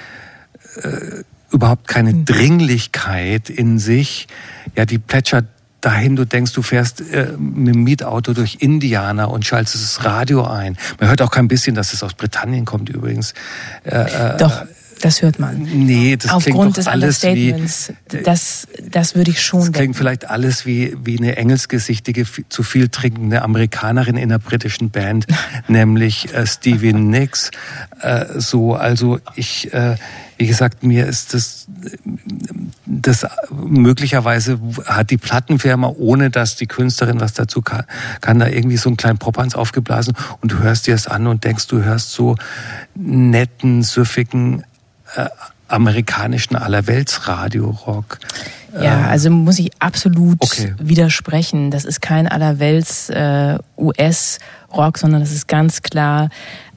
überhaupt 1.53 1.89
keine 1.89 2.15
Dringlichkeit 2.15 3.51
in 3.51 3.79
sich. 3.79 4.27
Ja, 4.77 4.85
die 4.85 4.99
plätschert 4.99 5.47
dahin, 5.83 6.17
du 6.17 6.25
denkst, 6.25 6.53
du 6.53 6.63
fährst 6.63 7.01
äh, 7.01 7.33
mit 7.39 7.75
dem 7.75 7.85
Mietauto 7.85 8.33
durch 8.33 8.59
Indiana 8.61 9.25
und 9.25 9.45
schaltest 9.45 9.75
das 9.75 10.05
Radio 10.05 10.45
ein. 10.45 10.79
Man 11.01 11.09
hört 11.09 11.21
auch 11.23 11.31
kein 11.31 11.49
bisschen, 11.49 11.75
dass 11.75 11.93
es 11.93 12.03
aus 12.03 12.15
Britannien 12.15 12.65
kommt 12.65 12.89
übrigens. 12.89 13.35
Äh, 13.85 14.37
Doch, 14.39 14.65
das 15.03 15.21
hört 15.21 15.39
man. 15.41 15.63
nee, 15.63 16.17
das 16.17 16.31
Aufgrund 16.31 16.57
klingt 16.57 16.77
des 16.79 16.85
doch 16.85 16.93
alles 16.93 17.23
wie... 17.25 17.53
Understatements, 17.53 17.93
das, 18.25 18.69
das 18.89 19.15
würde 19.17 19.33
ich 19.33 19.43
schon 19.43 19.61
Das 19.61 19.67
klingt 19.67 19.79
denken. 19.81 19.95
vielleicht 19.95 20.31
alles 20.31 20.65
wie, 20.65 20.97
wie 21.05 21.19
eine 21.19 21.37
engelsgesichtige, 21.37 22.25
zu 22.49 22.63
viel 22.63 22.89
trinkende 22.89 23.43
Amerikanerin 23.43 24.17
in 24.17 24.31
einer 24.31 24.39
britischen 24.39 24.91
Band, 24.91 25.27
nämlich 25.69 26.33
äh, 26.33 26.47
Stevie 26.47 26.93
Nicks. 26.93 27.51
Äh, 28.01 28.27
so, 28.39 28.75
also 28.75 29.19
ich, 29.35 29.75
äh, 29.75 29.97
wie 30.39 30.47
gesagt, 30.47 30.85
mir 30.85 31.07
ist 31.07 31.35
das, 31.35 31.67
das 32.87 33.27
möglicherweise 33.51 34.61
hat 34.87 35.11
die 35.11 35.19
Plattenfirma, 35.19 35.89
ohne 35.97 36.31
dass 36.31 36.55
die 36.55 36.67
Künstlerin 36.67 37.21
was 37.21 37.33
dazu 37.33 37.61
kann, 37.61 37.85
kann 38.21 38.39
da 38.39 38.47
irgendwie 38.47 38.77
so 38.77 38.89
einen 38.89 38.97
kleinen 38.97 39.19
Popanz 39.19 39.57
aufgeblasen 39.57 40.15
und 40.41 40.53
du 40.53 40.59
hörst 40.59 40.87
dir 40.87 40.95
das 40.95 41.09
an 41.09 41.27
und 41.27 41.43
denkst, 41.43 41.67
du 41.67 41.83
hörst 41.83 42.13
so 42.13 42.37
netten, 42.95 43.83
süffigen 43.83 44.63
äh, 45.17 45.29
amerikanischen 45.69 46.57
Allerweltsradio-Rock. 46.57 48.19
Ja, 48.81 49.07
also 49.09 49.31
muss 49.31 49.59
ich 49.59 49.71
absolut 49.81 50.39
Okay. 50.41 50.75
widersprechen. 50.79 51.71
Das 51.71 51.85
ist 51.85 52.01
kein 52.01 52.27
allerwelts 52.27 53.11
äh, 53.11 53.59
US-Rock, 53.77 54.99
sondern 54.99 55.21
das 55.21 55.31
ist 55.33 55.47
ganz 55.49 55.83
klar 55.83 56.31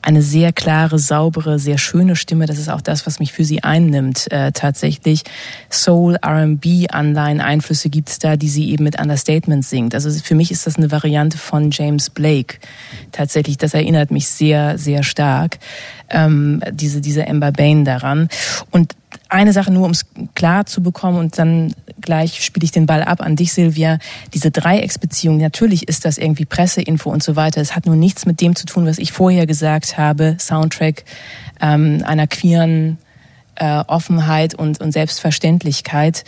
eine 0.05 0.21
sehr 0.21 0.53
klare, 0.53 0.99
saubere, 0.99 1.57
sehr 1.57 1.79
schöne 1.79 2.15
Stimme. 2.15 2.45
Das 2.45 2.59
ist 2.59 2.69
auch 2.69 2.81
das, 2.81 3.07
was 3.07 3.19
mich 3.19 3.33
für 3.33 3.43
sie 3.43 3.63
einnimmt 3.63 4.31
äh, 4.31 4.51
tatsächlich. 4.51 5.23
Soul, 5.71 6.17
R&B, 6.21 6.87
Anleihen, 6.89 7.41
Einflüsse 7.41 7.89
gibt's 7.89 8.19
da, 8.19 8.37
die 8.37 8.49
sie 8.49 8.69
eben 8.69 8.83
mit 8.83 9.01
Understatement 9.01 9.65
singt. 9.65 9.95
Also 9.95 10.11
für 10.11 10.35
mich 10.35 10.51
ist 10.51 10.67
das 10.67 10.77
eine 10.77 10.91
Variante 10.91 11.39
von 11.39 11.71
James 11.71 12.11
Blake. 12.11 12.57
Tatsächlich, 13.11 13.57
das 13.57 13.73
erinnert 13.73 14.11
mich 14.11 14.27
sehr, 14.27 14.77
sehr 14.77 15.01
stark, 15.01 15.57
ähm, 16.11 16.61
diese, 16.71 17.01
diese 17.01 17.27
Amber 17.27 17.51
Bain 17.51 17.83
daran. 17.83 18.29
Und 18.69 18.93
eine 19.35 19.53
Sache 19.53 19.71
nur, 19.71 19.85
um 19.85 19.91
es 19.91 20.05
klar 20.33 20.65
zu 20.65 20.81
bekommen 20.81 21.19
und 21.19 21.37
dann 21.37 21.73
gleich 21.99 22.43
spiele 22.43 22.63
ich 22.63 22.71
den 22.71 22.85
Ball 22.85 23.03
ab 23.03 23.21
an 23.21 23.35
dich, 23.35 23.51
Silvia. 23.53 23.99
Diese 24.33 24.49
Dreiecksbeziehung, 24.49 25.37
natürlich 25.37 25.87
ist 25.87 26.05
das 26.05 26.17
irgendwie 26.17 26.45
Presseinfo 26.45 27.09
und 27.09 27.21
so 27.21 27.35
weiter. 27.35 27.61
Es 27.61 27.75
hat 27.75 27.85
nur 27.85 27.95
nichts 27.95 28.25
mit 28.25 28.41
dem 28.41 28.55
zu 28.55 28.65
tun, 28.65 28.85
was 28.85 28.97
ich 28.97 29.11
vorher 29.11 29.45
gesagt 29.45 29.97
habe. 29.97 30.37
Soundtrack 30.39 31.03
ähm, 31.61 32.01
einer 32.05 32.27
queeren 32.27 32.97
äh, 33.55 33.83
Offenheit 33.87 34.55
und, 34.55 34.79
und 34.79 34.91
Selbstverständlichkeit, 34.91 36.23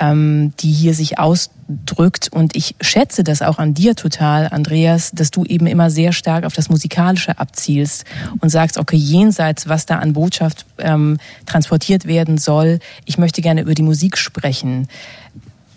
ähm, 0.00 0.52
die 0.60 0.70
hier 0.70 0.94
sich 0.94 1.18
ausdrückt. 1.18 2.28
Und 2.30 2.56
ich 2.56 2.74
schätze 2.80 3.24
das 3.24 3.42
auch 3.42 3.58
an 3.58 3.74
dir 3.74 3.94
total, 3.96 4.48
Andreas, 4.48 5.10
dass 5.12 5.30
du 5.30 5.44
eben 5.44 5.66
immer 5.66 5.90
sehr 5.90 6.12
stark 6.12 6.44
auf 6.44 6.54
das 6.54 6.68
Musikalische 6.68 7.38
abzielst 7.38 8.04
und 8.40 8.50
sagst, 8.50 8.78
okay, 8.78 8.96
jenseits, 8.96 9.68
was 9.68 9.86
da 9.86 9.98
an 9.98 10.12
Botschaft 10.12 10.66
ähm, 10.78 11.18
transportiert 11.46 12.06
werden 12.06 12.38
soll, 12.38 12.78
ich 13.04 13.18
möchte 13.18 13.42
gerne 13.42 13.62
über 13.62 13.74
die 13.74 13.82
Musik 13.82 14.18
sprechen. 14.18 14.88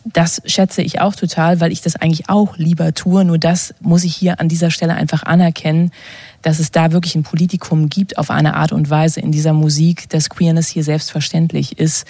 Das 0.06 0.42
schätze 0.46 0.82
ich 0.82 1.02
auch 1.02 1.14
total, 1.14 1.60
weil 1.60 1.72
ich 1.72 1.82
das 1.82 1.96
eigentlich 1.96 2.30
auch 2.30 2.58
lieber 2.58 2.94
tue. 2.94 3.26
Nur 3.26 3.38
das 3.38 3.76
muss 3.82 4.04
ich 4.04 4.16
hier 4.16 4.40
an 4.40 4.48
dieser 4.48 4.72
Stelle 4.72 4.96
einfach 4.96 5.24
anerkennen, 5.24 5.92
dass 6.42 6.60
es 6.60 6.72
da 6.72 6.92
wirklich 6.92 7.16
ein 7.16 7.24
Politikum 7.24 7.90
gibt 7.90 8.18
auf 8.18 8.32
eine 8.32 8.56
Art 8.56 8.72
und 8.72 8.90
Weise 8.90 9.20
in 9.20 9.32
dieser 9.32 9.54
Musik, 9.54 10.10
dass 10.10 10.30
Queerness 10.30 10.70
hier 10.70 10.84
selbstverständlich 10.84 11.78
ist, 11.78 12.08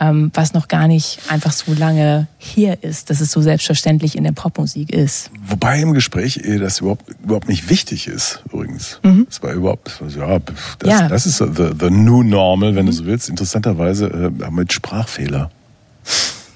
ähm, 0.00 0.30
was 0.34 0.54
noch 0.54 0.66
gar 0.68 0.88
nicht 0.88 1.20
einfach 1.28 1.52
so 1.52 1.74
lange 1.74 2.26
her 2.38 2.82
ist, 2.82 3.10
dass 3.10 3.20
es 3.20 3.30
so 3.30 3.42
selbstverständlich 3.42 4.16
in 4.16 4.24
der 4.24 4.32
Popmusik 4.32 4.90
ist. 4.92 5.30
Wobei 5.46 5.80
im 5.80 5.92
Gespräch 5.92 6.38
eh 6.38 6.58
das 6.58 6.80
überhaupt, 6.80 7.04
überhaupt 7.22 7.48
nicht 7.48 7.68
wichtig 7.68 8.06
ist, 8.08 8.42
übrigens. 8.52 8.98
Das 9.28 9.42
war 9.42 9.52
überhaupt, 9.52 10.00
ja, 10.16 10.38
das, 10.38 10.88
Ja. 10.88 11.08
das 11.08 11.26
ist 11.26 11.38
the, 11.38 11.70
the 11.78 11.90
new 11.90 12.22
normal, 12.22 12.74
wenn 12.74 12.86
du 12.86 12.92
so 12.92 13.04
willst. 13.04 13.28
Interessanterweise 13.28 14.06
äh, 14.06 14.50
mit 14.50 14.72
Sprachfehler. 14.72 15.50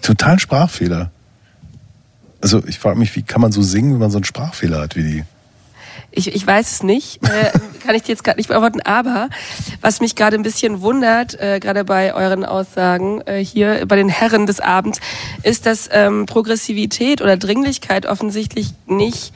Total 0.00 0.38
Sprachfehler. 0.38 1.10
Also 2.40 2.62
ich 2.66 2.78
frage 2.78 2.98
mich, 2.98 3.14
wie 3.16 3.22
kann 3.22 3.40
man 3.40 3.52
so 3.52 3.62
singen, 3.62 3.92
wenn 3.92 4.00
man 4.00 4.10
so 4.10 4.18
einen 4.18 4.24
Sprachfehler 4.24 4.80
hat 4.80 4.96
wie 4.96 5.02
die? 5.02 5.24
Ich, 6.14 6.34
ich 6.34 6.46
weiß 6.46 6.72
es 6.72 6.82
nicht, 6.82 7.22
äh, 7.24 7.50
kann 7.84 7.94
ich 7.94 8.02
dir 8.02 8.12
jetzt 8.12 8.24
gerade 8.24 8.38
nicht 8.38 8.48
beantworten, 8.48 8.80
aber 8.80 9.28
was 9.80 10.00
mich 10.00 10.14
gerade 10.16 10.36
ein 10.36 10.42
bisschen 10.42 10.80
wundert, 10.80 11.38
äh, 11.40 11.60
gerade 11.60 11.84
bei 11.84 12.14
euren 12.14 12.44
Aussagen 12.44 13.20
äh, 13.26 13.44
hier 13.44 13.86
bei 13.86 13.96
den 13.96 14.08
Herren 14.08 14.46
des 14.46 14.60
Abends, 14.60 15.00
ist, 15.42 15.66
dass 15.66 15.88
ähm, 15.92 16.26
Progressivität 16.26 17.20
oder 17.20 17.36
Dringlichkeit 17.36 18.06
offensichtlich 18.06 18.70
nicht 18.86 19.32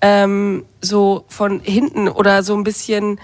ähm, 0.00 0.64
so 0.80 1.24
von 1.28 1.60
hinten 1.60 2.08
oder 2.08 2.42
so 2.42 2.54
ein 2.54 2.64
bisschen 2.64 3.20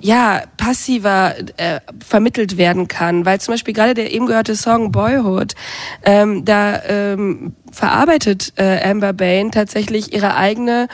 ja, 0.00 0.42
passiver 0.56 1.34
äh, 1.56 1.80
vermittelt 2.04 2.56
werden 2.56 2.88
kann, 2.88 3.24
weil 3.24 3.40
zum 3.40 3.54
Beispiel 3.54 3.74
gerade 3.74 3.94
der 3.94 4.12
eben 4.12 4.26
gehörte 4.26 4.56
Song 4.56 4.92
Boyhood, 4.92 5.54
ähm, 6.02 6.44
da 6.44 6.82
ähm, 6.84 7.54
verarbeitet 7.72 8.52
äh, 8.56 8.80
Amber 8.88 9.12
Bain 9.12 9.50
tatsächlich 9.50 10.12
ihre 10.12 10.34
eigene 10.34 10.88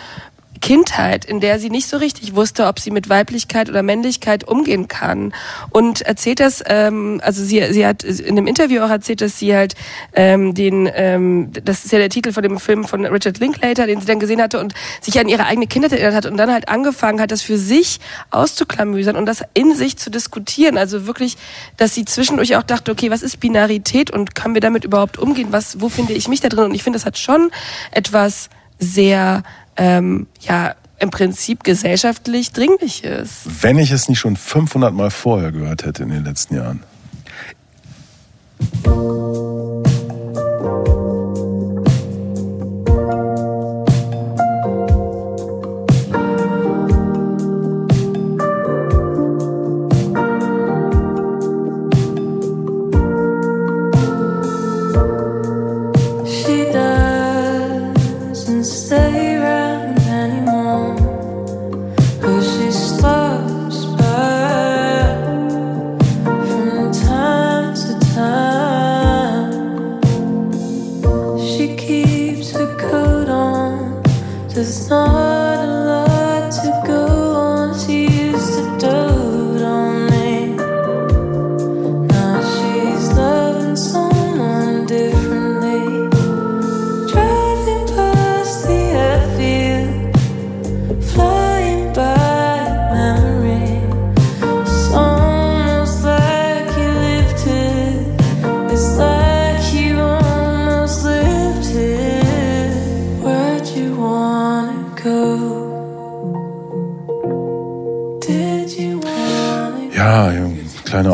Kindheit, 0.62 1.24
in 1.24 1.40
der 1.40 1.58
sie 1.58 1.68
nicht 1.68 1.88
so 1.88 1.98
richtig 1.98 2.34
wusste, 2.34 2.66
ob 2.66 2.78
sie 2.78 2.92
mit 2.92 3.08
Weiblichkeit 3.08 3.68
oder 3.68 3.82
Männlichkeit 3.82 4.44
umgehen 4.44 4.88
kann. 4.88 5.34
Und 5.70 6.02
erzählt 6.02 6.40
das, 6.40 6.62
ähm, 6.66 7.20
also 7.22 7.44
sie, 7.44 7.72
sie 7.72 7.84
hat 7.84 8.04
in 8.04 8.36
dem 8.36 8.46
Interview 8.46 8.80
auch 8.80 8.88
erzählt, 8.88 9.20
dass 9.20 9.38
sie 9.38 9.54
halt 9.54 9.74
ähm, 10.14 10.54
den, 10.54 10.88
ähm, 10.94 11.50
das 11.64 11.84
ist 11.84 11.90
ja 11.92 11.98
der 11.98 12.08
Titel 12.08 12.32
von 12.32 12.44
dem 12.44 12.58
Film 12.58 12.84
von 12.84 13.04
Richard 13.04 13.38
Linklater, 13.40 13.86
den 13.86 14.00
sie 14.00 14.06
dann 14.06 14.20
gesehen 14.20 14.40
hatte 14.40 14.60
und 14.60 14.72
sich 15.00 15.18
an 15.18 15.28
ihre 15.28 15.46
eigene 15.46 15.66
Kindheit 15.66 15.92
erinnert 15.92 16.14
hat 16.14 16.26
und 16.26 16.36
dann 16.36 16.52
halt 16.52 16.68
angefangen 16.68 17.20
hat, 17.20 17.32
das 17.32 17.42
für 17.42 17.58
sich 17.58 17.98
auszuklamüsern 18.30 19.16
und 19.16 19.26
das 19.26 19.42
in 19.54 19.74
sich 19.74 19.98
zu 19.98 20.10
diskutieren. 20.10 20.78
Also 20.78 21.06
wirklich, 21.06 21.36
dass 21.76 21.94
sie 21.94 22.04
zwischendurch 22.04 22.54
auch 22.54 22.62
dachte, 22.62 22.92
okay, 22.92 23.10
was 23.10 23.22
ist 23.22 23.40
Binarität 23.40 24.12
und 24.12 24.36
kann 24.36 24.54
wir 24.54 24.60
damit 24.60 24.84
überhaupt 24.84 25.18
umgehen? 25.18 25.48
Was, 25.50 25.80
wo 25.80 25.88
finde 25.88 26.12
ich 26.12 26.28
mich 26.28 26.40
da 26.40 26.48
drin? 26.48 26.66
Und 26.66 26.74
ich 26.74 26.84
finde, 26.84 27.00
das 27.00 27.04
hat 27.04 27.18
schon 27.18 27.50
etwas 27.90 28.48
sehr 28.78 29.42
ähm, 29.76 30.26
ja 30.40 30.74
im 30.98 31.10
Prinzip 31.10 31.64
gesellschaftlich 31.64 32.52
dringlich 32.52 33.02
ist. 33.02 33.62
Wenn 33.62 33.78
ich 33.78 33.90
es 33.90 34.08
nicht 34.08 34.20
schon 34.20 34.36
500 34.36 34.94
Mal 34.94 35.10
vorher 35.10 35.50
gehört 35.50 35.84
hätte 35.84 36.04
in 36.04 36.10
den 36.10 36.24
letzten 36.24 36.54
Jahren. 36.54 36.84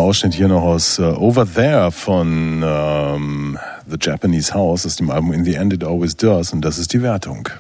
Ausschnitt 0.09 0.33
hier 0.33 0.49
noch 0.49 0.63
aus 0.63 0.99
äh, 0.99 1.03
Over 1.03 1.47
There 1.47 1.93
von 1.93 2.65
ähm, 2.65 3.59
The 3.91 3.99
Japanese 4.01 4.55
House 4.55 4.87
aus 4.87 4.97
dem 4.97 5.11
Album 5.11 5.35
In 5.35 5.45
the 5.45 5.55
End 5.55 5.75
It 5.75 5.85
Always 5.85 6.17
Does 6.17 6.51
und 6.55 6.63
das 6.63 6.79
ist 6.79 6.95
die 6.95 7.03
Wertung. 7.03 7.51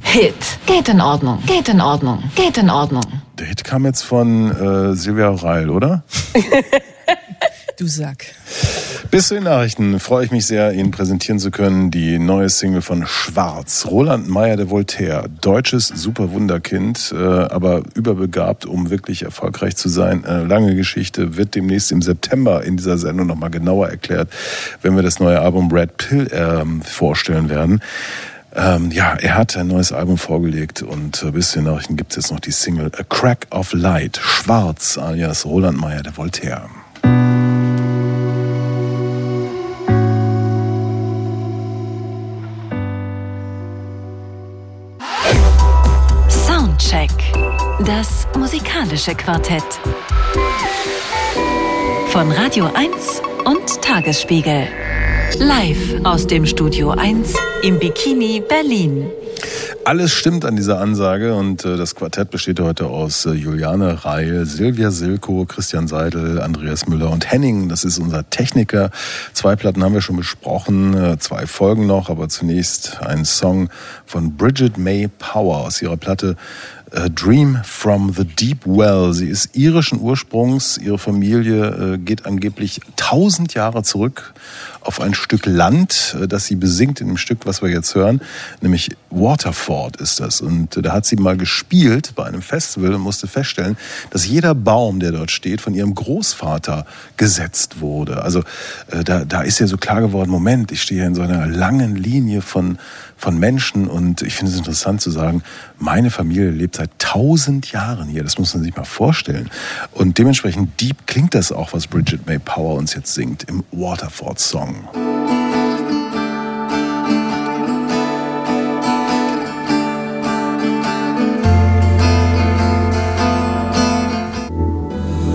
Hit. 0.00 0.34
Geht 0.64 0.88
in 0.88 1.02
Ordnung. 1.02 1.42
Geht 1.46 1.68
in 1.68 1.82
Ordnung. 1.82 2.22
Geht 2.34 2.56
in 2.56 2.70
Ordnung. 2.70 3.04
Der 3.38 3.44
Hit 3.44 3.62
kam 3.62 3.84
jetzt 3.84 4.04
von 4.04 4.52
äh, 4.52 4.96
Silvia 4.96 5.28
Reil, 5.32 5.68
oder? 5.68 6.02
Du 7.76 7.88
Sack. 7.88 8.24
Bis 9.14 9.28
zu 9.28 9.34
den 9.34 9.44
Nachrichten 9.44 10.00
freue 10.00 10.24
ich 10.24 10.32
mich 10.32 10.44
sehr, 10.44 10.72
Ihnen 10.72 10.90
präsentieren 10.90 11.38
zu 11.38 11.52
können 11.52 11.92
die 11.92 12.18
neue 12.18 12.48
Single 12.48 12.82
von 12.82 13.06
Schwarz. 13.06 13.86
Roland 13.88 14.28
Meyer 14.28 14.56
de 14.56 14.70
Voltaire, 14.70 15.26
deutsches 15.40 15.86
Superwunderkind, 15.86 17.14
äh, 17.16 17.24
aber 17.24 17.84
überbegabt, 17.94 18.66
um 18.66 18.90
wirklich 18.90 19.22
erfolgreich 19.22 19.76
zu 19.76 19.88
sein. 19.88 20.24
Äh, 20.24 20.42
lange 20.42 20.74
Geschichte 20.74 21.36
wird 21.36 21.54
demnächst 21.54 21.92
im 21.92 22.02
September 22.02 22.64
in 22.64 22.76
dieser 22.76 22.98
Sendung 22.98 23.28
nochmal 23.28 23.50
genauer 23.50 23.88
erklärt, 23.88 24.30
wenn 24.82 24.96
wir 24.96 25.04
das 25.04 25.20
neue 25.20 25.40
Album 25.40 25.70
Red 25.70 25.96
Pill 25.96 26.28
ähm, 26.32 26.82
vorstellen 26.82 27.48
werden. 27.48 27.82
Ähm, 28.52 28.90
ja, 28.90 29.14
er 29.14 29.36
hat 29.36 29.56
ein 29.56 29.68
neues 29.68 29.92
Album 29.92 30.18
vorgelegt 30.18 30.82
und 30.82 31.22
äh, 31.22 31.30
bis 31.30 31.52
zu 31.52 31.60
den 31.60 31.66
Nachrichten 31.66 31.94
gibt 31.94 32.10
es 32.10 32.16
jetzt 32.16 32.32
noch 32.32 32.40
die 32.40 32.50
Single 32.50 32.90
A 32.98 33.04
Crack 33.04 33.46
of 33.52 33.74
Light, 33.74 34.16
Schwarz 34.20 34.98
alias 34.98 35.44
Roland 35.46 35.78
Meyer 35.78 36.02
de 36.02 36.16
Voltaire. 36.16 36.68
Das 48.04 48.26
musikalische 48.38 49.14
Quartett. 49.14 49.64
Von 52.08 52.30
Radio 52.32 52.66
1 52.74 53.22
und 53.46 53.80
Tagesspiegel. 53.80 54.68
Live 55.38 56.04
aus 56.04 56.26
dem 56.26 56.44
Studio 56.44 56.90
1 56.90 57.32
im 57.62 57.78
Bikini 57.78 58.42
Berlin. 58.46 59.06
Alles 59.86 60.12
stimmt 60.12 60.44
an 60.44 60.56
dieser 60.56 60.80
Ansage 60.80 61.34
und 61.34 61.64
äh, 61.64 61.76
das 61.76 61.94
Quartett 61.94 62.30
besteht 62.30 62.58
heute 62.60 62.86
aus 62.86 63.26
äh, 63.26 63.32
Juliane 63.32 64.04
Reil, 64.04 64.46
Silvia 64.46 64.90
Silko, 64.90 65.44
Christian 65.44 65.88
Seidel, 65.88 66.40
Andreas 66.40 66.86
Müller 66.86 67.10
und 67.10 67.30
Henning. 67.30 67.68
Das 67.68 67.84
ist 67.84 67.98
unser 67.98 68.28
Techniker. 68.30 68.90
Zwei 69.34 69.56
Platten 69.56 69.84
haben 69.84 69.92
wir 69.92 70.00
schon 70.00 70.16
besprochen, 70.16 70.94
äh, 70.94 71.18
zwei 71.18 71.46
Folgen 71.46 71.86
noch, 71.86 72.08
aber 72.08 72.30
zunächst 72.30 73.02
ein 73.02 73.26
Song 73.26 73.68
von 74.06 74.36
Bridget 74.36 74.78
May 74.78 75.08
Power 75.08 75.58
aus 75.58 75.82
ihrer 75.82 75.98
Platte 75.98 76.36
äh, 76.94 77.10
Dream 77.10 77.60
from 77.64 78.12
the 78.12 78.24
Deep 78.24 78.64
Well. 78.64 79.12
Sie 79.12 79.28
ist 79.28 79.56
irischen 79.56 80.00
Ursprungs. 80.00 80.78
Ihre 80.78 80.98
Familie 80.98 81.94
äh, 81.94 81.98
geht 81.98 82.24
angeblich 82.26 82.80
tausend 82.96 83.54
Jahre 83.54 83.82
zurück 83.82 84.32
auf 84.80 85.00
ein 85.00 85.14
Stück 85.14 85.46
Land, 85.46 86.16
äh, 86.20 86.28
das 86.28 86.46
sie 86.46 86.56
besingt 86.56 87.00
in 87.00 87.08
dem 87.08 87.16
Stück, 87.16 87.46
was 87.46 87.62
wir 87.62 87.70
jetzt 87.70 87.94
hören, 87.94 88.20
nämlich 88.60 88.90
Waterford 89.10 89.96
ist 89.96 90.20
das. 90.20 90.40
Und 90.40 90.84
da 90.84 90.92
hat 90.92 91.06
sie 91.06 91.16
mal 91.16 91.36
gespielt 91.36 92.12
bei 92.14 92.24
einem 92.26 92.42
Festival 92.42 92.94
und 92.94 93.00
musste 93.00 93.26
feststellen, 93.26 93.76
dass 94.10 94.26
jeder 94.26 94.54
Baum, 94.54 95.00
der 95.00 95.12
dort 95.12 95.30
steht, 95.30 95.60
von 95.60 95.74
ihrem 95.74 95.94
Großvater 95.94 96.86
gesetzt 97.16 97.80
wurde. 97.80 98.22
Also 98.22 98.42
da, 99.04 99.24
da 99.24 99.42
ist 99.42 99.58
ja 99.60 99.66
so 99.66 99.76
klar 99.76 100.00
geworden, 100.00 100.30
Moment, 100.30 100.72
ich 100.72 100.82
stehe 100.82 101.06
in 101.06 101.14
so 101.14 101.22
einer 101.22 101.46
langen 101.46 101.96
Linie 101.96 102.42
von, 102.42 102.78
von 103.24 103.38
Menschen 103.38 103.88
und 103.88 104.20
ich 104.20 104.34
finde 104.34 104.52
es 104.52 104.58
interessant 104.58 105.00
zu 105.00 105.10
sagen, 105.10 105.42
meine 105.78 106.10
Familie 106.10 106.50
lebt 106.50 106.76
seit 106.76 106.90
tausend 106.98 107.72
Jahren 107.72 108.06
hier. 108.06 108.22
Das 108.22 108.36
muss 108.38 108.52
man 108.52 108.62
sich 108.62 108.76
mal 108.76 108.84
vorstellen. 108.84 109.48
Und 109.92 110.18
dementsprechend 110.18 110.78
deep 110.78 111.06
klingt 111.06 111.34
das 111.34 111.50
auch, 111.50 111.72
was 111.72 111.86
Bridget 111.86 112.26
May 112.26 112.38
Power 112.38 112.76
uns 112.76 112.92
jetzt 112.94 113.14
singt 113.14 113.44
im 113.44 113.64
Waterford 113.72 114.38
Song. 114.38 114.86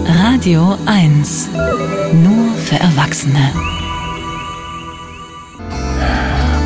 Radio 0.06 0.78
1. 0.86 1.50
Nur 2.14 2.54
für 2.54 2.76
Erwachsene. 2.76 3.79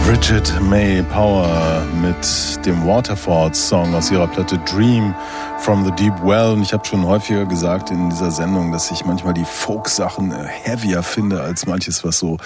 Bridget 0.06 0.60
May 0.62 1.02
Power 1.02 1.86
mit 2.02 2.66
dem 2.66 2.86
Waterfalls-Song 2.86 3.96
aus 3.96 4.12
ihrer 4.12 4.28
Platte 4.28 4.58
Dream 4.60 5.16
from 5.60 5.86
the 5.86 5.92
Deep 5.92 6.14
Well. 6.22 6.52
Und 6.52 6.62
ich 6.62 6.74
habe 6.74 6.84
schon 6.86 7.06
häufiger 7.06 7.46
gesagt 7.46 7.90
in 7.90 8.10
dieser 8.10 8.30
Sendung, 8.30 8.74
dass 8.74 8.92
ich 8.92 9.06
manchmal 9.06 9.34
die 9.34 9.46
Folk-Sachen 9.46 10.34
äh, 10.34 10.46
heavier 10.46 11.04
finde 11.04 11.42
als 11.42 11.66
manches, 11.68 12.04
was 12.04 12.20
so 12.20 12.38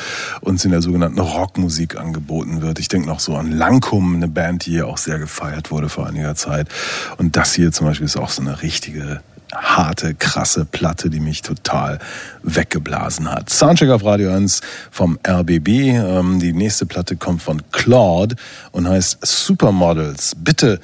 uns 0.42 0.66
in 0.66 0.72
der 0.72 0.84
sogenannten 0.84 1.20
Rockmusik 1.20 2.00
angeboten 2.00 2.62
wird. 2.62 2.78
Ich 2.78 2.90
denke 2.90 3.08
noch 3.08 3.20
so 3.20 3.36
an 3.36 3.52
Lankum, 3.52 4.16
eine 4.16 4.28
Band, 4.28 4.68
die 4.68 4.72
hier 4.72 4.88
auch 4.88 5.00
sehr 5.00 5.18
gefeiert 5.18 5.72
wurde 5.72 5.90
vor 5.90 6.06
einiger 6.06 6.36
Zeit. 6.36 6.70
Und 7.18 7.38
das 7.38 7.56
hier 7.56 7.72
zum 7.72 7.88
Beispiel 7.88 8.06
ist 8.06 8.18
auch 8.18 8.30
so 8.30 8.44
eine 8.44 8.62
richtige 8.62 9.22
harte, 9.54 10.14
krasse 10.16 10.66
Platte, 10.66 11.10
die 11.10 11.20
mich 11.20 11.42
total 11.42 12.00
weggeblasen 12.44 13.32
hat. 13.32 13.50
Soundcheck 13.50 13.90
auf 13.90 14.04
Radio 14.04 14.32
1 14.34 14.62
vom 14.92 15.18
RBB. 15.28 15.68
Ähm, 15.68 16.40
die 16.40 16.54
nächste 16.54 16.86
Platte 16.86 17.16
kommt 17.16 17.42
von 17.42 17.62
Claude 17.72 18.36
und 18.72 18.88
heißt 18.88 19.26
Supermodels. 19.26 20.34
Bitte, 20.38 20.80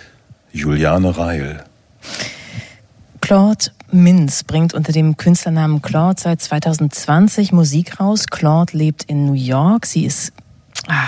Juliane 0.51 1.17
Reil. 1.17 1.63
Claude 3.21 3.67
Minz 3.91 4.43
bringt 4.43 4.73
unter 4.73 4.91
dem 4.91 5.17
Künstlernamen 5.17 5.81
Claude 5.81 6.19
seit 6.19 6.41
2020 6.41 7.51
Musik 7.51 7.99
raus. 7.99 8.27
Claude 8.27 8.75
lebt 8.77 9.03
in 9.03 9.25
New 9.25 9.33
York. 9.33 9.85
Sie 9.85 10.05
ist, 10.05 10.33
ah, 10.87 11.07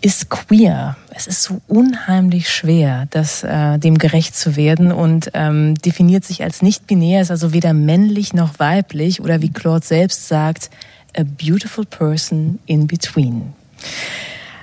ist 0.00 0.30
queer. 0.30 0.96
Es 1.10 1.26
ist 1.26 1.42
so 1.42 1.60
unheimlich 1.68 2.48
schwer, 2.50 3.06
das, 3.10 3.42
äh, 3.42 3.78
dem 3.78 3.98
gerecht 3.98 4.34
zu 4.34 4.56
werden 4.56 4.92
und 4.92 5.30
ähm, 5.34 5.74
definiert 5.74 6.24
sich 6.24 6.42
als 6.42 6.62
nicht 6.62 6.86
binär, 6.86 7.20
ist 7.20 7.30
also 7.30 7.52
weder 7.52 7.74
männlich 7.74 8.32
noch 8.32 8.58
weiblich 8.58 9.20
oder 9.20 9.42
wie 9.42 9.50
Claude 9.50 9.84
selbst 9.84 10.28
sagt, 10.28 10.70
a 11.16 11.22
beautiful 11.24 11.84
person 11.84 12.58
in 12.66 12.86
between. 12.86 13.52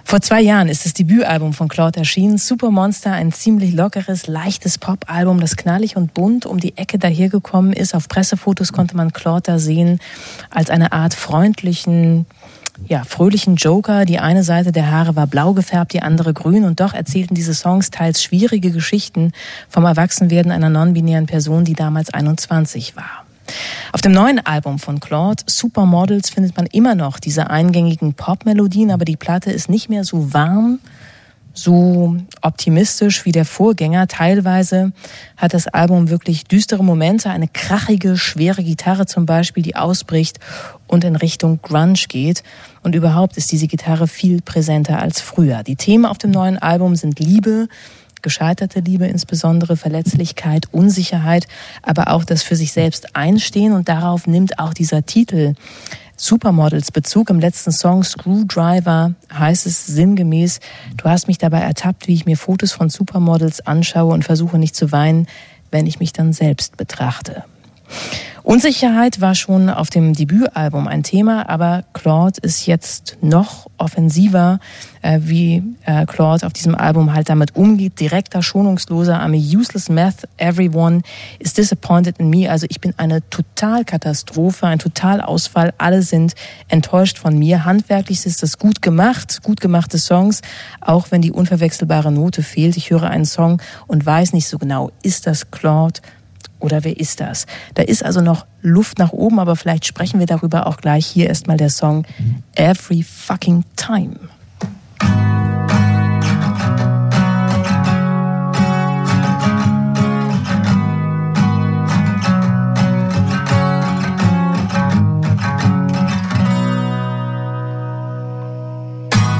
Vor 0.10 0.22
zwei 0.22 0.40
Jahren 0.40 0.70
ist 0.70 0.86
das 0.86 0.94
Debütalbum 0.94 1.52
von 1.52 1.68
Claude 1.68 2.00
erschienen. 2.00 2.38
Supermonster, 2.38 3.12
ein 3.12 3.34
ziemlich 3.34 3.74
lockeres, 3.74 4.28
leichtes 4.28 4.78
Popalbum, 4.78 5.42
das 5.42 5.58
knallig 5.58 5.98
und 5.98 6.14
bunt 6.14 6.46
um 6.46 6.62
die 6.62 6.78
Ecke 6.78 6.98
dahergekommen 6.98 7.74
ist. 7.74 7.94
Auf 7.94 8.08
Pressefotos 8.08 8.72
konnte 8.72 8.96
man 8.96 9.12
Claude 9.12 9.42
da 9.42 9.60
sehen 9.60 10.00
als 10.50 10.70
eine 10.70 10.94
Art 10.94 11.14
freundlichen, 11.14 12.26
ja, 12.86 13.04
fröhlichen 13.04 13.56
Joker. 13.56 14.06
Die 14.06 14.20
eine 14.20 14.44
Seite 14.44 14.72
der 14.72 14.92
Haare 14.92 15.16
war 15.16 15.28
blau 15.28 15.54
gefärbt, 15.54 15.94
die 15.94 16.02
andere 16.02 16.34
grün. 16.34 16.66
Und 16.66 16.80
doch 16.80 16.94
erzählten 16.94 17.36
diese 17.36 17.54
Songs 17.54 17.92
teils 17.92 18.24
schwierige 18.24 18.72
Geschichten 18.72 19.32
vom 19.70 19.86
Erwachsenwerden 19.86 20.52
einer 20.52 20.70
non-binären 20.70 21.26
Person, 21.26 21.66
die 21.66 21.74
damals 21.74 22.14
21 22.14 22.96
war. 22.96 23.26
Auf 23.94 24.02
dem 24.02 24.12
neuen 24.12 24.46
Album 24.46 24.78
von 24.78 25.00
Claude, 25.00 25.44
Supermodels, 25.46 26.30
findet 26.30 26.58
man 26.58 26.66
immer 26.66 26.96
noch 26.96 27.20
diese 27.20 27.50
eingängigen 27.50 28.14
Pop-Melodien, 28.14 28.92
aber 28.92 29.06
die 29.06 29.16
Platte 29.16 29.52
ist 29.52 29.70
nicht 29.70 29.90
mehr 29.90 30.04
so 30.04 30.34
warm, 30.34 30.80
so 31.58 32.16
optimistisch 32.41 33.26
wie 33.26 33.32
der 33.32 33.45
Vorgänger. 33.45 34.08
Teilweise 34.08 34.91
hat 35.36 35.53
das 35.53 35.68
Album 35.68 36.10
wirklich 36.10 36.45
düstere 36.45 36.84
Momente, 36.84 37.30
eine 37.30 37.47
krachige, 37.47 38.18
schwere 38.18 38.64
Gitarre 38.64 39.05
zum 39.05 39.26
Beispiel, 39.26 39.64
die 39.64 39.76
ausbricht 39.76 40.39
und 40.88 41.03
in 41.03 41.16
Richtung 41.16 41.60
Grunge 41.62 42.05
geht. 42.08 42.43
Und 42.84 42.95
überhaupt 42.95 43.38
ist 43.38 43.51
diese 43.51 43.68
Gitarre 43.68 44.08
viel 44.08 44.41
präsenter 44.41 44.99
als 44.99 45.20
früher. 45.20 45.64
Die 45.64 45.76
Themen 45.76 46.05
auf 46.05 46.18
dem 46.18 46.32
neuen 46.32 46.58
Album 46.58 46.95
sind 46.95 47.20
Liebe, 47.20 47.68
gescheiterte 48.22 48.80
Liebe 48.80 49.05
insbesondere, 49.08 49.78
Verletzlichkeit, 49.78 50.68
Unsicherheit, 50.72 51.47
aber 51.82 52.10
auch 52.12 52.24
das 52.24 52.43
für 52.43 52.55
sich 52.55 52.72
selbst 52.72 53.16
einstehen. 53.16 53.74
Und 53.74 53.89
darauf 53.89 54.28
nimmt 54.28 54.60
auch 54.60 54.74
dieser 54.74 55.05
Titel 55.05 55.53
Supermodels 56.18 56.91
Bezug. 56.91 57.30
Im 57.30 57.39
letzten 57.39 57.72
Song 57.72 58.03
Screwdriver 58.03 59.13
heißt 59.32 59.68
es 59.68 59.86
sinngemäß, 59.86 60.59
du 60.97 61.05
hast 61.05 61.28
mich 61.28 61.38
dabei 61.38 61.59
ertappt, 61.59 62.07
wie 62.07 62.15
ich 62.15 62.26
mir 62.26 62.38
Fotos 62.38 62.72
von 62.72 62.89
Supermodels 62.89 63.65
anschaue 63.65 64.13
und 64.13 64.26
versuche 64.26 64.57
nicht 64.57 64.76
zu 64.76 64.91
weinen, 64.91 65.28
wenn 65.72 65.86
ich 65.86 65.99
mich 65.99 66.13
dann 66.13 66.34
selbst 66.34 66.76
betrachte. 66.76 67.43
Unsicherheit 68.48 69.20
war 69.20 69.36
schon 69.36 69.70
auf 69.70 69.89
dem 69.89 70.14
Debütalbum 70.14 70.88
ein 70.88 71.04
Thema, 71.04 71.50
aber 71.50 71.84
Claude 71.91 72.39
ist 72.43 72.66
jetzt 72.66 73.18
noch 73.20 73.68
offensiver, 73.78 74.62
äh, 75.02 75.20
wie 75.22 75.62
äh, 75.86 76.06
Claude 76.06 76.48
auf 76.48 76.54
diesem 76.54 76.74
Album 76.74 77.14
halt 77.14 77.28
damit 77.28 77.58
umgeht. 77.58 78.00
Direkter, 78.00 78.41
schonungsloser, 78.41 79.20
I'm 79.20 79.36
a 79.36 79.58
useless 79.60 79.89
meth, 79.89 80.30
everyone 80.38 81.02
is 81.39 81.56
disappointed 81.56 82.20
in 82.20 82.30
me. 82.30 82.50
Also 82.50 82.68
ich 82.70 82.80
bin 82.80 82.93
eine 82.95 83.22
Totalkatastrophe, 83.30 84.66
ein 84.66 84.80
Totalausfall. 84.80 85.74
Alle 85.78 86.02
sind 86.02 86.34
enttäuscht 86.70 87.18
von 87.18 87.38
mir. 87.38 87.66
Handwerklich 87.66 88.26
ist 88.26 88.43
das 88.43 88.58
gut 88.58 88.82
gemacht, 88.82 89.43
gut 89.43 89.60
gemachte 89.60 89.98
Songs, 89.98 90.41
auch 90.80 91.08
wenn 91.12 91.22
die 91.22 91.34
unverwechselbare 91.34 92.14
Note 92.14 92.43
fehlt. 92.43 92.78
Ich 92.78 92.91
höre 92.91 93.10
einen 93.10 93.26
Song 93.26 93.62
und 93.88 94.06
weiß 94.06 94.32
nicht 94.32 94.48
so 94.48 94.58
genau, 94.58 94.91
ist 95.04 95.28
das 95.28 95.52
Claude 95.52 96.00
oder 96.60 96.84
wer 96.84 96.99
ist 96.99 97.20
das? 97.20 97.45
Da 97.74 97.84
ist 97.84 98.03
also 98.03 98.22
noch 98.22 98.45
Luft 98.62 98.99
nach 98.99 99.14
oben, 99.14 99.39
aber 99.39 99.55
vielleicht 99.55 99.86
sprechen 99.86 100.20
wir 100.20 100.28
darüber 100.28 100.68
auch 100.68 100.78
gleich. 100.78 101.05
Hier 101.05 101.28
erstmal 101.28 101.58
der 101.58 101.70
Song 101.70 102.05
Every 102.55 103.03
Fucking 103.03 103.64
Time. 103.76 104.16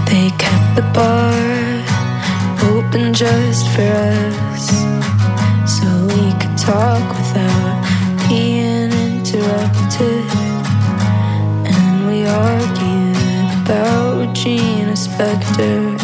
They 0.06 0.32
kept 0.38 0.76
the 0.76 0.84
bar 0.94 1.38
open 2.88 3.14
just 3.14 3.68
for 3.70 3.82
us, 3.82 4.47
talk 6.68 7.08
without 7.18 8.28
being 8.28 8.92
interrupted. 8.92 10.26
And 11.72 12.08
we 12.08 12.28
argued 12.28 13.16
about 13.62 14.20
Regina 14.20 14.92
Spektor. 14.92 15.96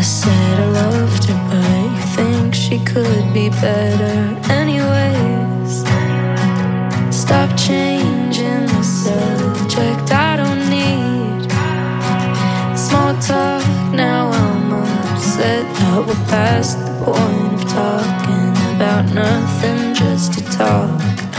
I 0.00 0.02
said 0.02 0.54
I 0.60 0.68
loved 0.82 1.24
her, 1.24 1.38
but 1.48 1.82
you 1.96 2.04
think 2.16 2.54
she 2.54 2.78
could 2.84 3.26
be 3.34 3.48
better. 3.48 4.18
Anyways, 4.60 5.72
stop 7.10 7.50
changing 7.58 8.66
the 8.74 8.84
subject. 8.84 10.06
I 10.28 10.36
don't 10.40 10.64
need 10.76 11.50
small 12.78 13.14
talk. 13.18 13.66
Now 13.92 14.30
I'm 14.30 14.72
upset 14.74 15.64
that 15.78 16.04
we're 16.06 16.26
past 16.30 16.78
the 16.86 16.92
point 17.04 17.52
of 17.54 17.68
talking 17.68 18.19
about 18.90 19.14
nothing 19.14 19.94
just 19.94 20.32
to 20.32 20.44
talk. 20.46 21.29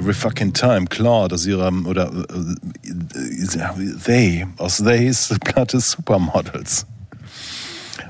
Every 0.00 0.14
fucking 0.14 0.54
time. 0.54 0.86
Claude 0.86 1.34
aus 1.34 1.46
ihrem, 1.46 1.84
oder 1.84 2.10
äh, 2.10 2.88
äh, 2.88 3.96
They, 4.04 4.46
aus 4.56 4.78
Theys 4.78 5.34
Platte 5.44 5.78
Supermodels. 5.78 6.86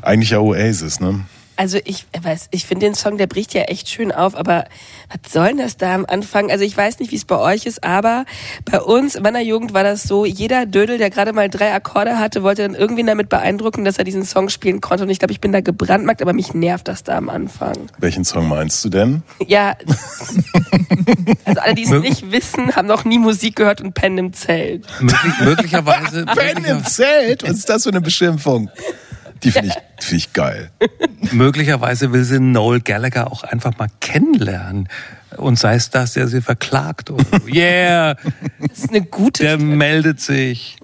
Eigentlich 0.00 0.30
ja 0.30 0.38
Oasis, 0.38 1.00
ne? 1.00 1.24
Also 1.60 1.78
ich 1.84 2.06
weiß, 2.18 2.48
ich 2.52 2.64
finde 2.64 2.86
den 2.86 2.94
Song, 2.94 3.18
der 3.18 3.26
bricht 3.26 3.52
ja 3.52 3.64
echt 3.64 3.90
schön 3.90 4.12
auf, 4.12 4.34
aber 4.34 4.64
was 5.10 5.30
soll 5.30 5.48
denn 5.48 5.58
das 5.58 5.76
da 5.76 5.94
am 5.94 6.06
Anfang? 6.06 6.50
Also 6.50 6.64
ich 6.64 6.74
weiß 6.74 7.00
nicht, 7.00 7.12
wie 7.12 7.16
es 7.16 7.26
bei 7.26 7.36
euch 7.36 7.66
ist, 7.66 7.84
aber 7.84 8.24
bei 8.64 8.80
uns 8.80 9.14
in 9.14 9.22
meiner 9.22 9.42
Jugend 9.42 9.74
war 9.74 9.84
das 9.84 10.04
so, 10.04 10.24
jeder 10.24 10.64
Dödel, 10.64 10.96
der 10.96 11.10
gerade 11.10 11.34
mal 11.34 11.50
drei 11.50 11.74
Akkorde 11.74 12.18
hatte, 12.18 12.42
wollte 12.42 12.62
dann 12.62 12.74
irgendwie 12.74 13.04
damit 13.04 13.28
beeindrucken, 13.28 13.84
dass 13.84 13.98
er 13.98 14.04
diesen 14.04 14.24
Song 14.24 14.48
spielen 14.48 14.80
konnte. 14.80 15.04
Und 15.04 15.10
ich 15.10 15.18
glaube, 15.18 15.32
ich 15.32 15.40
bin 15.42 15.52
da 15.52 15.60
gebrandmarkt, 15.60 16.22
aber 16.22 16.32
mich 16.32 16.54
nervt 16.54 16.88
das 16.88 17.04
da 17.04 17.18
am 17.18 17.28
Anfang. 17.28 17.76
Welchen 17.98 18.24
Song 18.24 18.48
meinst 18.48 18.82
du 18.82 18.88
denn? 18.88 19.22
Ja, 19.46 19.74
also 21.44 21.60
alle, 21.60 21.74
die 21.74 21.82
es 21.82 21.90
nicht 21.90 22.30
wissen, 22.30 22.76
haben 22.76 22.86
noch 22.86 23.04
nie 23.04 23.18
Musik 23.18 23.56
gehört 23.56 23.80
und 23.80 23.94
pennen 23.94 24.16
im 24.16 24.32
Zelt. 24.32 24.86
Möglich, 25.00 25.40
möglicherweise. 25.40 26.24
Ben 26.34 26.64
im 26.64 26.84
Zelt? 26.84 27.42
Was 27.42 27.50
ist 27.50 27.68
das 27.68 27.82
für 27.82 27.90
eine 27.90 28.00
Beschimpfung? 28.00 28.70
Die 29.42 29.50
finde 29.52 29.68
ich, 29.68 30.04
find 30.04 30.18
ich 30.20 30.32
geil. 30.32 30.70
möglicherweise 31.32 32.12
will 32.12 32.24
sie 32.24 32.40
Noel 32.40 32.80
Gallagher 32.80 33.30
auch 33.32 33.42
einfach 33.42 33.76
mal 33.78 33.88
kennenlernen. 34.00 34.88
Und 35.36 35.58
sei 35.58 35.74
es 35.76 35.90
das, 35.90 36.14
der 36.14 36.28
sie 36.28 36.42
verklagt. 36.42 37.10
Oder 37.10 37.24
so. 37.24 37.46
Yeah, 37.52 38.16
Das 38.60 38.78
ist 38.78 38.90
eine 38.90 39.02
gute 39.02 39.42
der 39.44 39.58
meldet 39.58 40.20
sich. 40.20 40.76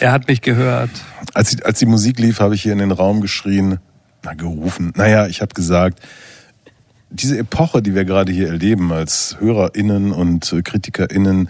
Er 0.00 0.12
hat 0.12 0.28
mich 0.28 0.40
gehört. 0.42 0.90
Als, 1.34 1.50
die- 1.50 1.64
als 1.64 1.78
die 1.78 1.86
Musik 1.86 2.18
lief, 2.18 2.40
habe 2.40 2.54
ich 2.54 2.62
hier 2.62 2.72
in 2.72 2.78
den 2.78 2.90
Raum 2.90 3.20
geschrien, 3.20 3.78
na 4.24 4.34
gerufen, 4.34 4.92
naja, 4.96 5.26
ich 5.26 5.40
habe 5.40 5.54
gesagt, 5.54 6.00
diese 7.10 7.38
Epoche, 7.38 7.82
die 7.82 7.94
wir 7.94 8.04
gerade 8.04 8.32
hier 8.32 8.48
erleben 8.48 8.92
als 8.92 9.36
HörerInnen 9.40 10.12
und 10.12 10.52
äh, 10.52 10.62
KritikerInnen, 10.62 11.48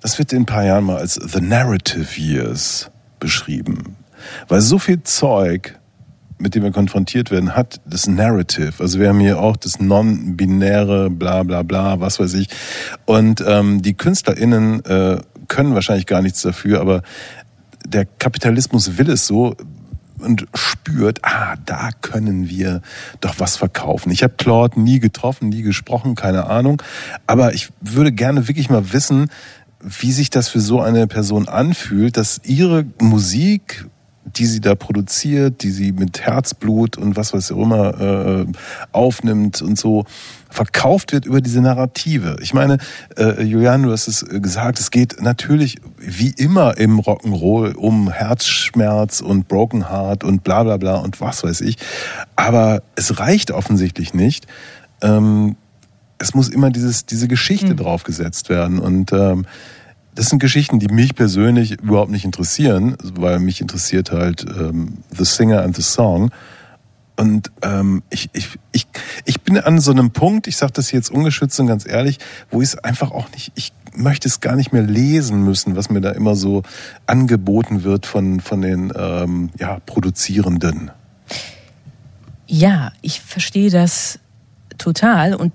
das 0.00 0.18
wird 0.18 0.32
in 0.32 0.42
ein 0.42 0.46
paar 0.46 0.64
Jahren 0.64 0.84
mal 0.84 0.98
als 0.98 1.14
The 1.14 1.40
Narrative 1.40 2.20
Years 2.20 2.90
beschrieben. 3.20 3.96
Weil 4.48 4.60
so 4.60 4.78
viel 4.78 5.02
Zeug, 5.02 5.78
mit 6.38 6.54
dem 6.54 6.62
wir 6.62 6.72
konfrontiert 6.72 7.30
werden, 7.30 7.56
hat 7.56 7.80
das 7.86 8.06
Narrative. 8.06 8.72
Also 8.78 8.98
wir 8.98 9.08
haben 9.08 9.20
hier 9.20 9.38
auch 9.38 9.56
das 9.56 9.80
non-binäre, 9.80 11.10
bla 11.10 11.42
bla 11.42 11.62
bla, 11.62 12.00
was 12.00 12.18
weiß 12.18 12.34
ich. 12.34 12.48
Und 13.04 13.42
ähm, 13.46 13.82
die 13.82 13.94
KünstlerInnen 13.94 14.84
äh, 14.84 15.18
können 15.48 15.74
wahrscheinlich 15.74 16.06
gar 16.06 16.22
nichts 16.22 16.42
dafür, 16.42 16.80
aber 16.80 17.02
der 17.86 18.06
Kapitalismus 18.06 18.98
will 18.98 19.10
es 19.10 19.26
so 19.26 19.56
und 20.18 20.46
spürt, 20.54 21.20
ah, 21.22 21.56
da 21.66 21.90
können 22.00 22.48
wir 22.48 22.80
doch 23.20 23.34
was 23.38 23.56
verkaufen. 23.56 24.10
Ich 24.10 24.22
habe 24.22 24.34
Claude 24.36 24.80
nie 24.80 25.00
getroffen, 25.00 25.50
nie 25.50 25.62
gesprochen, 25.62 26.14
keine 26.14 26.46
Ahnung. 26.46 26.82
Aber 27.26 27.54
ich 27.54 27.68
würde 27.80 28.12
gerne 28.12 28.48
wirklich 28.48 28.70
mal 28.70 28.92
wissen, 28.92 29.30
wie 29.80 30.12
sich 30.12 30.30
das 30.30 30.48
für 30.48 30.60
so 30.60 30.80
eine 30.80 31.06
Person 31.06 31.46
anfühlt, 31.48 32.16
dass 32.16 32.40
ihre 32.44 32.86
Musik, 33.00 33.86
die 34.24 34.46
sie 34.46 34.60
da 34.60 34.74
produziert, 34.74 35.62
die 35.62 35.70
sie 35.70 35.92
mit 35.92 36.20
Herzblut 36.20 36.96
und 36.96 37.16
was 37.16 37.32
weiß 37.32 37.50
ich 37.50 37.56
auch 37.56 37.62
immer 37.62 38.00
äh, 38.00 38.46
aufnimmt 38.92 39.62
und 39.62 39.78
so, 39.78 40.04
verkauft 40.50 41.12
wird 41.12 41.26
über 41.26 41.40
diese 41.40 41.60
Narrative. 41.60 42.36
Ich 42.40 42.54
meine, 42.54 42.78
äh, 43.16 43.42
Julian, 43.42 43.82
du 43.82 43.92
hast 43.92 44.08
es 44.08 44.22
äh, 44.22 44.40
gesagt, 44.40 44.78
es 44.78 44.90
geht 44.90 45.20
natürlich 45.20 45.76
wie 45.98 46.30
immer 46.30 46.78
im 46.78 47.00
Rock'n'Roll 47.00 47.74
um 47.74 48.10
Herzschmerz 48.10 49.20
und 49.20 49.48
Broken 49.48 49.90
Heart 49.90 50.24
und 50.24 50.44
bla 50.44 50.62
bla 50.62 50.76
bla 50.76 50.96
und 50.96 51.20
was 51.20 51.42
weiß 51.42 51.60
ich. 51.60 51.76
Aber 52.36 52.82
es 52.94 53.18
reicht 53.18 53.50
offensichtlich 53.50 54.14
nicht. 54.14 54.46
Ähm, 55.02 55.56
es 56.18 56.34
muss 56.34 56.48
immer 56.48 56.70
dieses, 56.70 57.04
diese 57.04 57.28
Geschichte 57.28 57.74
draufgesetzt 57.74 58.48
werden. 58.48 58.78
Und 58.78 59.12
ähm, 59.12 59.46
das 60.14 60.26
sind 60.28 60.38
Geschichten, 60.38 60.78
die 60.78 60.88
mich 60.88 61.14
persönlich 61.14 61.80
überhaupt 61.80 62.10
nicht 62.10 62.24
interessieren, 62.24 62.96
weil 63.02 63.40
mich 63.40 63.60
interessiert 63.60 64.12
halt 64.12 64.44
ähm, 64.48 64.98
The 65.10 65.24
Singer 65.24 65.62
and 65.62 65.74
the 65.74 65.82
Song. 65.82 66.30
Und 67.16 67.50
ähm, 67.62 68.02
ich, 68.10 68.28
ich, 68.32 68.48
ich, 68.72 68.86
ich 69.24 69.40
bin 69.42 69.58
an 69.58 69.80
so 69.80 69.92
einem 69.92 70.10
Punkt, 70.10 70.46
ich 70.46 70.56
sage 70.56 70.72
das 70.72 70.90
jetzt 70.90 71.10
ungeschützt 71.10 71.58
und 71.60 71.68
ganz 71.68 71.86
ehrlich, 71.86 72.18
wo 72.50 72.60
ich 72.60 72.70
es 72.70 72.78
einfach 72.78 73.12
auch 73.12 73.30
nicht, 73.30 73.52
ich 73.54 73.72
möchte 73.94 74.26
es 74.26 74.40
gar 74.40 74.56
nicht 74.56 74.72
mehr 74.72 74.82
lesen 74.82 75.44
müssen, 75.44 75.76
was 75.76 75.90
mir 75.90 76.00
da 76.00 76.10
immer 76.10 76.34
so 76.34 76.62
angeboten 77.06 77.84
wird 77.84 78.06
von, 78.06 78.40
von 78.40 78.60
den 78.62 78.92
ähm, 78.96 79.50
ja, 79.58 79.78
Produzierenden. 79.86 80.90
Ja, 82.46 82.92
ich 83.00 83.20
verstehe 83.20 83.70
das 83.70 84.18
total 84.76 85.34
und 85.34 85.52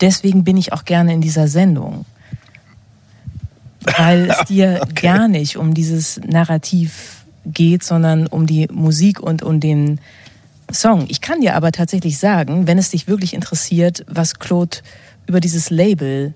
deswegen 0.00 0.44
bin 0.44 0.56
ich 0.56 0.72
auch 0.72 0.84
gerne 0.84 1.12
in 1.12 1.20
dieser 1.20 1.48
Sendung. 1.48 2.04
Weil 3.84 4.30
es 4.30 4.44
dir 4.48 4.80
gar 4.94 5.28
nicht 5.28 5.56
um 5.56 5.74
dieses 5.74 6.20
Narrativ 6.26 7.24
geht, 7.46 7.82
sondern 7.82 8.26
um 8.26 8.46
die 8.46 8.68
Musik 8.70 9.20
und 9.20 9.42
um 9.42 9.60
den 9.60 10.00
Song. 10.72 11.06
Ich 11.08 11.20
kann 11.20 11.40
dir 11.40 11.56
aber 11.56 11.72
tatsächlich 11.72 12.18
sagen, 12.18 12.66
wenn 12.66 12.78
es 12.78 12.90
dich 12.90 13.08
wirklich 13.08 13.34
interessiert, 13.34 14.04
was 14.06 14.38
Claude 14.38 14.78
über 15.26 15.40
dieses 15.40 15.70
Label 15.70 16.34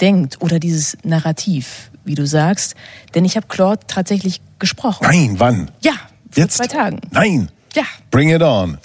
denkt 0.00 0.40
oder 0.40 0.58
dieses 0.58 0.96
Narrativ, 1.04 1.90
wie 2.04 2.14
du 2.14 2.26
sagst, 2.26 2.74
denn 3.14 3.24
ich 3.24 3.36
habe 3.36 3.46
Claude 3.46 3.80
tatsächlich 3.86 4.40
gesprochen. 4.58 5.06
Nein, 5.08 5.34
wann? 5.38 5.70
Ja, 5.80 5.92
vor 6.30 6.42
Jetzt? 6.42 6.56
zwei 6.56 6.66
Tagen. 6.66 7.00
Nein. 7.10 7.48
Ja, 7.74 7.84
Bring 8.10 8.28
it 8.28 8.42
on. 8.42 8.78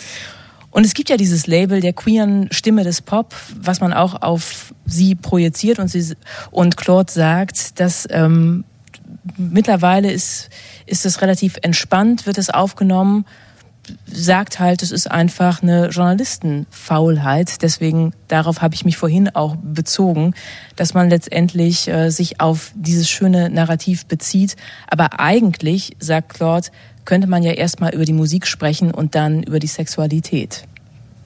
Und 0.78 0.86
es 0.86 0.93
gibt 0.93 1.09
ja 1.09 1.17
dieses 1.17 1.47
Label 1.47 1.82
der 1.82 1.91
queeren 1.91 2.49
Stimme 2.51 2.84
des 2.84 3.01
Pop, 3.01 3.34
was 3.59 3.82
man 3.82 3.93
auch 3.93 4.21
auf 4.21 4.75
sie 4.86 5.15
projiziert 5.15 5.80
und 5.80 5.88
sie 5.88 6.15
und 6.51 6.78
Claude 6.78 7.11
sagt, 7.11 7.80
dass 7.80 8.07
ähm, 8.11 8.63
mittlerweile 9.38 10.11
ist 10.11 10.51
ist 10.86 11.07
es 11.07 11.23
relativ 11.23 11.57
entspannt, 11.63 12.28
wird 12.28 12.38
es 12.38 12.51
aufgenommen, 12.51 13.25
sagt 14.05 14.59
halt, 14.59 14.84
es 14.84 14.91
ist 14.91 15.09
einfach 15.09 15.63
eine 15.63 15.88
Journalistenfaulheit. 15.88 17.63
Deswegen 17.63 18.13
darauf 18.28 18.61
habe 18.61 18.75
ich 18.75 18.86
mich 18.86 18.97
vorhin 18.97 19.30
auch 19.30 19.55
bezogen, 19.55 20.36
dass 20.75 20.93
man 20.93 21.09
letztendlich 21.09 21.88
äh, 21.88 22.11
sich 22.11 22.39
auf 22.39 22.71
dieses 22.75 23.09
schöne 23.09 23.49
Narrativ 23.49 24.05
bezieht. 24.05 24.55
Aber 24.88 25.19
eigentlich, 25.19 25.97
sagt 25.97 26.36
Claude, 26.36 26.67
könnte 27.07 27.27
man 27.27 27.41
ja 27.41 27.53
erstmal 27.53 27.95
über 27.95 28.03
die 28.03 28.13
Musik 28.13 28.45
sprechen 28.45 28.91
und 28.91 29.15
dann 29.15 29.41
über 29.41 29.59
die 29.59 29.67
Sexualität. 29.67 30.65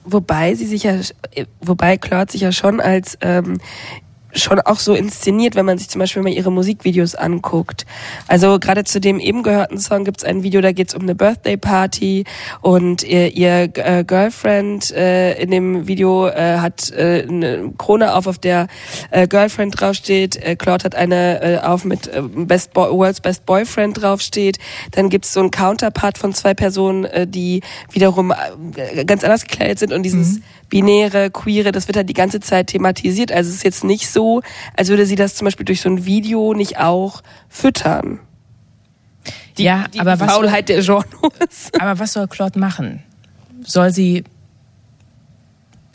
Wobei 0.04 0.54
sie 0.54 0.66
sich 0.66 0.84
ja, 0.84 0.94
wobei 1.60 1.96
Claude 1.96 2.30
sich 2.30 2.40
ja 2.40 2.52
schon 2.52 2.80
als 2.80 3.18
ähm, 3.20 3.58
schon 4.34 4.60
auch 4.60 4.78
so 4.78 4.94
inszeniert, 4.94 5.54
wenn 5.54 5.66
man 5.66 5.78
sich 5.78 5.88
zum 5.88 5.98
Beispiel 5.98 6.22
mal 6.22 6.32
ihre 6.32 6.50
Musikvideos 6.50 7.14
anguckt. 7.14 7.86
Also 8.28 8.58
gerade 8.58 8.84
zu 8.84 9.00
dem 9.00 9.18
eben 9.18 9.42
gehörten 9.42 9.78
Song 9.78 10.04
gibt 10.04 10.18
es 10.18 10.24
ein 10.24 10.42
Video, 10.42 10.60
da 10.60 10.72
geht 10.72 10.88
es 10.88 10.94
um 10.94 11.02
eine 11.02 11.14
Birthday 11.14 11.56
Party 11.56 12.24
und 12.60 13.02
ihr, 13.02 13.34
ihr 13.34 13.70
äh, 13.74 14.04
Girlfriend 14.04 14.90
äh, 14.92 15.34
in 15.40 15.50
dem 15.50 15.86
Video 15.86 16.26
äh, 16.28 16.58
hat 16.58 16.90
äh, 16.90 17.26
eine 17.28 17.72
Krone 17.78 18.14
auf, 18.14 18.26
auf 18.26 18.38
der 18.38 18.68
äh, 19.10 19.26
Girlfriend 19.26 19.80
draufsteht. 19.80 20.36
Äh, 20.36 20.56
Claude 20.56 20.84
hat 20.84 20.94
eine 20.94 21.42
äh, 21.42 21.58
auf 21.58 21.84
mit 21.84 22.08
äh, 22.08 22.22
Best 22.22 22.72
Boy, 22.72 22.90
World's 22.90 23.20
Best 23.20 23.46
Boyfriend 23.46 24.00
draufsteht. 24.00 24.58
Dann 24.92 25.08
gibt 25.08 25.24
es 25.24 25.32
so 25.32 25.40
einen 25.40 25.50
Counterpart 25.50 26.18
von 26.18 26.32
zwei 26.32 26.54
Personen, 26.54 27.04
äh, 27.04 27.26
die 27.26 27.62
wiederum 27.90 28.32
äh, 28.76 29.04
ganz 29.04 29.24
anders 29.24 29.44
gekleidet 29.46 29.78
sind 29.78 29.92
und 29.92 30.02
dieses 30.02 30.40
binäre, 30.72 31.30
queere, 31.30 31.70
das 31.70 31.86
wird 31.86 31.98
halt 31.98 32.08
die 32.08 32.14
ganze 32.14 32.40
Zeit 32.40 32.68
thematisiert. 32.68 33.30
Also 33.30 33.50
es 33.50 33.56
ist 33.56 33.62
jetzt 33.62 33.84
nicht 33.84 34.08
so, 34.08 34.40
als 34.74 34.88
würde 34.88 35.04
sie 35.04 35.16
das 35.16 35.34
zum 35.34 35.44
Beispiel 35.44 35.66
durch 35.66 35.82
so 35.82 35.90
ein 35.90 36.06
Video 36.06 36.54
nicht 36.54 36.78
auch 36.78 37.22
füttern. 37.50 38.20
Die, 39.58 39.64
Ja, 39.64 39.84
die 39.92 40.00
aber 40.00 40.18
was 40.18 40.32
Faulheit 40.32 40.70
der 40.70 40.80
Genres. 40.80 41.70
Aber 41.78 41.98
was 41.98 42.14
soll 42.14 42.26
Claude 42.26 42.58
machen? 42.58 43.02
Soll 43.60 43.92
sie 43.92 44.24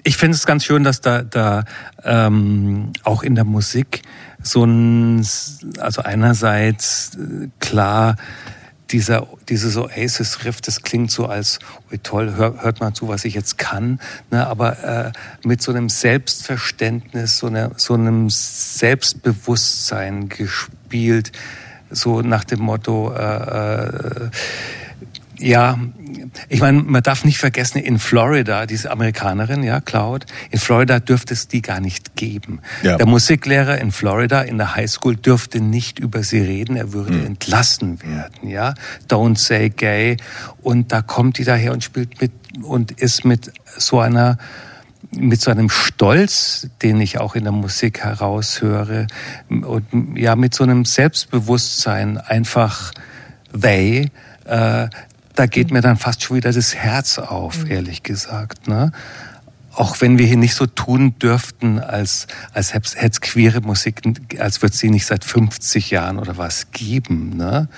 Ich 0.03 0.15
finde 0.15 0.35
es 0.35 0.45
ganz 0.45 0.63
schön, 0.63 0.83
dass 0.83 1.01
da, 1.01 1.23
da 1.23 1.63
ähm, 2.03 2.93
auch 3.03 3.23
in 3.23 3.33
der 3.33 3.45
Musik 3.45 4.03
so 4.43 4.63
ein, 4.63 5.25
also 5.79 6.03
einerseits 6.03 7.15
äh, 7.15 7.47
klar, 7.59 8.15
dieser, 8.91 9.27
dieses 9.49 9.77
Oasis-Riff, 9.77 10.61
das 10.61 10.81
klingt 10.81 11.11
so 11.11 11.25
als, 11.25 11.59
ui 11.91 11.97
toll, 11.97 12.35
hör, 12.35 12.61
hört 12.61 12.79
mal 12.79 12.93
zu, 12.93 13.07
was 13.07 13.25
ich 13.25 13.33
jetzt 13.33 13.57
kann, 13.57 13.99
ne, 14.31 14.47
aber 14.47 14.83
äh, 14.83 15.11
mit 15.45 15.61
so 15.61 15.71
einem 15.71 15.89
Selbstverständnis, 15.89 17.37
so, 17.37 17.47
einer, 17.47 17.71
so 17.75 17.93
einem 17.93 18.29
Selbstbewusstsein 18.29 20.29
gespielt, 20.29 21.31
so 21.89 22.21
nach 22.21 22.43
dem 22.43 22.61
Motto, 22.61 23.13
äh, 23.13 23.87
äh, 23.87 24.29
ja, 25.39 25.79
ich 26.49 26.61
meine, 26.61 26.81
man 26.81 27.03
darf 27.03 27.23
nicht 27.23 27.37
vergessen, 27.37 27.79
in 27.79 27.99
Florida, 27.99 28.65
diese 28.65 28.91
Amerikanerin, 28.91 29.63
ja, 29.63 29.79
Cloud, 29.81 30.25
in 30.51 30.59
Florida 30.59 30.99
dürfte 30.99 31.33
es 31.33 31.47
die 31.47 31.61
gar 31.61 31.79
nicht 31.79 32.15
geben. 32.15 32.59
Ja. 32.83 32.97
Der 32.97 33.05
Musiklehrer 33.05 33.77
in 33.77 33.91
Florida 33.91 34.41
in 34.41 34.57
der 34.57 34.75
Highschool 34.75 35.15
dürfte 35.15 35.59
nicht 35.59 35.99
über 35.99 36.23
sie 36.23 36.39
reden, 36.39 36.75
er 36.75 36.93
würde 36.93 37.23
entlassen 37.25 38.01
werden, 38.01 38.49
ja. 38.49 38.73
Don't 39.09 39.37
say 39.37 39.69
gay. 39.69 40.17
Und 40.61 40.91
da 40.91 41.01
kommt 41.01 41.37
die 41.37 41.43
daher 41.43 41.71
und 41.73 41.83
spielt 41.83 42.19
mit 42.21 42.31
und 42.63 42.91
ist 42.91 43.25
mit 43.25 43.51
so 43.77 43.99
einer 43.99 44.37
mit 45.11 45.39
so 45.39 45.51
einem 45.51 45.69
Stolz, 45.69 46.67
den 46.81 46.99
ich 46.99 47.17
auch 47.19 47.35
in 47.35 47.43
der 47.43 47.53
Musik 47.53 48.03
heraushöre 48.03 49.07
und 49.49 49.85
ja 50.15 50.35
mit 50.35 50.53
so 50.53 50.63
einem 50.63 50.83
Selbstbewusstsein 50.83 52.17
einfach 52.17 52.91
they, 53.53 54.09
äh, 54.45 54.87
da 55.37 55.45
geht 55.45 55.71
mir 55.71 55.81
dann 55.81 55.97
fast 55.97 56.23
schon 56.23 56.37
wieder 56.37 56.51
das 56.51 56.75
Herz 56.75 57.19
auf, 57.19 57.69
ehrlich 57.69 58.01
gesagt. 58.01 58.67
Ne? 58.67 58.91
Auch 59.73 60.01
wenn 60.01 60.17
wir 60.17 60.25
hier 60.25 60.37
nicht 60.37 60.55
so 60.55 60.65
tun 60.65 61.17
dürften, 61.19 61.79
als, 61.79 62.25
als 62.53 62.73
hätte 62.73 62.97
es 63.03 63.21
queere 63.21 63.61
Musik, 63.61 64.01
als 64.39 64.61
würde 64.63 64.73
es 64.73 64.79
sie 64.79 64.89
nicht 64.89 65.05
seit 65.05 65.23
50 65.23 65.91
Jahren 65.91 66.17
oder 66.17 66.37
was 66.37 66.71
geben. 66.71 67.37
Ne? 67.37 67.69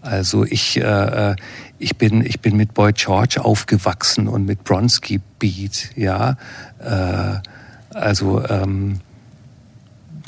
Also 0.00 0.44
ich, 0.44 0.76
äh, 0.78 1.30
äh, 1.30 1.36
ich, 1.78 1.96
bin, 1.96 2.26
ich 2.26 2.40
bin 2.40 2.56
mit 2.56 2.74
Boy 2.74 2.92
George 2.92 3.40
aufgewachsen 3.44 4.26
und 4.26 4.44
mit 4.44 4.64
Bronski 4.64 5.20
Beat, 5.38 5.90
ja. 5.94 6.36
Äh, 6.80 7.38
also 7.94 8.44
ähm, 8.48 9.00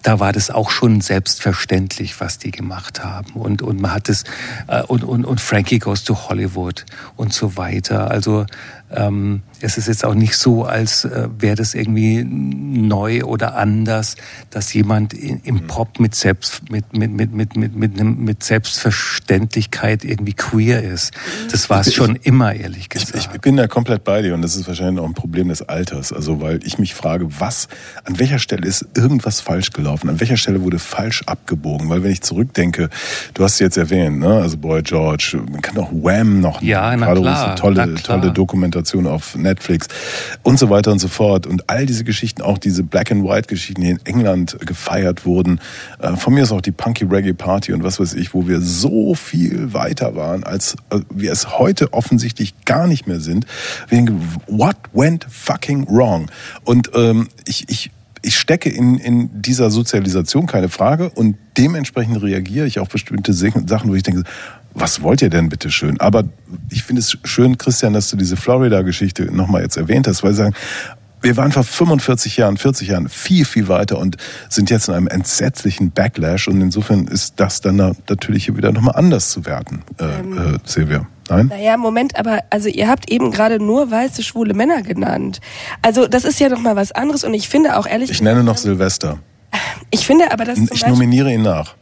da 0.05 0.21
war 0.21 0.33
das 0.33 0.51
auch 0.51 0.71
schon 0.71 1.01
selbstverständlich, 1.01 2.21
was 2.21 2.39
die 2.39 2.51
gemacht 2.51 3.03
haben. 3.03 3.33
Und, 3.33 3.63
und 3.63 3.81
man 3.81 3.93
hat 3.93 4.09
es, 4.09 4.25
äh, 4.69 4.83
und, 4.83 5.03
und, 5.03 5.25
und 5.25 5.41
Frankie 5.41 5.79
Goes 5.79 6.05
to 6.05 6.29
Hollywood 6.29 6.85
und 7.17 7.33
so 7.33 7.57
weiter. 7.57 8.11
Also 8.11 8.45
ähm, 8.91 9.43
es 9.65 9.79
ist 9.79 9.89
jetzt 9.89 10.05
auch 10.05 10.15
nicht 10.15 10.37
so, 10.37 10.65
als 10.65 11.05
äh, 11.07 11.29
wäre 11.39 11.57
das 11.57 11.75
irgendwie 11.75 12.23
neu 12.23 13.25
oder 13.25 13.57
anders, 13.57 14.17
dass 14.51 14.73
jemand 14.75 15.15
im 15.15 15.67
Pop 15.67 15.99
mit, 16.01 16.15
Selbst, 16.15 16.71
mit, 16.71 16.97
mit, 16.97 17.11
mit, 17.13 17.33
mit, 17.35 17.57
mit, 17.57 17.75
mit, 17.75 17.97
mit 17.99 18.43
Selbstverständlichkeit 18.45 20.05
irgendwie 20.05 20.35
queer 20.35 20.83
ist. 20.83 21.13
Das 21.51 21.71
war 21.71 21.81
es 21.81 21.89
Ich- 21.89 21.95
schon 21.95 22.17
immer, 22.17 22.55
ehrlich 22.55 22.83
Ich, 22.83 22.89
gesagt. 22.91 23.29
ich 23.35 23.41
bin 23.41 23.57
da 23.57 23.67
komplett 23.67 24.05
bei 24.05 24.23
dir 24.23 24.35
und 24.35 24.43
das 24.43 24.55
ist 24.57 24.69
wahrscheinlich 24.69 25.01
auch 25.03 25.07
ein 25.09 25.15
Problem 25.15 25.49
des 25.49 25.63
Alters. 25.63 26.13
Also 26.13 26.41
weil 26.41 26.61
ich 26.65 26.79
mich 26.79 26.95
frage, 26.95 27.27
was, 27.41 27.69
an 28.05 28.19
welcher 28.19 28.39
Stelle 28.39 28.67
ist 28.67 28.87
irgendwas 28.95 29.41
falsch 29.41 29.71
gelaufen? 29.71 30.09
An 30.11 30.21
welcher 30.21 30.37
Stelle 30.37 30.63
wurde 30.63 30.79
falsch 30.79 31.23
abgebogen? 31.27 31.89
Weil 31.89 32.03
wenn 32.03 32.11
ich 32.11 32.21
zurückdenke, 32.23 32.91
du 33.33 33.45
hast 33.45 33.55
es 33.55 33.59
jetzt 33.61 33.77
erwähnt, 33.79 34.19
ne? 34.19 34.35
Also 34.43 34.59
Boy 34.59 34.83
George, 34.83 35.39
man 35.51 35.63
kann 35.63 35.79
auch 35.79 35.91
Wham 35.93 36.41
noch 36.41 36.61
Ja, 36.63 36.95
na 36.97 37.15
klar, 37.15 37.57
tolle, 37.57 37.87
na 37.87 38.01
klar. 38.01 38.21
tolle 38.21 38.33
Dokumentation 38.33 39.07
auf 39.07 39.35
Netflix 39.37 39.54
und 40.43 40.59
so 40.59 40.71
weiter 40.71 40.93
und 40.93 40.99
so 40.99 41.09
fort. 41.09 41.47
Und 41.47 41.69
all 41.69 41.87
diese 41.87 42.05
Geschichten, 42.05 42.43
auch 42.43 42.59
diese 42.59 42.83
Black 42.83 43.11
and 43.11 43.25
White 43.25 43.49
Geschichten, 43.49 43.83
die 43.83 43.91
in 43.91 44.01
England 44.05 44.57
gefeiert 44.65 45.25
wurden. 45.25 45.61
Äh, 45.99 46.17
Von 46.17 46.35
mir 46.35 46.43
ist 46.43 46.53
auch 46.53 46.61
die 46.61 46.73
Punky 46.73 47.05
Reggae 47.05 47.35
Party 47.35 47.73
und 47.73 47.85
was 47.85 48.01
weiß 48.01 48.15
ich, 48.15 48.35
wo 48.35 48.49
wir 48.49 48.61
so 48.61 49.15
viel 49.15 49.73
weiter 49.73 50.17
waren, 50.17 50.45
als 50.45 50.77
äh, 50.91 51.01
wir 51.11 51.33
es 51.33 51.59
heute 51.59 51.93
offensichtlich 51.93 52.55
gar 52.65 52.87
nicht 52.87 53.07
mehr 53.07 53.21
sind. 53.21 53.47
What 54.47 54.77
went 54.93 55.27
fucking 55.29 55.87
wrong? 55.89 56.31
Und 56.65 56.91
ähm, 56.95 57.29
ich, 57.47 57.69
ich 57.69 57.91
ich 58.25 58.39
stecke 58.39 58.71
in, 58.71 58.97
in 58.99 59.43
dieser 59.43 59.71
Sozialisation, 59.71 60.47
keine 60.47 60.71
Frage, 60.71 61.11
und 61.11 61.37
dementsprechend 61.59 62.23
reagiere 62.23 62.67
ich 62.67 62.79
auf 62.79 62.89
bestimmte 62.89 63.35
Sachen, 63.35 63.91
wo 63.91 63.95
ich 63.95 64.03
denke, 64.03 64.25
was 64.75 65.03
wollt 65.03 65.23
ihr 65.23 65.31
denn 65.31 65.49
bitte 65.49 65.71
schön? 65.71 66.01
Aber 66.01 66.25
ich 66.71 66.83
finde 66.83 67.01
es 67.01 67.17
schön, 67.25 67.57
Christian, 67.59 67.93
dass 67.93 68.11
du 68.11 68.17
diese 68.17 68.37
Florida-Geschichte 68.37 69.25
nochmal 69.35 69.63
jetzt 69.63 69.77
erwähnt 69.77 70.07
hast, 70.09 70.23
weil 70.23 70.33
sie 70.33 70.39
sagen, 70.39 70.55
wir 71.23 71.37
waren 71.39 71.53
vor 71.53 71.65
45 71.65 72.37
Jahren, 72.37 72.59
40 72.59 72.89
Jahren 72.89 73.09
viel, 73.09 73.47
viel 73.47 73.69
weiter 73.69 73.99
und 73.99 74.19
sind 74.51 74.69
jetzt 74.69 74.89
in 74.89 74.95
einem 74.95 75.07
entsetzlichen 75.07 75.91
Backlash 75.91 76.49
und 76.49 76.61
insofern 76.61 77.07
ist 77.07 77.35
das 77.37 77.63
dann 77.63 77.77
na- 77.77 77.93
natürlich 78.11 78.45
hier 78.45 78.57
wieder 78.59 78.73
nochmal 78.73 78.95
anders 78.97 79.31
zu 79.31 79.47
werten, 79.47 79.83
äh, 79.99 80.05
äh, 80.05 80.59
Silvia. 80.65 81.07
Nein? 81.31 81.47
Naja, 81.47 81.79
Moment, 81.79 82.17
aber 82.19 82.41
also 82.51 82.69
ihr 82.69 82.89
habt 82.89 83.11
eben 83.11 83.31
gerade 83.31 83.59
nur 83.59 83.91
weiße, 83.91 84.23
schwule 84.23 84.53
Männer 84.53 84.83
genannt. 84.83 85.41
Also 85.81 86.07
das 86.07 86.25
ist 86.27 86.39
ja 86.41 86.51
noch 86.51 86.61
mal 86.61 86.77
was 86.77 86.93
anderes 86.93 87.25
und 87.25 87.33
ich 87.33 87.49
finde 87.49 87.79
auch 87.79 87.87
ehrlich, 87.87 88.11
Ich 88.11 88.21
nenne 88.21 88.45
noch 88.45 88.59
Silvester. 88.59 89.19
ich 89.91 90.05
finde 90.07 90.31
aber 90.31 90.45
das 90.45 90.57
zum 90.57 90.69
Ich 90.73 90.87
nominiere 90.87 91.33
ihn 91.33 91.41
nach. 91.43 91.75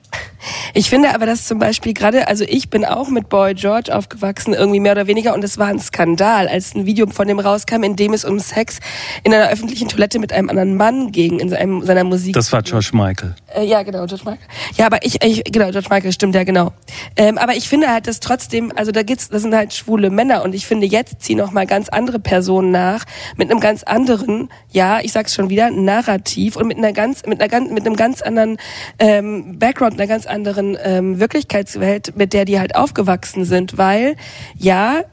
Ich 0.74 0.90
finde 0.90 1.14
aber 1.14 1.26
das 1.26 1.46
zum 1.46 1.58
Beispiel 1.58 1.92
gerade, 1.92 2.28
also 2.28 2.44
ich 2.46 2.70
bin 2.70 2.84
auch 2.84 3.08
mit 3.08 3.28
Boy 3.28 3.54
George 3.54 3.94
aufgewachsen, 3.94 4.54
irgendwie 4.54 4.80
mehr 4.80 4.92
oder 4.92 5.06
weniger 5.06 5.34
und 5.34 5.44
es 5.44 5.58
war 5.58 5.68
ein 5.68 5.78
Skandal, 5.78 6.48
als 6.48 6.74
ein 6.74 6.86
Video 6.86 7.06
von 7.06 7.28
dem 7.28 7.38
rauskam, 7.38 7.82
in 7.82 7.96
dem 7.96 8.12
es 8.12 8.24
um 8.24 8.38
Sex 8.38 8.78
in 9.22 9.32
einer 9.32 9.48
öffentlichen 9.50 9.88
Toilette 9.88 10.18
mit 10.18 10.32
einem 10.32 10.50
anderen 10.50 10.76
Mann 10.76 11.12
ging, 11.12 11.38
in 11.38 11.48
seinem, 11.48 11.84
seiner 11.84 12.04
Musik. 12.04 12.34
Das 12.34 12.52
war 12.52 12.62
George 12.62 12.90
Michael. 12.92 13.34
Äh, 13.54 13.64
ja, 13.64 13.82
genau, 13.82 14.06
George 14.06 14.24
Michael. 14.24 14.46
Ja, 14.76 14.86
aber 14.86 15.04
ich, 15.04 15.22
ich 15.22 15.44
genau, 15.44 15.70
George 15.70 15.88
Michael 15.90 16.12
stimmt, 16.12 16.34
ja, 16.34 16.44
genau. 16.44 16.72
Ähm, 17.16 17.38
aber 17.38 17.54
ich 17.54 17.68
finde 17.68 17.88
halt, 17.88 18.06
dass 18.06 18.20
trotzdem, 18.20 18.72
also 18.74 18.92
da 18.92 19.02
geht's, 19.02 19.28
das 19.28 19.42
sind 19.42 19.54
halt 19.54 19.74
schwule 19.74 20.10
Männer 20.10 20.42
und 20.42 20.54
ich 20.54 20.66
finde, 20.66 20.86
jetzt 20.86 21.22
ziehen 21.22 21.38
noch 21.38 21.52
mal 21.52 21.66
ganz 21.66 21.88
andere 21.88 22.18
Personen 22.18 22.70
nach, 22.70 23.04
mit 23.36 23.50
einem 23.50 23.60
ganz 23.60 23.82
anderen, 23.82 24.48
ja, 24.70 25.00
ich 25.00 25.12
sag's 25.12 25.34
schon 25.34 25.50
wieder, 25.50 25.70
Narrativ 25.70 26.56
und 26.56 26.66
mit 26.66 26.78
einer 26.78 26.92
ganz, 26.92 27.24
mit 27.26 27.40
einer 27.40 27.48
ganz, 27.48 27.70
mit 27.70 27.86
einem 27.86 27.96
ganz 27.96 28.22
anderen 28.22 28.56
ähm, 28.98 29.58
Background, 29.58 29.96
einer 30.02 30.08
ganz 30.08 30.26
anderen 30.26 30.76
ähm, 30.82 31.20
Wirklichkeitswelt, 31.20 32.16
mit 32.16 32.32
der 32.32 32.44
die 32.44 32.58
halt 32.58 32.74
aufgewachsen 32.74 33.44
sind, 33.44 33.78
weil, 33.78 34.16
ja, 34.56 35.04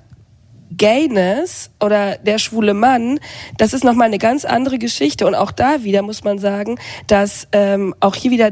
Gayness 0.72 1.72
oder 1.80 2.18
der 2.18 2.38
schwule 2.38 2.74
Mann, 2.74 3.20
das 3.58 3.74
ist 3.74 3.84
nochmal 3.84 4.08
eine 4.08 4.20
ganz 4.20 4.46
andere 4.46 4.78
Geschichte. 4.78 5.26
Und 5.26 5.36
auch 5.36 5.52
da 5.52 5.84
wieder 5.84 6.02
muss 6.02 6.24
man 6.24 6.38
sagen, 6.38 6.80
dass 7.08 7.48
ähm, 7.52 7.96
auch 8.00 8.16
hier 8.16 8.32
wieder 8.32 8.52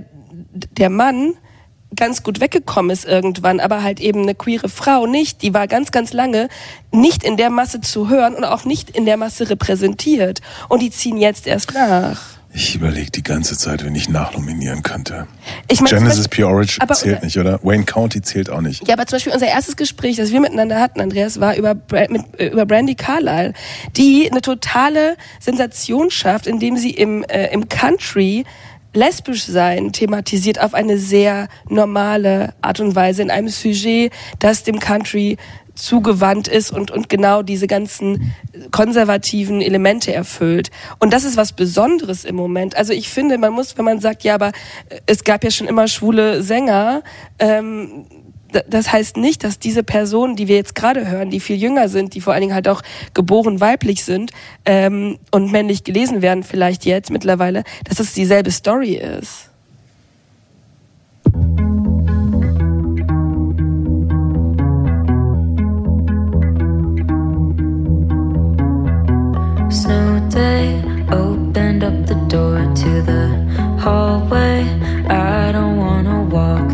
der 0.78 0.90
Mann 0.90 1.34
ganz 1.96 2.22
gut 2.22 2.40
weggekommen 2.40 2.92
ist 2.92 3.06
irgendwann, 3.06 3.60
aber 3.60 3.82
halt 3.82 4.00
eben 4.00 4.24
eine 4.24 4.36
queere 4.36 4.68
Frau 4.68 5.06
nicht. 5.06 5.42
Die 5.42 5.54
war 5.54 5.68
ganz, 5.68 5.92
ganz 5.92 6.12
lange 6.12 6.50
nicht 6.92 7.24
in 7.24 7.38
der 7.38 7.50
Masse 7.50 7.82
zu 7.82 8.10
hören 8.10 8.36
und 8.36 8.44
auch 8.44 8.66
nicht 8.66 8.90
in 8.90 9.06
der 9.06 9.18
Masse 9.18 9.50
repräsentiert. 9.50 10.42
Und 10.70 10.82
die 10.82 10.92
ziehen 10.92 11.18
jetzt 11.18 11.48
erst 11.48 11.74
nach. 11.74 12.37
Ich 12.60 12.74
überlege 12.74 13.12
die 13.12 13.22
ganze 13.22 13.56
Zeit, 13.56 13.86
wenn 13.86 13.94
ich 13.94 14.10
nachnominieren 14.10 14.82
könnte. 14.82 15.28
Ich 15.70 15.80
mein, 15.80 15.92
Genesis 15.92 16.28
Beispiel- 16.28 16.46
P. 16.46 16.52
Orridge 16.52 16.78
aber- 16.80 16.96
zählt 16.96 17.22
nicht, 17.22 17.38
oder? 17.38 17.60
Wayne 17.62 17.84
County 17.84 18.20
zählt 18.24 18.50
auch 18.50 18.62
nicht. 18.62 18.88
Ja, 18.88 18.96
aber 18.96 19.06
zum 19.06 19.18
Beispiel 19.18 19.32
unser 19.34 19.46
erstes 19.46 19.76
Gespräch, 19.78 20.16
das 20.16 20.32
wir 20.32 20.40
miteinander 20.40 20.80
hatten, 20.82 21.00
Andreas, 21.00 21.40
war 21.40 21.56
über, 21.56 21.76
mit, 22.10 22.24
äh, 22.40 22.48
über 22.48 22.66
Brandy 22.66 22.96
Carlile, 22.96 23.54
die 23.96 24.28
eine 24.32 24.42
totale 24.42 25.18
Sensation 25.40 26.10
schafft, 26.10 26.48
indem 26.48 26.78
sie 26.78 26.90
im, 26.90 27.24
äh, 27.26 27.54
im 27.54 27.70
Country 27.70 28.44
lesbisch 28.92 29.44
sein 29.46 29.92
thematisiert 29.94 30.60
auf 30.60 30.74
eine 30.74 30.98
sehr 30.98 31.50
normale 31.70 32.56
Art 32.64 32.80
und 32.80 32.96
Weise 32.96 33.22
in 33.22 33.30
einem 33.30 33.50
Sujet, 33.50 34.12
das 34.40 34.64
dem 34.64 34.80
Country 34.80 35.38
zugewandt 35.78 36.48
ist 36.48 36.72
und, 36.72 36.92
und 36.92 37.10
genau 37.10 37.42
diese 37.42 37.68
ganzen 37.68 38.34
konservativen 38.72 39.62
Elemente 39.62 40.14
erfüllt. 40.14 40.72
Und 41.00 41.14
das 41.14 41.24
ist 41.24 41.38
was 41.38 41.54
Besonderes 41.54 42.26
im 42.26 42.36
Moment. 42.36 42.76
Also 42.76 42.94
ich 42.94 43.10
finde, 43.10 43.38
man 43.38 43.54
muss, 43.54 43.78
wenn 43.78 43.86
man 43.86 44.00
sagt, 44.00 44.24
ja, 44.24 44.36
aber 44.36 44.50
äh, 44.90 45.00
es 45.06 45.24
gab 45.24 45.44
ja 45.44 45.52
schon 45.52 45.68
immer 45.68 45.88
schwule 45.88 46.42
Sänger, 46.44 47.04
ähm, 47.40 48.06
das 48.70 48.92
heißt 48.92 49.18
nicht, 49.18 49.44
dass 49.44 49.60
diese 49.60 49.84
Personen, 49.84 50.36
die 50.36 50.48
wir 50.48 50.56
jetzt 50.56 50.74
gerade 50.74 51.08
hören, 51.10 51.30
die 51.30 51.40
viel 51.40 51.58
jünger 51.58 51.90
sind, 51.90 52.16
die 52.16 52.22
vor 52.22 52.34
allen 52.34 52.42
Dingen 52.42 52.54
halt 52.54 52.68
auch 52.68 52.82
geboren 53.14 53.60
weiblich 53.60 54.04
sind 54.04 54.32
ähm, 54.66 55.18
und 55.32 55.52
männlich 55.52 55.84
gelesen 55.84 56.22
werden 56.22 56.44
vielleicht 56.44 56.86
jetzt 56.86 57.12
mittlerweile, 57.12 57.64
dass 57.84 58.00
es 58.00 58.14
dieselbe 58.14 58.52
Story 58.52 58.96
ist. 58.96 59.47
Snow 69.70 70.26
day 70.30 70.82
opened 71.12 71.84
up 71.84 72.06
the 72.06 72.16
door 72.30 72.58
to 72.74 73.02
the 73.02 73.28
hallway. 73.80 74.64
I 75.10 75.52
don't 75.52 75.78
wanna 75.78 76.24
walk 76.24 76.67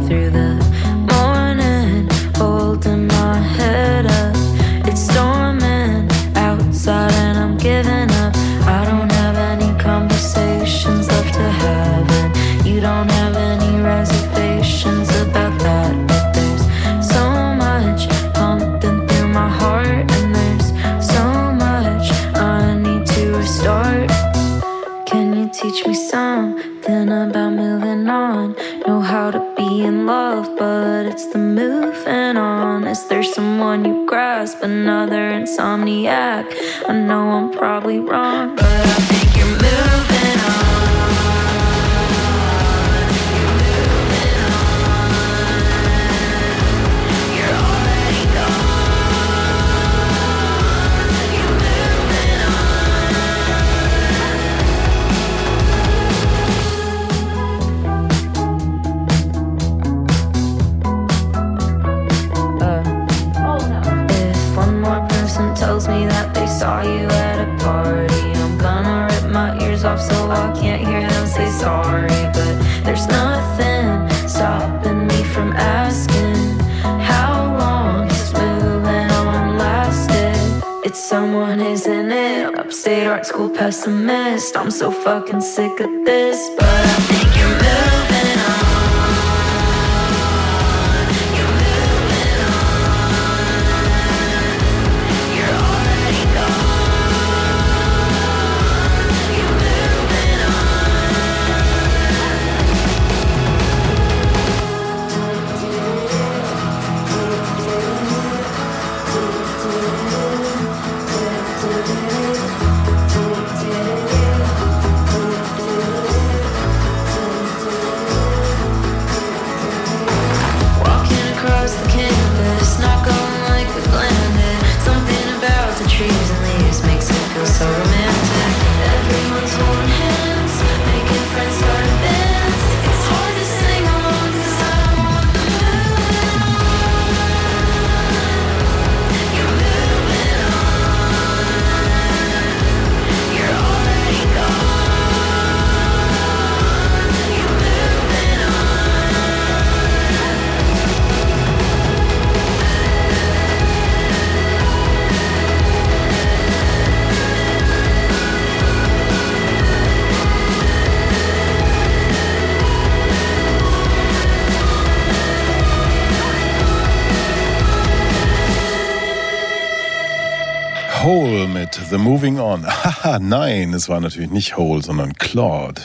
Haha, 173.14 173.20
nein, 173.22 173.76
es 173.76 173.90
war 173.90 174.00
natürlich 174.00 174.32
nicht 174.32 174.58
Hole, 174.58 174.82
sondern 174.82 175.14
Claude 175.14 175.80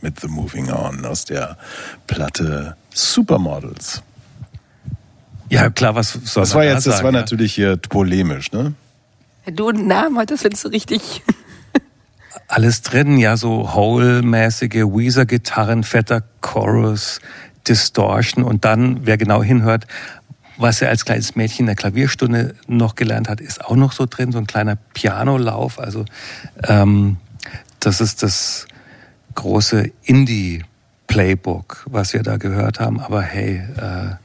mit 0.00 0.20
The 0.20 0.28
Moving 0.28 0.70
On 0.70 1.04
aus 1.04 1.24
der 1.24 1.56
Platte 2.06 2.76
Supermodels. 2.94 4.04
Ja, 5.48 5.70
klar, 5.70 5.96
was 5.96 6.12
soll 6.12 6.42
Das 6.42 6.50
man 6.50 6.58
war 6.58 6.64
da 6.66 6.74
jetzt, 6.74 6.86
das 6.86 6.94
sagen, 6.98 7.06
war 7.06 7.12
ja? 7.12 7.18
natürlich 7.18 7.52
hier 7.52 7.78
polemisch, 7.78 8.52
ne? 8.52 8.74
Wenn 9.44 9.56
du 9.56 9.70
einen 9.70 9.88
Namen 9.88 10.18
hattest, 10.18 10.42
findest 10.42 10.66
du 10.66 10.68
richtig. 10.68 11.24
alles 12.46 12.82
drin, 12.82 13.18
ja, 13.18 13.36
so 13.36 13.74
Hole-mäßige 13.74 14.84
Weezer-Gitarren, 14.84 15.82
fetter 15.82 16.22
Chorus, 16.42 17.20
Distortion 17.66 18.44
und 18.44 18.64
dann, 18.64 19.04
wer 19.04 19.16
genau 19.16 19.42
hinhört, 19.42 19.88
was 20.58 20.82
er 20.82 20.88
als 20.90 21.04
kleines 21.04 21.36
Mädchen 21.36 21.60
in 21.60 21.66
der 21.66 21.76
Klavierstunde 21.76 22.54
noch 22.66 22.96
gelernt 22.96 23.28
hat, 23.28 23.40
ist 23.40 23.64
auch 23.64 23.76
noch 23.76 23.92
so 23.92 24.06
drin, 24.06 24.32
so 24.32 24.38
ein 24.38 24.46
kleiner 24.46 24.76
Pianolauf. 24.76 25.78
Also 25.78 26.04
ähm, 26.66 27.16
das 27.80 28.00
ist 28.00 28.22
das 28.22 28.66
große 29.34 29.90
Indie-Playbook, 30.02 31.86
was 31.88 32.12
wir 32.12 32.22
da 32.22 32.36
gehört 32.36 32.80
haben. 32.80 33.00
Aber 33.00 33.22
hey, 33.22 33.62
äh, 33.76 34.16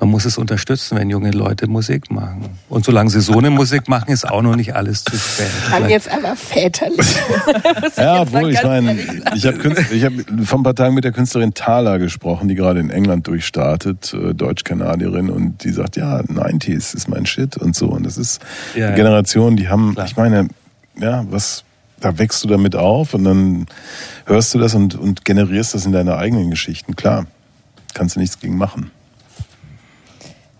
man 0.00 0.08
muss 0.08 0.24
es 0.24 0.38
unterstützen, 0.38 0.96
wenn 0.96 1.10
junge 1.10 1.30
Leute 1.30 1.66
Musik 1.68 2.10
machen. 2.10 2.48
Und 2.70 2.86
solange 2.86 3.10
sie 3.10 3.20
so 3.20 3.36
eine 3.38 3.50
Musik 3.50 3.86
machen, 3.86 4.10
ist 4.10 4.26
auch 4.28 4.40
noch 4.40 4.56
nicht 4.56 4.74
alles 4.74 5.04
zu 5.04 5.14
spät. 5.14 5.46
Klang 5.66 5.88
jetzt 5.90 6.10
aber 6.10 6.34
väterlich. 6.36 6.98
Ja, 7.96 8.22
obwohl, 8.22 8.50
ich 8.50 8.62
meine, 8.62 8.96
ich 9.34 9.46
habe 9.46 9.58
hab 9.70 10.46
vor 10.46 10.58
ein 10.58 10.62
paar 10.62 10.74
Tagen 10.74 10.94
mit 10.94 11.04
der 11.04 11.12
Künstlerin 11.12 11.52
Thala 11.52 11.98
gesprochen, 11.98 12.48
die 12.48 12.54
gerade 12.54 12.80
in 12.80 12.88
England 12.88 13.26
durchstartet, 13.26 14.14
äh, 14.14 14.32
Deutsch-Kanadierin, 14.34 15.28
und 15.28 15.64
die 15.64 15.70
sagt, 15.70 15.96
ja, 15.96 16.20
90s 16.20 16.94
ist 16.94 17.08
mein 17.08 17.26
Shit 17.26 17.56
und 17.58 17.76
so. 17.76 17.88
Und 17.88 18.04
das 18.06 18.16
ist 18.16 18.40
Ja, 18.74 18.88
eine. 18.88 18.96
Generation, 18.96 19.56
die 19.56 19.68
haben, 19.68 19.94
Klar. 19.94 20.06
ich 20.06 20.16
meine, 20.16 20.48
ja, 20.98 21.24
was, 21.28 21.64
da 22.00 22.16
wächst 22.18 22.42
du 22.42 22.48
damit 22.48 22.74
auf 22.74 23.12
und 23.12 23.24
dann 23.24 23.66
hörst 24.26 24.54
du 24.54 24.58
das 24.58 24.74
und, 24.74 24.94
und 24.94 25.24
generierst 25.26 25.74
das 25.74 25.84
in 25.84 25.92
deine 25.92 26.16
eigenen 26.16 26.48
Geschichten. 26.50 26.96
Klar, 26.96 27.26
kannst 27.92 28.16
du 28.16 28.20
nichts 28.20 28.38
gegen 28.40 28.56
machen. 28.56 28.90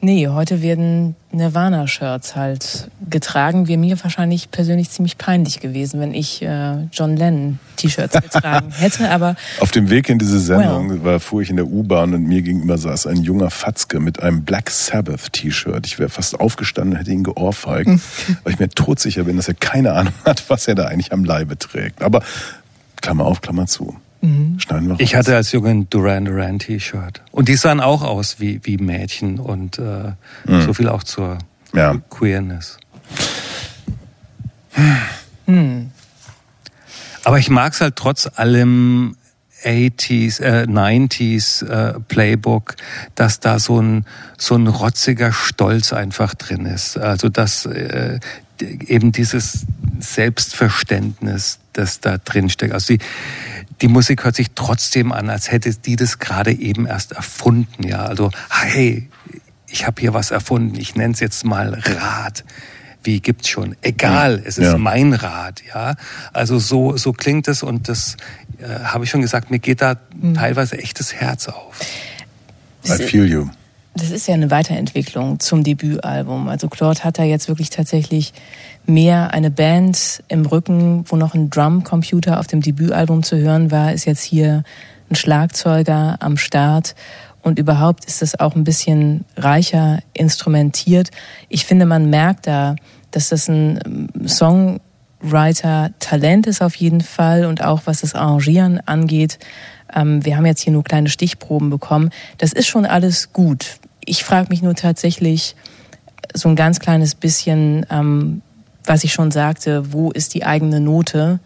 Nee, 0.03 0.29
heute 0.29 0.63
werden 0.63 1.15
Nirvana-Shirts 1.31 2.35
halt 2.35 2.91
getragen. 3.11 3.69
Wäre 3.69 3.79
mir 3.79 4.03
wahrscheinlich 4.03 4.51
persönlich 4.51 4.89
ziemlich 4.89 5.19
peinlich 5.19 5.61
gewesen, 5.61 6.01
wenn 6.01 6.15
ich 6.15 6.41
äh, 6.41 6.87
John 6.91 7.17
Lennon-T-Shirts 7.17 8.19
getragen 8.23 8.71
hätte. 8.79 9.11
Aber 9.11 9.37
Auf 9.61 9.73
dem 9.73 9.91
Weg 9.91 10.09
in 10.09 10.19
diese 10.19 10.41
Sendung 10.41 11.05
war, 11.05 11.21
fuhr 11.21 11.43
ich 11.43 11.51
in 11.51 11.57
der 11.57 11.67
U-Bahn 11.67 12.15
und 12.15 12.23
mir 12.23 12.41
gegenüber 12.41 12.79
saß 12.79 13.09
ein 13.09 13.19
junger 13.19 13.51
Fatzke 13.51 14.01
mit 14.01 14.23
einem 14.23 14.43
Black 14.45 14.71
Sabbath 14.71 15.35
T-Shirt. 15.35 15.87
Ich 15.87 15.99
wäre 15.99 16.09
fast 16.09 16.41
aufgestanden 16.41 16.95
und 16.95 16.99
hätte 16.99 17.11
ihn 17.11 17.23
geohrfeigt, 17.25 17.89
weil 18.45 18.55
ich 18.55 18.59
mir 18.59 18.71
todsicher 18.71 19.25
bin, 19.25 19.37
dass 19.37 19.49
er 19.49 19.55
keine 19.55 19.93
Ahnung 19.93 20.15
hat, 20.25 20.49
was 20.49 20.67
er 20.67 20.77
da 20.77 20.87
eigentlich 20.87 21.13
am 21.13 21.25
Leibe 21.25 21.59
trägt. 21.59 22.03
Aber 22.03 22.23
Klammer 23.03 23.27
auf, 23.27 23.43
Klammer 23.43 23.67
zu. 23.67 23.97
Schneiden 24.23 24.87
wir 24.87 24.93
raus. 24.93 25.01
Ich 25.01 25.15
hatte 25.15 25.35
als 25.35 25.53
Junge 25.53 25.71
ein 25.71 25.91
Duran 25.91 26.27
Duran 26.27 26.59
T-Shirt. 26.59 27.23
Und 27.31 27.49
die 27.49 27.57
sahen 27.57 27.81
auch 27.81 28.03
aus 28.03 28.39
wie, 28.39 28.61
wie 28.65 28.77
Mädchen 28.77 29.39
und 29.39 29.79
äh, 29.79 30.13
so 30.47 30.75
viel 30.75 30.89
auch 30.89 31.03
zur 31.03 31.39
Ja. 31.73 31.97
Queerness. 32.11 32.79
Aber 37.25 37.39
ich 37.39 37.51
mag 37.51 37.73
es 37.73 37.81
halt 37.81 37.97
trotz 37.97 38.29
allem 38.35 39.17
80s, 39.65 40.41
äh, 40.41 40.67
90s 40.67 41.67
äh, 41.67 42.01
Playbook, 42.01 42.77
dass 43.15 43.41
da 43.41 43.59
so 43.59 43.81
ein, 43.81 44.07
so 44.39 44.55
ein 44.55 44.67
rotziger 44.67 45.33
Stolz 45.33 45.93
einfach 45.93 46.35
drin 46.35 46.67
ist. 46.67 46.97
Also 46.97 47.29
dass 47.29 47.67
äh, 47.67 48.21
eben 48.61 49.13
dieses 49.13 49.67
Selbstverständnis, 49.99 51.59
das 51.73 52.01
da 52.01 52.19
drin 52.19 52.49
steckt. 52.49 52.73
Also 52.73 52.95
die, 52.95 53.01
die 53.83 53.89
Musik 53.89 54.25
hört 54.25 54.37
sich 54.37 54.49
trotzdem 54.55 55.13
an, 55.13 55.31
als 55.31 55.51
hätte 55.51 55.73
die 55.75 55.97
das 55.97 56.19
gerade 56.19 56.53
eben 56.53 56.87
erst 56.87 57.13
erfunden. 57.13 57.87
Ja, 57.87 58.05
also 58.05 58.31
hey, 58.51 59.09
ich 59.69 59.87
habe 59.87 60.01
hier 60.01 60.15
was 60.15 60.31
erfunden. 60.31 60.77
Ich 60.77 60.95
nenne 60.97 61.15
es 61.15 61.21
jetzt 61.21 61.45
mal 61.45 61.75
Rad. 61.75 62.45
Wie 63.03 63.21
gibt's 63.21 63.49
schon? 63.49 63.77
Egal, 63.81 64.43
es 64.45 64.59
ist 64.59 64.67
Ja. 64.73 64.77
mein 64.79 65.15
Rad. 65.15 65.63
Ja, 65.67 65.95
also 66.35 66.59
so 66.59 66.97
so 66.99 67.13
klingt 67.15 67.49
es 67.49 67.63
und 67.63 67.89
das 67.89 68.17
äh, 68.59 68.69
habe 68.85 69.05
ich 69.05 69.11
schon 69.11 69.23
gesagt. 69.23 69.51
Mir 69.51 69.59
geht 69.59 69.81
da 69.81 69.97
teilweise 70.35 70.77
echtes 70.79 71.15
Herz 71.15 71.49
auf. 71.49 71.81
I 72.87 72.97
feel 73.03 73.27
you. 73.27 73.49
das 73.95 74.11
ist 74.11 74.27
ja 74.29 74.35
eine 74.35 74.51
Weiterentwicklung 74.51 75.41
zum 75.41 75.65
Debütalbum. 75.65 76.49
Also 76.49 76.69
Claude 76.69 77.03
hat 77.05 77.19
da 77.19 77.25
jetzt 77.25 77.49
wirklich 77.49 77.71
tatsächlich 77.71 78.33
mehr 78.93 79.33
eine 79.33 79.51
Band 79.51 80.23
im 80.29 80.45
Rücken, 80.47 81.05
wo 81.07 81.17
noch 81.17 81.35
ein 81.35 81.51
Drumcomputer 81.51 82.39
auf 82.39 82.47
dem 82.47 82.61
Debütalbum 82.61 83.23
zu 83.23 83.39
hören 83.39 83.71
war, 83.71 83.93
ist 83.93 84.05
jetzt 84.05 84.23
hier 84.23 84.65
ein 85.11 85.15
Schlagzeuger 85.15 86.17
am 86.21 86.37
Start. 86.37 86.95
Und 87.43 87.59
überhaupt 87.59 88.05
ist 88.05 88.21
das 88.23 88.39
auch 88.39 88.55
ein 88.55 88.65
bisschen 88.65 89.25
reicher 89.37 90.01
instrumentiert. 90.13 91.11
Ich 91.49 91.65
finde, 91.65 91.87
man 91.87 92.11
merkt 92.11 92.47
da, 92.47 92.77
dass 93.11 93.31
das 93.31 93.49
ein 93.49 93.81
ähm, 93.85 94.09
Songwriter-Talent 94.29 96.47
ist 96.47 96.63
auf 96.63 96.75
jeden 96.75 97.01
Fall 97.01 97.47
und 97.47 97.65
auch 97.65 97.81
was 97.87 98.03
das 98.03 98.15
Arrangieren 98.15 98.87
angeht. 98.87 99.39
Ähm, 99.95 100.23
wir 100.25 100.37
haben 100.37 100.47
jetzt 100.47 100.63
hier 100.63 100.73
nur 100.73 100.85
kleine 100.85 101.09
Stichproben 101.09 101.71
bekommen. 101.71 102.11
Das 102.39 102.53
ist 102.53 102.69
schon 102.69 102.87
alles 102.87 103.33
gut. 103.33 103.79
Ich 104.05 104.23
frage 104.23 104.51
mich 104.51 104.63
nur 104.63 104.75
tatsächlich 104.75 105.57
so 106.35 106.49
ein 106.49 106.57
ganz 106.57 106.81
kleines 106.81 107.15
bisschen, 107.15 107.87
ähm, 107.91 108.43
was 108.85 109.05
ich 109.05 109.13
schon 109.13 109.31
sagte, 109.31 109.93
wo 109.93 110.11
ist 110.11 110.35
die 110.35 110.45
eigene 110.45 110.81
Note? 110.81 111.41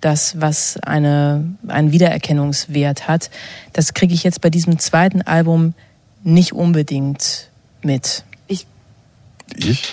Das, 0.00 0.40
was 0.40 0.78
eine, 0.78 1.44
einen 1.68 1.92
Wiedererkennungswert 1.92 3.06
hat, 3.06 3.30
das 3.74 3.92
kriege 3.92 4.14
ich 4.14 4.24
jetzt 4.24 4.40
bei 4.40 4.48
diesem 4.48 4.78
zweiten 4.78 5.20
Album 5.22 5.74
nicht 6.22 6.52
unbedingt 6.52 7.50
mit. 7.82 8.24
Ich, 8.46 8.66
Ich? 9.56 9.92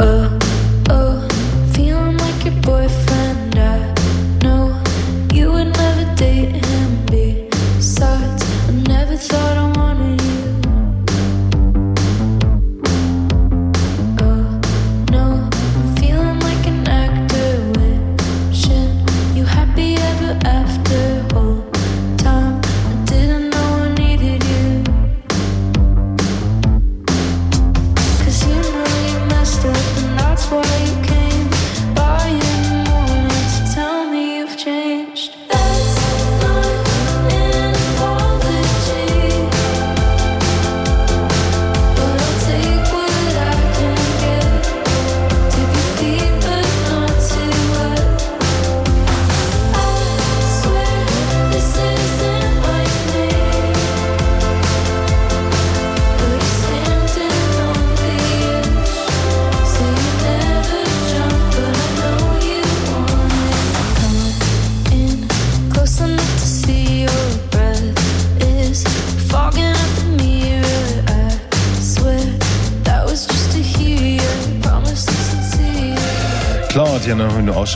Oh, 0.00 0.49
after. 20.44 20.89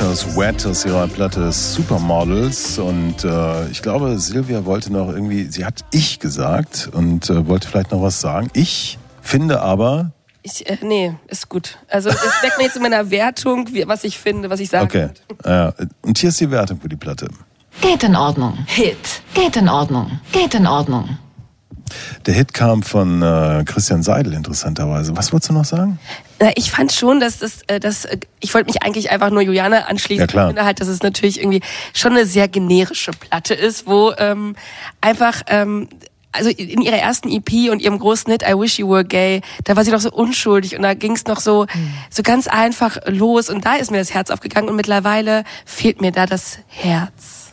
Aus 0.05 0.37
Wet 0.37 0.67
aus 0.67 0.85
ihrer 0.85 1.07
Platte 1.09 1.51
Supermodels 1.51 2.79
und 2.79 3.25
äh, 3.25 3.69
ich 3.69 3.83
glaube, 3.83 4.19
Silvia 4.19 4.65
wollte 4.65 4.93
noch 4.93 5.09
irgendwie, 5.09 5.45
sie 5.45 5.65
hat 5.65 5.85
ich 5.93 6.19
gesagt 6.21 6.91
und 6.93 7.31
äh, 7.31 7.47
wollte 7.47 7.69
vielleicht 7.69 7.91
noch 7.91 8.03
was 8.03 8.21
sagen. 8.21 8.49
Ich 8.53 8.99
finde 9.23 9.61
aber, 9.61 10.13
Ich, 10.43 10.69
äh, 10.69 10.79
nee, 10.83 11.15
ist 11.29 11.49
gut. 11.49 11.79
Also 11.89 12.11
es 12.11 12.17
weckt 12.43 12.59
mir 12.59 12.65
jetzt 12.65 12.77
in 12.77 12.83
meiner 12.83 13.11
Wertung, 13.11 13.69
wie, 13.73 13.87
was 13.89 14.05
ich 14.05 14.19
finde, 14.19 14.51
was 14.51 14.61
ich 14.61 14.69
sagen 14.69 14.85
okay, 14.85 15.09
äh, 15.45 15.73
und 16.03 16.19
hier 16.19 16.29
ist 16.29 16.41
die 16.41 16.51
Wertung 16.51 16.81
für 16.81 16.89
die 16.89 16.97
Platte. 16.97 17.29
Geht 17.81 18.05
in 18.05 18.15
Ordnung. 18.15 18.59
Hit. 18.67 19.23
Geht 19.35 19.57
in 19.57 19.69
Ordnung. 19.69 20.21
Geht 20.33 20.55
in 20.55 20.67
Ordnung. 20.67 21.19
Der 22.27 22.35
Hit 22.35 22.55
kam 22.55 22.83
von 22.83 23.23
äh, 23.23 23.65
Christian 23.67 24.03
Seidel 24.03 24.33
interessanterweise. 24.33 25.17
Was 25.17 25.33
wolltest 25.33 25.51
du 25.51 25.55
noch 25.55 25.65
sagen? 25.65 25.99
Na, 26.41 26.51
ich 26.57 26.71
fand 26.71 26.93
schon, 26.93 27.21
dass 27.21 27.39
das, 27.39 27.63
äh, 27.67 27.81
dass, 27.81 28.05
äh, 28.05 28.19
ich 28.41 28.55
wollte 28.55 28.67
mich 28.67 28.83
eigentlich 28.83 29.11
einfach 29.11 29.31
nur 29.31 29.43
Juliane 29.43 29.89
anschließen. 29.89 30.23
Ja, 30.23 30.27
klar. 30.27 30.47
Ich 30.47 30.49
finde 30.51 30.65
halt, 30.65 30.81
dass 30.81 30.89
es 30.89 31.03
natürlich 31.03 31.41
irgendwie 31.41 31.61
schon 31.93 32.13
eine 32.13 32.27
sehr 32.27 32.49
generische 32.49 33.13
Platte 33.13 33.55
ist, 33.55 33.87
wo 33.87 34.13
ähm, 34.19 34.57
einfach, 35.01 35.43
ähm, 35.49 35.89
also 36.33 36.51
in 36.51 36.81
ihrer 36.81 36.97
ersten 36.97 37.31
EP 37.31 37.71
und 37.71 37.81
ihrem 37.81 37.99
großen 37.99 38.31
Hit 38.33 38.43
I 38.43 38.59
Wish 38.59 38.79
You 38.79 38.91
Were 38.91 39.05
Gay, 39.05 39.41
da 39.65 39.77
war 39.77 39.85
sie 39.85 39.93
noch 39.93 40.01
so 40.01 40.11
unschuldig 40.11 40.75
und 40.75 40.83
da 40.83 40.95
ging 40.95 41.13
es 41.13 41.27
noch 41.27 41.39
so, 41.39 41.67
so 42.11 42.25
ganz 42.25 42.49
einfach 42.49 42.99
los 43.07 43.49
und 43.49 43.65
da 43.65 43.77
ist 43.77 43.93
mir 43.93 43.99
das 43.99 44.13
Herz 44.13 44.31
aufgegangen 44.31 44.69
und 44.69 44.75
mittlerweile 44.75 45.45
fehlt 45.65 46.01
mir 46.01 46.11
da 46.11 46.27
das 46.27 46.59
Herz. 46.67 47.53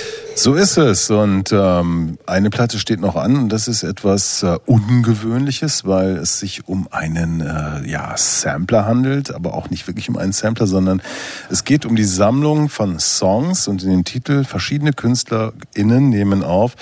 So 0.35 0.55
ist 0.55 0.77
es. 0.77 1.09
Und 1.09 1.51
ähm, 1.51 2.17
eine 2.25 2.49
Platte 2.49 2.79
steht 2.79 2.99
noch 2.99 3.15
an 3.15 3.35
und 3.35 3.49
das 3.49 3.67
ist 3.67 3.83
etwas 3.83 4.43
äh, 4.43 4.57
Ungewöhnliches, 4.65 5.85
weil 5.85 6.17
es 6.17 6.39
sich 6.39 6.67
um 6.67 6.87
einen 6.89 7.41
äh, 7.41 7.87
ja, 7.87 8.15
Sampler 8.15 8.85
handelt, 8.85 9.33
aber 9.33 9.53
auch 9.53 9.69
nicht 9.69 9.87
wirklich 9.87 10.09
um 10.09 10.17
einen 10.17 10.31
Sampler, 10.31 10.67
sondern 10.67 11.01
es 11.49 11.63
geht 11.63 11.85
um 11.85 11.95
die 11.95 12.05
Sammlung 12.05 12.69
von 12.69 12.99
Songs 12.99 13.67
und 13.67 13.83
in 13.83 13.89
den 13.89 14.03
Titel 14.05 14.43
verschiedene 14.43 14.93
KünstlerInnen 14.93 16.09
nehmen 16.09 16.43
auf 16.43 16.75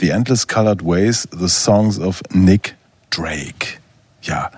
The 0.00 0.10
Endless 0.10 0.48
Colored 0.48 0.84
Ways, 0.84 1.28
The 1.32 1.48
Songs 1.48 1.98
of 1.98 2.22
Nick 2.32 2.76
Drake. 3.10 3.78
Ja, 4.22 4.50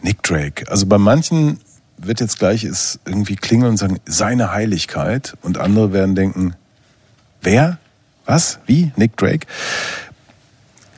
Nick 0.00 0.22
Drake. 0.22 0.70
Also 0.70 0.86
bei 0.86 0.98
manchen 0.98 1.58
wird 1.98 2.20
jetzt 2.20 2.38
gleich 2.38 2.64
es 2.64 3.00
irgendwie 3.04 3.36
klingeln 3.36 3.72
und 3.72 3.76
sagen, 3.76 3.98
seine 4.06 4.52
Heiligkeit 4.52 5.34
und 5.42 5.58
andere 5.58 5.92
werden 5.92 6.14
denken, 6.14 6.54
Wer? 7.44 7.78
Was? 8.24 8.58
Wie? 8.66 8.90
Nick 8.96 9.18
Drake? 9.18 9.46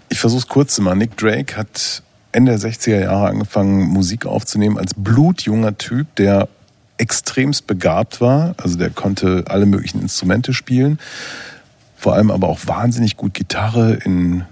Ich 0.08 0.20
versuche 0.20 0.38
es 0.38 0.48
kurz 0.48 0.76
zu 0.76 0.82
machen. 0.82 0.98
Nick 0.98 1.16
Drake 1.16 1.56
hat 1.56 2.02
Ende 2.30 2.56
der 2.56 2.70
60er 2.70 3.00
Jahre 3.00 3.26
angefangen, 3.26 3.88
Musik 3.88 4.26
aufzunehmen 4.26 4.78
als 4.78 4.94
blutjunger 4.96 5.76
Typ, 5.76 6.14
der 6.14 6.48
extremst 6.98 7.66
begabt 7.66 8.20
war. 8.20 8.54
Also 8.58 8.78
der 8.78 8.90
konnte 8.90 9.44
alle 9.48 9.66
möglichen 9.66 10.00
Instrumente 10.00 10.54
spielen. 10.54 11.00
Vor 11.96 12.14
allem 12.14 12.30
aber 12.30 12.48
auch 12.48 12.60
wahnsinnig 12.66 13.16
gut 13.16 13.34
Gitarre 13.34 13.94
in 13.94 14.44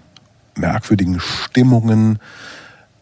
merkwürdigen 0.56 1.20
Stimmungen. 1.20 2.18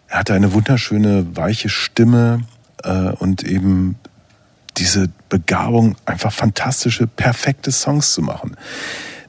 Er 0.08 0.18
hatte 0.18 0.34
eine 0.34 0.52
wunderschöne, 0.52 1.34
weiche 1.34 1.70
Stimme 1.70 2.42
äh, 2.84 3.10
und 3.12 3.42
eben 3.42 3.96
diese 4.76 5.08
Begabung, 5.32 5.96
einfach 6.04 6.30
fantastische, 6.30 7.06
perfekte 7.06 7.72
Songs 7.72 8.12
zu 8.12 8.20
machen. 8.20 8.54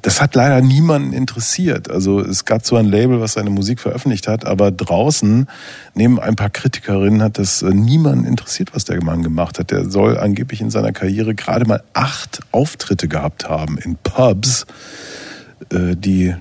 Das 0.01 0.21
hat 0.21 0.35
leider 0.35 0.59
niemanden 0.59 1.13
interessiert. 1.13 1.89
Also 1.89 2.19
es 2.19 2.43
gab 2.43 2.65
zwar 2.65 2.80
ein 2.80 2.88
Label, 2.88 3.21
was 3.21 3.34
seine 3.34 3.49
Musik 3.49 3.80
veröffentlicht 3.80 4.27
hat, 4.27 4.45
aber 4.45 4.69
draußen, 4.69 5.47
neben 5.93 6.19
ein 6.19 6.35
paar 6.35 6.49
Kritikerinnen, 6.49 7.21
hat 7.21 7.38
das 7.38 7.61
äh, 7.61 7.69
niemanden 7.69 8.25
interessiert, 8.25 8.75
was 8.75 8.84
der 8.84 9.01
Mann 9.01 9.23
gemacht 9.23 9.59
hat. 9.59 9.71
Der 9.71 9.89
soll 9.89 10.17
angeblich 10.17 10.59
in 10.59 10.69
seiner 10.69 10.91
Karriere 10.91 11.35
gerade 11.35 11.65
mal 11.65 11.81
acht 11.93 12.41
Auftritte 12.51 13.07
gehabt 13.07 13.47
haben 13.47 13.77
in 13.77 13.95
Pubs, 13.95 14.65
äh, 15.71 15.95
die 15.95 16.35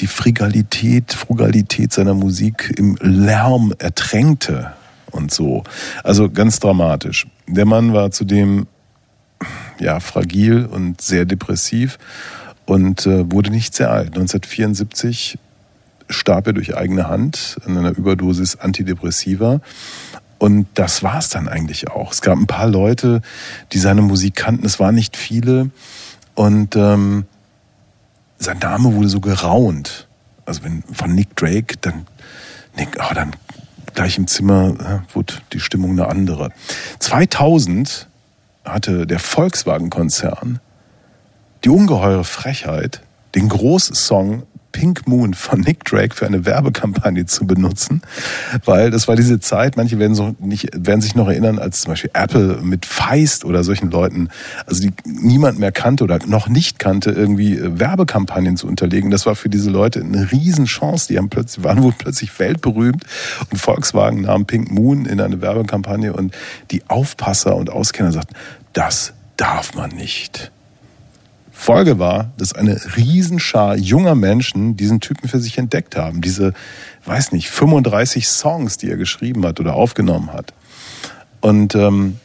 die 0.00 0.08
Frigalität, 0.08 1.12
Frugalität 1.12 1.92
seiner 1.92 2.14
Musik 2.14 2.74
im 2.76 2.96
Lärm 3.00 3.72
ertränkte 3.78 4.72
und 5.12 5.32
so. 5.32 5.62
Also 6.02 6.28
ganz 6.30 6.58
dramatisch. 6.58 7.28
Der 7.46 7.64
Mann 7.64 7.92
war 7.92 8.10
zudem 8.10 8.66
ja 9.78 10.00
fragil 10.00 10.66
und 10.66 11.00
sehr 11.00 11.24
depressiv 11.24 11.98
und 12.66 13.06
äh, 13.06 13.30
wurde 13.30 13.50
nicht 13.50 13.74
sehr 13.74 13.90
alt. 13.90 14.08
1974 14.08 15.38
starb 16.08 16.46
er 16.46 16.52
durch 16.52 16.76
eigene 16.76 17.08
Hand 17.08 17.58
an 17.64 17.76
einer 17.76 17.96
Überdosis 17.96 18.56
Antidepressiva. 18.56 19.60
Und 20.38 20.68
das 20.74 21.02
war 21.02 21.18
es 21.18 21.30
dann 21.30 21.48
eigentlich 21.48 21.90
auch. 21.90 22.12
Es 22.12 22.22
gab 22.22 22.38
ein 22.38 22.46
paar 22.46 22.68
Leute, 22.68 23.22
die 23.72 23.78
seine 23.78 24.02
Musik 24.02 24.36
kannten. 24.36 24.64
Es 24.64 24.78
waren 24.78 24.94
nicht 24.94 25.16
viele. 25.16 25.70
Und 26.34 26.76
ähm, 26.76 27.26
sein 28.38 28.58
Name 28.58 28.94
wurde 28.94 29.08
so 29.08 29.20
geraunt. 29.20 30.06
Also 30.46 30.62
wenn 30.62 30.82
von 30.92 31.14
Nick 31.14 31.34
Drake, 31.36 31.76
dann 31.80 32.06
Nick, 32.76 32.96
oh, 33.00 33.14
dann 33.14 33.32
gleich 33.94 34.16
im 34.16 34.28
Zimmer 34.28 35.02
äh, 35.08 35.14
wurde 35.14 35.34
die 35.52 35.60
Stimmung 35.60 35.92
eine 35.92 36.06
andere. 36.06 36.52
2000 37.00 38.06
hatte 38.68 39.06
der 39.06 39.18
Volkswagen-Konzern 39.18 40.60
die 41.64 41.70
ungeheure 41.70 42.24
Frechheit, 42.24 43.02
den 43.34 43.48
Großsong 43.48 44.44
Pink 44.72 45.08
Moon 45.08 45.34
von 45.34 45.60
Nick 45.60 45.84
Drake 45.84 46.14
für 46.14 46.26
eine 46.26 46.44
Werbekampagne 46.44 47.26
zu 47.26 47.46
benutzen, 47.46 48.02
weil 48.64 48.90
das 48.90 49.08
war 49.08 49.16
diese 49.16 49.40
Zeit, 49.40 49.76
manche 49.76 49.98
werden, 49.98 50.14
so 50.14 50.36
nicht, 50.38 50.68
werden 50.74 51.00
sich 51.00 51.14
noch 51.14 51.28
erinnern, 51.28 51.58
als 51.58 51.82
zum 51.82 51.92
Beispiel 51.92 52.10
Apple 52.14 52.60
mit 52.62 52.86
Feist 52.86 53.44
oder 53.44 53.64
solchen 53.64 53.90
Leuten, 53.90 54.28
also 54.66 54.82
die 54.82 54.92
niemand 55.04 55.58
mehr 55.58 55.72
kannte 55.72 56.04
oder 56.04 56.18
noch 56.26 56.48
nicht 56.48 56.78
kannte, 56.78 57.10
irgendwie 57.10 57.56
äh, 57.56 57.78
Werbekampagnen 57.78 58.56
zu 58.56 58.66
unterlegen. 58.66 59.10
Das 59.10 59.26
war 59.26 59.36
für 59.36 59.48
diese 59.48 59.70
Leute 59.70 60.00
eine 60.00 60.30
Riesenchance. 60.30 61.08
Die 61.08 61.18
haben 61.18 61.30
plötzlich, 61.30 61.64
waren 61.64 61.82
wohl 61.82 61.94
plötzlich 61.96 62.38
weltberühmt 62.38 63.04
und 63.50 63.58
Volkswagen 63.58 64.22
nahm 64.22 64.46
Pink 64.46 64.70
Moon 64.70 65.06
in 65.06 65.20
eine 65.20 65.40
Werbekampagne 65.40 66.12
und 66.12 66.34
die 66.70 66.82
Aufpasser 66.88 67.56
und 67.56 67.70
Auskenner 67.70 68.12
sagten, 68.12 68.34
das 68.72 69.14
darf 69.36 69.74
man 69.74 69.90
nicht. 69.90 70.52
Folge 71.60 71.98
war, 71.98 72.30
dass 72.38 72.52
eine 72.52 72.80
Riesenschar 72.96 73.76
junger 73.76 74.14
Menschen 74.14 74.76
diesen 74.76 75.00
Typen 75.00 75.28
für 75.28 75.40
sich 75.40 75.58
entdeckt 75.58 75.96
haben. 75.96 76.20
Diese, 76.20 76.54
weiß 77.04 77.32
nicht, 77.32 77.50
35 77.50 78.28
Songs, 78.28 78.78
die 78.78 78.88
er 78.88 78.96
geschrieben 78.96 79.44
hat 79.44 79.58
oder 79.58 79.74
aufgenommen 79.74 80.32
hat. 80.32 80.54
Und 81.40 81.74
ähm, 81.74 82.20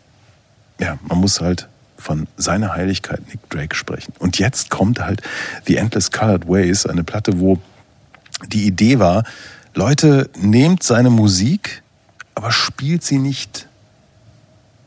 ja, 0.79 0.99
man 1.01 1.17
muss 1.17 1.41
halt 1.41 1.67
von 1.97 2.27
seiner 2.37 2.73
Heiligkeit 2.73 3.27
Nick 3.27 3.49
Drake 3.49 3.75
sprechen. 3.75 4.13
Und 4.19 4.37
jetzt 4.37 4.69
kommt 4.69 4.99
halt 4.99 5.23
The 5.65 5.77
Endless 5.77 6.11
Colored 6.11 6.47
Ways, 6.47 6.85
eine 6.85 7.03
Platte, 7.03 7.39
wo 7.39 7.57
die 8.47 8.67
Idee 8.67 8.99
war, 8.99 9.23
Leute, 9.73 10.29
nehmt 10.37 10.83
seine 10.83 11.09
Musik, 11.09 11.81
aber 12.35 12.51
spielt 12.51 13.03
sie 13.03 13.17
nicht 13.17 13.67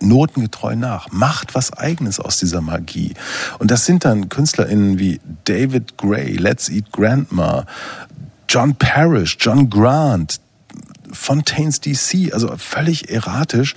notengetreu 0.00 0.76
nach. 0.76 1.10
Macht 1.10 1.54
was 1.54 1.72
Eigenes 1.72 2.20
aus 2.20 2.38
dieser 2.38 2.60
Magie. 2.60 3.14
Und 3.58 3.70
das 3.70 3.86
sind 3.86 4.04
dann 4.04 4.28
KünstlerInnen 4.28 4.98
wie 4.98 5.20
David 5.44 5.96
Gray, 5.96 6.36
Let's 6.36 6.68
Eat 6.68 6.92
Grandma, 6.92 7.66
John 8.48 8.74
Parrish, 8.76 9.36
John 9.40 9.70
Grant, 9.70 10.40
Fontaines 11.10 11.80
DC, 11.80 12.32
also 12.32 12.54
völlig 12.56 13.10
erratisch. 13.10 13.74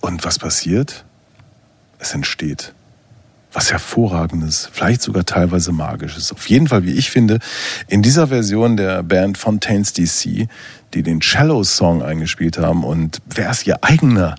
Und 0.00 0.24
was 0.24 0.38
passiert? 0.38 1.04
Es 1.98 2.14
entsteht 2.14 2.74
was 3.56 3.72
Hervorragendes, 3.72 4.68
vielleicht 4.70 5.00
sogar 5.00 5.24
teilweise 5.24 5.72
Magisches. 5.72 6.30
Auf 6.30 6.46
jeden 6.50 6.68
Fall, 6.68 6.84
wie 6.84 6.92
ich 6.92 7.10
finde, 7.10 7.38
in 7.88 8.02
dieser 8.02 8.26
Version 8.26 8.76
der 8.76 9.02
Band 9.02 9.38
Fontaines 9.38 9.94
DC, 9.94 10.46
die 10.92 11.02
den 11.02 11.20
Cello-Song 11.20 12.02
eingespielt 12.02 12.58
haben 12.58 12.84
und 12.84 13.22
wer 13.24 13.50
ist 13.50 13.66
ihr 13.66 13.82
eigener? 13.82 14.34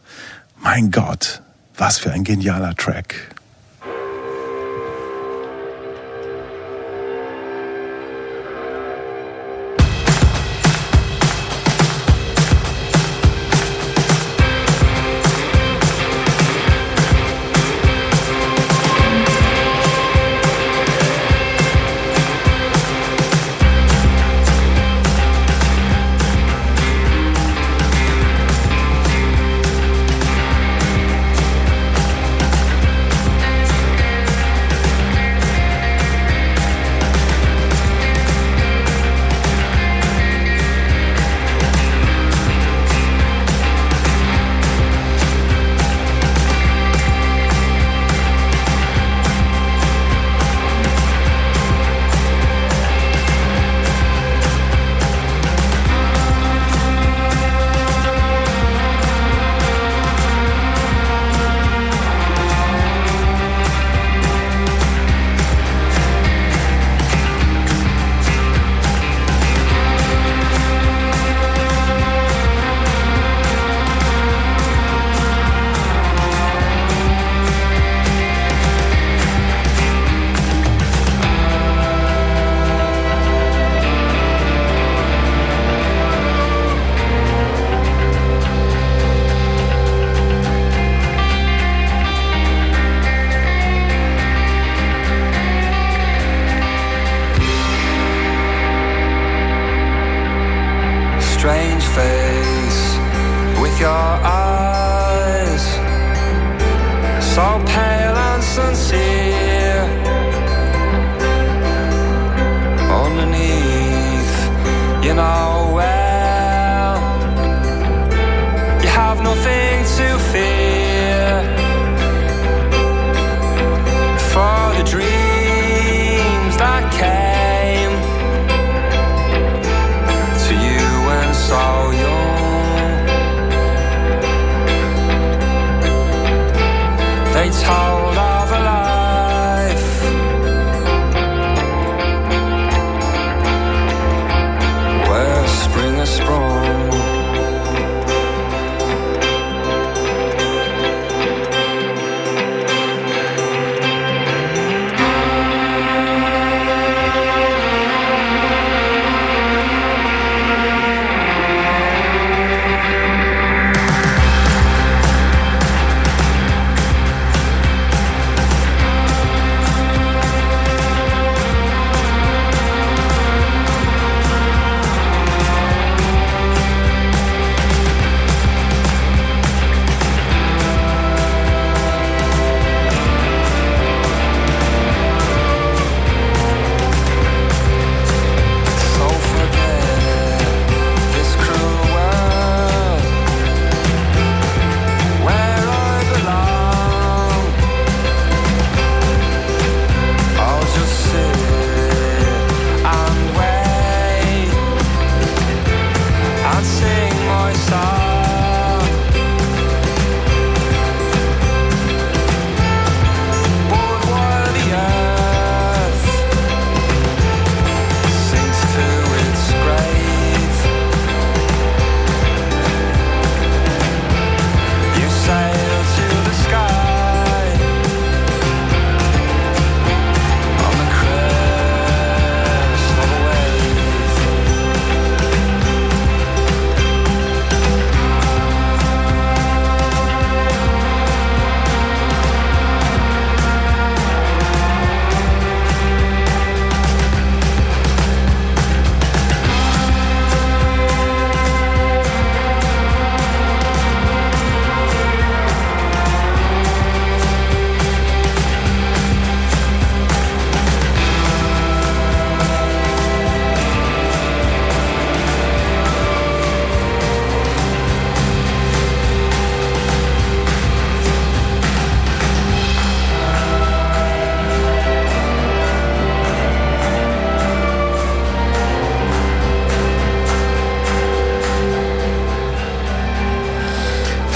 Mein 0.60 0.92
Gott, 0.92 1.42
was 1.76 2.00
für 2.00 2.12
ein 2.12 2.24
genialer 2.24 2.76
Track. 2.76 3.36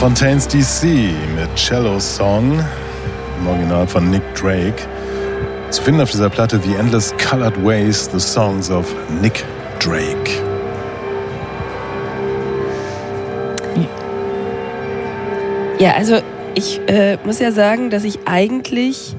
Fontaines 0.02 0.48
DC 0.48 1.14
mit 1.36 1.56
Cello 1.56 2.00
Song, 2.00 2.60
im 3.38 3.48
Original 3.48 3.86
von 3.86 4.10
Nick 4.10 4.24
Drake. 4.34 4.88
Zu 5.70 5.84
finden 5.84 6.02
auf 6.02 6.10
dieser 6.10 6.28
Platte 6.28 6.60
The 6.60 6.74
Endless 6.74 7.14
Colored 7.18 7.64
Ways, 7.64 8.10
The 8.12 8.20
Songs 8.20 8.72
of 8.72 8.92
Nick 9.22 9.46
Drake. 9.78 10.32
Ja, 15.78 15.92
also 15.94 16.20
ich 16.56 16.80
äh, 16.88 17.20
muss 17.24 17.38
ja 17.38 17.52
sagen, 17.52 17.92
dass 17.92 18.04
ich 18.04 18.22
eigentlich, 18.26 19.16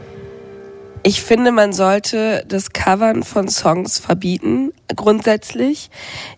ich 1.05 1.23
finde, 1.23 1.53
man 1.53 1.73
sollte 1.73 2.45
das 2.49 2.73
Covern 2.73 3.23
von 3.23 3.47
Songs 3.47 4.01
verbieten, 4.01 4.73
grundsätzlich. 4.97 5.91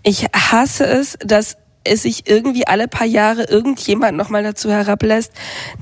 Ich 0.03 0.27
hasse 0.35 0.85
es, 0.85 1.17
dass 1.25 1.57
es 1.85 2.03
sich 2.03 2.29
irgendwie 2.29 2.67
alle 2.67 2.89
paar 2.89 3.07
Jahre 3.07 3.45
irgendjemand 3.45 4.17
nochmal 4.17 4.43
dazu 4.43 4.71
herablässt, 4.71 5.33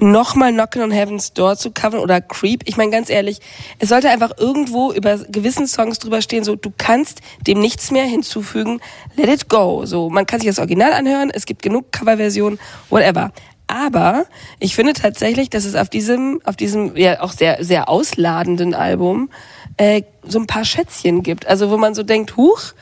nochmal 0.00 0.52
Knockin' 0.52 0.82
on 0.82 0.90
Heaven's 0.90 1.32
Door 1.32 1.56
zu 1.56 1.70
covern 1.70 2.00
oder 2.00 2.20
Creep. 2.20 2.62
Ich 2.66 2.76
meine 2.76 2.90
ganz 2.90 3.08
ehrlich, 3.08 3.40
es 3.78 3.88
sollte 3.88 4.10
einfach 4.10 4.32
irgendwo 4.36 4.92
über 4.92 5.18
gewissen 5.18 5.66
Songs 5.66 5.98
drüber 5.98 6.22
stehen, 6.22 6.44
so 6.44 6.56
du 6.56 6.72
kannst 6.76 7.20
dem 7.46 7.60
nichts 7.60 7.90
mehr 7.90 8.04
hinzufügen, 8.04 8.80
let 9.16 9.28
it 9.28 9.48
go. 9.48 9.86
So, 9.86 10.10
man 10.10 10.26
kann 10.26 10.40
sich 10.40 10.48
das 10.48 10.58
Original 10.58 10.92
anhören, 10.92 11.30
es 11.32 11.46
gibt 11.46 11.62
genug 11.62 11.92
Coverversionen, 11.92 12.58
whatever. 12.90 13.32
Aber 13.72 14.26
ich 14.58 14.74
finde 14.74 14.92
tatsächlich, 14.92 15.48
dass 15.48 15.64
es 15.64 15.74
auf 15.74 15.88
diesem, 15.88 16.42
auf 16.44 16.56
diesem 16.56 16.94
ja 16.94 17.22
auch 17.22 17.32
sehr, 17.32 17.64
sehr 17.64 17.88
ausladenden 17.88 18.74
Album 18.74 19.30
äh, 19.78 20.02
so 20.26 20.38
ein 20.38 20.46
paar 20.46 20.66
Schätzchen 20.66 21.22
gibt. 21.22 21.46
Also 21.46 21.70
wo 21.70 21.78
man 21.78 21.94
so 21.94 22.02
denkt, 22.02 22.36
huch, 22.36 22.74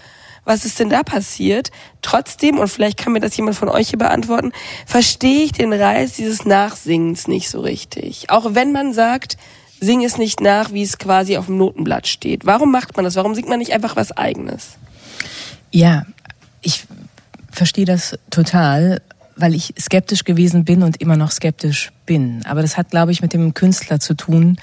was 0.44 0.64
ist 0.64 0.80
denn 0.80 0.90
da 0.90 1.02
passiert? 1.02 1.70
Trotzdem, 2.02 2.58
und 2.58 2.68
vielleicht 2.68 2.98
kann 2.98 3.12
mir 3.12 3.20
das 3.20 3.36
jemand 3.36 3.56
von 3.56 3.68
euch 3.68 3.90
hier 3.90 3.98
beantworten, 3.98 4.52
verstehe 4.86 5.44
ich 5.44 5.52
den 5.52 5.72
Reiz 5.72 6.14
dieses 6.14 6.44
Nachsingens 6.44 7.28
nicht 7.28 7.50
so 7.50 7.60
richtig. 7.60 8.30
Auch 8.30 8.54
wenn 8.54 8.72
man 8.72 8.92
sagt, 8.92 9.36
sing 9.80 10.04
es 10.04 10.18
nicht 10.18 10.40
nach, 10.40 10.72
wie 10.72 10.82
es 10.82 10.98
quasi 10.98 11.36
auf 11.36 11.46
dem 11.46 11.56
Notenblatt 11.56 12.06
steht. 12.06 12.46
Warum 12.46 12.70
macht 12.70 12.96
man 12.96 13.04
das? 13.04 13.16
Warum 13.16 13.34
singt 13.34 13.48
man 13.48 13.58
nicht 13.58 13.72
einfach 13.72 13.96
was 13.96 14.12
Eigenes? 14.12 14.76
Ja, 15.70 16.04
ich 16.60 16.84
verstehe 17.50 17.86
das 17.86 18.18
total, 18.30 19.00
weil 19.36 19.54
ich 19.54 19.74
skeptisch 19.78 20.24
gewesen 20.24 20.64
bin 20.64 20.82
und 20.82 21.00
immer 21.00 21.16
noch 21.16 21.30
skeptisch 21.30 21.90
bin. 22.06 22.44
Aber 22.46 22.62
das 22.62 22.76
hat, 22.76 22.90
glaube 22.90 23.12
ich, 23.12 23.22
mit 23.22 23.32
dem 23.32 23.54
Künstler 23.54 24.00
zu 24.00 24.14
tun, 24.14 24.58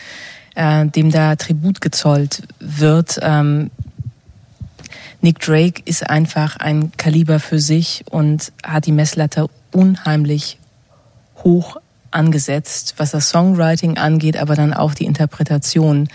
äh, 0.55 0.85
dem 0.85 1.11
da 1.11 1.35
Tribut 1.35 1.81
gezollt 1.81 2.43
wird. 2.59 3.19
Ähm, 3.21 3.71
Nick 5.21 5.39
Drake 5.39 5.81
ist 5.85 6.09
einfach 6.09 6.57
ein 6.57 6.91
Kaliber 6.97 7.39
für 7.39 7.59
sich 7.59 8.03
und 8.09 8.51
hat 8.63 8.85
die 8.85 8.91
Messlatte 8.91 9.47
unheimlich 9.71 10.59
hoch 11.43 11.77
angesetzt, 12.11 12.95
was 12.97 13.11
das 13.11 13.29
Songwriting 13.29 13.97
angeht, 13.97 14.37
aber 14.37 14.55
dann 14.55 14.73
auch 14.73 14.93
die 14.93 15.05
Interpretation 15.05 16.07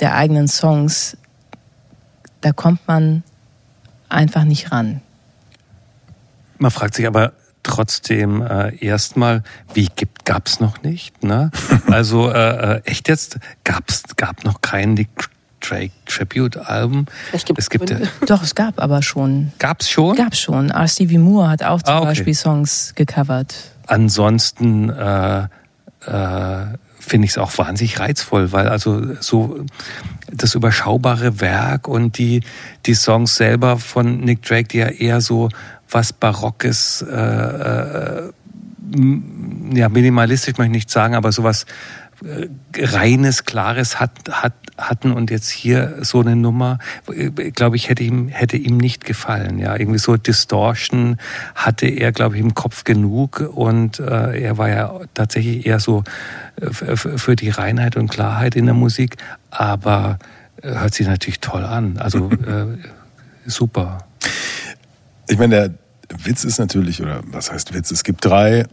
der 0.00 0.14
eigenen 0.14 0.48
Songs. 0.48 1.16
Da 2.40 2.52
kommt 2.52 2.86
man 2.88 3.22
einfach 4.08 4.44
nicht 4.44 4.72
ran. 4.72 5.00
Man 6.58 6.70
fragt 6.70 6.94
sich 6.94 7.06
aber 7.06 7.32
trotzdem 7.62 8.42
äh, 8.42 8.74
erstmal, 8.84 9.42
wie 9.74 9.88
gibt 9.94 10.24
gab's 10.24 10.60
noch 10.60 10.82
nicht, 10.82 11.22
ne? 11.22 11.50
Also 11.86 12.30
äh, 12.30 12.76
äh, 12.76 12.80
echt 12.84 13.08
jetzt 13.08 13.38
gab's 13.64 14.02
gab 14.16 14.44
noch 14.44 14.60
kein 14.60 14.94
Nick 14.94 15.30
Drake 15.66 15.92
Tribute 16.06 16.56
Album. 16.56 17.06
Es 17.32 17.70
gibt 17.70 17.90
äh, 17.90 18.06
Doch, 18.26 18.42
es 18.42 18.54
gab 18.54 18.80
aber 18.80 19.02
schon. 19.02 19.52
gab's 19.58 19.88
schon. 19.88 20.16
Gab 20.16 20.34
schon. 20.36 20.70
R. 20.70 20.88
Stevie 20.88 21.18
Moore 21.18 21.48
hat 21.50 21.62
auch 21.62 21.82
zum 21.82 21.94
Ah, 21.94 21.98
okay. 21.98 22.06
Beispiel 22.08 22.34
Songs 22.34 22.92
gecovert. 22.94 23.54
Ansonsten 23.86 24.90
äh, 24.90 25.42
äh, 25.42 25.48
finde 26.98 27.24
ich 27.24 27.32
es 27.32 27.38
auch 27.38 27.56
wahnsinnig 27.58 27.98
reizvoll, 28.00 28.52
weil 28.52 28.68
also 28.68 29.14
so 29.20 29.64
das 30.32 30.54
überschaubare 30.54 31.40
Werk 31.40 31.88
und 31.88 32.18
die 32.18 32.42
die 32.86 32.94
Songs 32.94 33.36
selber 33.36 33.76
von 33.78 34.20
Nick 34.20 34.42
Drake, 34.42 34.68
die 34.68 34.78
ja 34.78 34.88
eher 34.88 35.20
so 35.20 35.48
was 35.90 36.12
Barockes, 36.12 37.02
äh, 37.02 37.14
äh, 37.14 38.32
ja 39.74 39.88
minimalistisch 39.88 40.56
möchte 40.58 40.70
ich 40.70 40.76
nicht 40.76 40.90
sagen, 40.90 41.14
aber 41.14 41.32
sowas 41.32 41.66
reines, 42.76 43.44
klares 43.44 44.00
hat, 44.00 44.10
hat, 44.30 44.54
hatten 44.78 45.12
und 45.12 45.30
jetzt 45.30 45.50
hier 45.50 45.98
so 46.02 46.20
eine 46.20 46.36
Nummer, 46.36 46.78
äh, 47.08 47.30
glaube 47.50 47.76
ich, 47.76 47.88
hätte 47.88 48.02
ihm, 48.02 48.28
hätte 48.28 48.56
ihm 48.56 48.76
nicht 48.76 49.04
gefallen. 49.04 49.58
Ja, 49.58 49.76
irgendwie 49.76 49.98
so 49.98 50.16
Distortion 50.16 51.18
hatte 51.54 51.86
er, 51.86 52.12
glaube 52.12 52.36
ich, 52.36 52.40
im 52.40 52.54
Kopf 52.54 52.84
genug 52.84 53.40
und 53.54 53.98
äh, 53.98 54.40
er 54.40 54.58
war 54.58 54.68
ja 54.68 55.00
tatsächlich 55.14 55.66
eher 55.66 55.80
so 55.80 56.04
äh, 56.60 56.96
für 56.96 57.36
die 57.36 57.50
Reinheit 57.50 57.96
und 57.96 58.08
Klarheit 58.08 58.56
in 58.56 58.66
der 58.66 58.74
Musik, 58.74 59.16
aber 59.50 60.18
äh, 60.62 60.68
hört 60.68 60.94
sich 60.94 61.06
natürlich 61.06 61.40
toll 61.40 61.64
an. 61.64 61.98
Also 61.98 62.30
äh, 62.46 62.66
super. 63.46 64.06
Ich 65.28 65.38
meine, 65.38 65.74
der 66.10 66.24
Witz 66.24 66.44
ist 66.44 66.58
natürlich, 66.58 67.02
oder 67.02 67.22
was 67.26 67.50
heißt 67.50 67.74
Witz? 67.74 67.90
Es 67.90 68.04
gibt 68.04 68.24
drei 68.24 68.66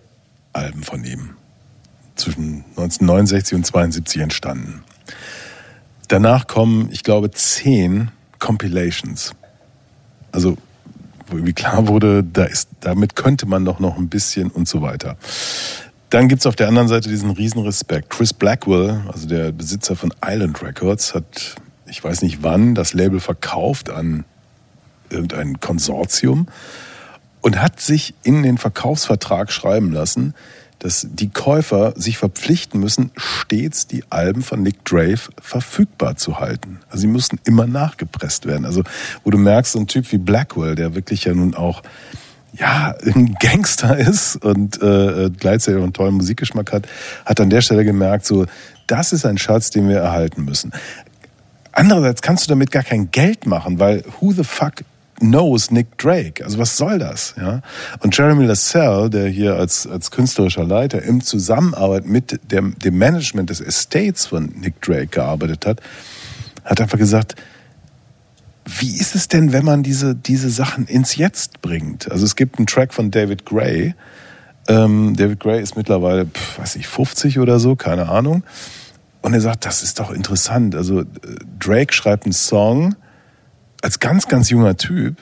Alben 0.54 0.84
von 0.84 1.04
ihm. 1.04 1.39
Zwischen 2.20 2.66
1969 2.72 3.56
und 3.56 3.66
72 3.66 4.22
entstanden. 4.22 4.84
Danach 6.10 6.48
kommen, 6.48 6.90
ich 6.92 7.04
glaube, 7.04 7.32
zehn 7.32 8.12
Compilations. 8.40 9.34
Also, 10.32 10.58
wo 11.28 11.38
irgendwie 11.38 11.54
klar 11.54 11.88
wurde, 11.88 12.24
da 12.24 12.44
ist, 12.44 12.70
damit 12.82 13.16
könnte 13.16 13.46
man 13.46 13.64
doch 13.64 13.80
noch 13.80 13.98
ein 13.98 14.10
bisschen 14.10 14.50
und 14.50 14.68
so 14.68 14.82
weiter. 14.82 15.16
Dann 16.10 16.28
gibt's 16.28 16.46
auf 16.46 16.56
der 16.56 16.68
anderen 16.68 16.88
Seite 16.88 17.08
diesen 17.08 17.30
riesen 17.30 17.62
Respekt. 17.62 18.10
Chris 18.10 18.34
Blackwell, 18.34 19.02
also 19.08 19.28
der 19.28 19.52
Besitzer 19.52 19.96
von 19.96 20.14
Island 20.26 20.62
Records, 20.62 21.14
hat, 21.14 21.56
ich 21.88 22.04
weiß 22.04 22.24
nicht 22.24 22.42
wann, 22.42 22.76
das 22.76 22.94
Label 22.94 23.20
verkauft 23.20 23.90
an 23.92 24.26
irgendein 25.10 25.60
Konsortium 25.60 26.48
und 27.42 27.62
hat 27.62 27.80
sich 27.80 28.14
in 28.24 28.44
den 28.44 28.58
Verkaufsvertrag 28.58 29.52
schreiben 29.52 29.92
lassen, 29.92 30.34
dass 30.80 31.08
die 31.12 31.30
Käufer 31.30 31.94
sich 31.96 32.18
verpflichten 32.18 32.80
müssen, 32.80 33.12
stets 33.16 33.88
die 33.88 34.04
Alben 34.10 34.42
von 34.42 34.64
Nick 34.64 34.86
Drake 34.86 35.20
verfügbar 35.42 36.16
zu 36.16 36.40
halten. 36.40 36.80
Also 36.88 37.02
sie 37.02 37.08
mussten 37.08 37.40
immer 37.44 37.68
nachgepresst 37.68 38.46
werden. 38.46 38.66
Also 38.66 38.84
wo 39.24 39.30
du 39.30 39.38
merkst, 39.38 39.74
so 39.74 39.80
ein 39.80 39.88
Typ 39.88 40.12
wie 40.12 40.18
Blackwell, 40.18 40.76
der 40.76 40.96
wirklich 40.96 41.26
ja 41.26 41.34
nun 41.34 41.54
auch 41.54 41.84
ja, 42.54 42.96
ein 43.06 43.36
Gangster 43.40 43.98
ist 43.98 44.38
und 44.44 44.82
äh, 44.82 45.30
gleichzeitig 45.30 45.80
auch 45.80 45.84
einen 45.84 45.94
tollen 45.94 46.16
Musikgeschmack 46.16 46.72
hat, 46.72 46.88
hat 47.26 47.40
an 47.40 47.50
der 47.50 47.62
Stelle 47.62 47.86
gemerkt, 47.86 48.26
so, 48.26 48.46
das 48.88 49.14
ist 49.14 49.26
ein 49.26 49.38
Schatz, 49.38 49.70
den 49.70 49.88
wir 49.88 49.98
erhalten 49.98 50.46
müssen. 50.46 50.72
Andererseits 51.72 52.22
kannst 52.22 52.46
du 52.46 52.50
damit 52.50 52.72
gar 52.72 52.84
kein 52.84 53.12
Geld 53.12 53.46
machen, 53.46 53.80
weil 53.80 54.04
who 54.20 54.32
the 54.32 54.44
fuck 54.44 54.84
knows 55.20 55.72
Nick 55.72 55.98
Drake? 55.98 56.44
Also 56.44 56.58
was 56.58 56.78
soll 56.78 57.00
das? 57.00 57.36
Ja? 57.38 57.62
Und 58.00 58.18
Jeremy 58.18 58.46
Lassell, 58.46 59.10
der 59.10 59.28
hier 59.28 59.56
als, 59.56 59.88
als 59.88 60.12
künstlerischer 60.12 60.64
Leiter 60.64 61.02
im 61.02 61.22
Zusammenarbeit 61.22 62.06
mit 62.06 62.40
dem, 62.52 62.78
dem 62.80 62.98
Management 62.98 63.50
des 63.50 63.62
Estates 63.62 64.26
von 64.26 64.46
Nick 64.60 64.82
Drake 64.82 65.08
gearbeitet 65.08 65.66
hat, 65.66 65.82
hat 66.66 66.82
einfach 66.82 66.98
gesagt, 66.98 67.36
wie 68.66 68.96
ist 68.98 69.16
es 69.16 69.28
denn, 69.28 69.52
wenn 69.52 69.66
man 69.66 69.84
diese, 69.84 70.16
diese 70.16 70.50
Sachen 70.50 70.86
ins 70.86 71.16
Jetzt 71.16 71.62
bringt? 71.62 72.12
Also 72.12 72.26
es 72.26 72.36
gibt 72.36 72.58
einen 72.58 72.68
Track 72.68 72.94
von 72.94 73.10
David 73.10 73.46
Gray. 73.46 73.96
Ähm, 74.68 75.16
David 75.16 75.40
Gray 75.40 75.62
ist 75.62 75.76
mittlerweile, 75.76 76.26
pf, 76.26 76.60
weiß 76.60 76.76
ich, 76.76 76.88
50 76.88 77.40
oder 77.40 77.60
so, 77.60 77.76
keine 77.76 78.10
Ahnung. 78.10 78.44
Und 79.22 79.34
er 79.34 79.42
sagt, 79.42 79.66
das 79.66 79.82
ist 79.82 80.00
doch 80.00 80.12
interessant. 80.12 80.76
Also 80.76 81.02
äh, 81.02 81.06
Drake 81.60 81.94
schreibt 81.94 82.26
einen 82.26 82.34
Song 82.34 82.96
als 83.82 84.00
ganz, 84.00 84.28
ganz 84.28 84.50
junger 84.50 84.78
Typ. 84.78 85.18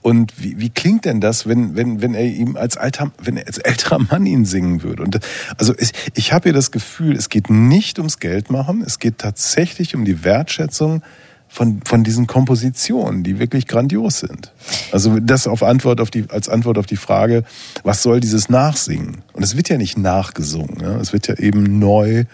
Und 0.00 0.42
wie, 0.42 0.58
wie 0.60 0.70
klingt 0.70 1.04
denn 1.04 1.20
das, 1.20 1.46
wenn, 1.48 1.74
wenn, 1.74 2.00
wenn 2.00 2.14
er 2.14 2.24
ihm 2.24 2.56
als 2.56 2.76
alter, 2.76 3.10
wenn 3.20 3.36
er 3.36 3.46
als 3.46 3.58
älterer 3.58 3.98
Mann 3.98 4.26
ihn 4.26 4.44
singen 4.44 4.82
würde? 4.82 5.02
Und 5.02 5.18
also 5.58 5.74
ich, 5.76 5.92
ich 6.14 6.32
habe 6.32 6.44
hier 6.44 6.52
das 6.52 6.70
Gefühl, 6.70 7.16
es 7.16 7.28
geht 7.28 7.50
nicht 7.50 7.98
ums 7.98 8.18
Geld 8.20 8.50
machen, 8.50 8.82
es 8.86 9.00
geht 9.00 9.18
tatsächlich 9.18 9.96
um 9.96 10.04
die 10.04 10.22
Wertschätzung 10.24 11.02
von, 11.48 11.80
von 11.84 12.04
diesen 12.04 12.26
Kompositionen, 12.26 13.24
die 13.24 13.38
wirklich 13.38 13.66
grandios 13.66 14.20
sind. 14.20 14.52
Also 14.92 15.18
das 15.18 15.46
auf 15.46 15.62
Antwort 15.62 16.00
auf 16.00 16.10
die, 16.10 16.26
als 16.28 16.48
Antwort 16.48 16.78
auf 16.78 16.86
die 16.86 16.96
Frage, 16.96 17.42
was 17.82 18.02
soll 18.02 18.20
dieses 18.20 18.48
Nachsingen? 18.48 19.22
Und 19.32 19.42
es 19.42 19.56
wird 19.56 19.68
ja 19.68 19.78
nicht 19.78 19.98
nachgesungen, 19.98 20.78
ja? 20.80 20.96
es 21.00 21.12
wird 21.12 21.26
ja 21.26 21.34
eben 21.34 21.78
neu, 21.78 22.24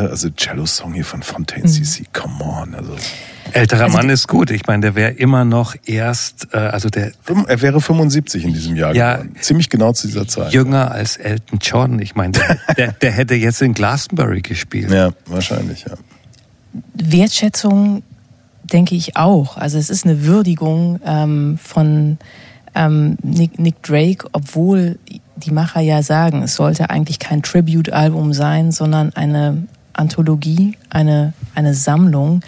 also 0.00 0.30
Cello-Song 0.30 0.92
hier 0.94 1.04
von 1.04 1.22
Fontaine 1.22 1.66
CC, 1.66 2.04
come 2.12 2.42
on, 2.44 2.74
also 2.74 2.94
Älterer 3.52 3.88
Mann 3.88 4.10
ist 4.10 4.26
gut. 4.26 4.50
Ich 4.50 4.66
meine, 4.66 4.80
der 4.82 4.94
wäre 4.96 5.12
immer 5.12 5.44
noch 5.44 5.76
erst, 5.86 6.48
äh, 6.52 6.56
also 6.56 6.88
der 6.90 7.12
Er 7.46 7.62
wäre 7.62 7.80
75 7.80 8.44
in 8.44 8.52
diesem 8.52 8.74
Jahr 8.76 8.92
Ja. 8.94 9.14
geworden. 9.14 9.36
Ziemlich 9.40 9.70
genau 9.70 9.92
zu 9.92 10.08
dieser 10.08 10.26
Zeit. 10.26 10.52
jünger 10.52 10.90
als 10.90 11.16
Elton 11.16 11.60
John. 11.62 12.00
Ich 12.00 12.16
meine, 12.16 12.32
der, 12.32 12.58
der, 12.76 12.92
der 12.92 13.12
hätte 13.12 13.34
jetzt 13.34 13.62
in 13.62 13.72
Glastonbury 13.72 14.40
gespielt. 14.42 14.90
Ja, 14.90 15.10
wahrscheinlich, 15.26 15.84
ja. 15.88 15.94
Wertschätzung 16.94 18.02
denke 18.64 18.94
ich 18.94 19.16
auch. 19.16 19.56
Also 19.56 19.78
es 19.78 19.90
ist 19.90 20.04
eine 20.04 20.24
Würdigung 20.24 21.00
ähm, 21.04 21.58
von 21.62 22.18
ähm, 22.74 23.16
Nick, 23.22 23.58
Nick 23.58 23.82
Drake, 23.82 24.26
obwohl 24.32 24.98
die 25.36 25.50
Macher 25.52 25.80
ja 25.80 26.02
sagen, 26.02 26.42
es 26.42 26.56
sollte 26.56 26.90
eigentlich 26.90 27.18
kein 27.18 27.42
Tribute-Album 27.42 28.32
sein, 28.32 28.72
sondern 28.72 29.14
eine 29.14 29.66
Anthologie, 29.96 30.76
eine, 30.90 31.32
eine 31.54 31.74
Sammlung 31.74 32.42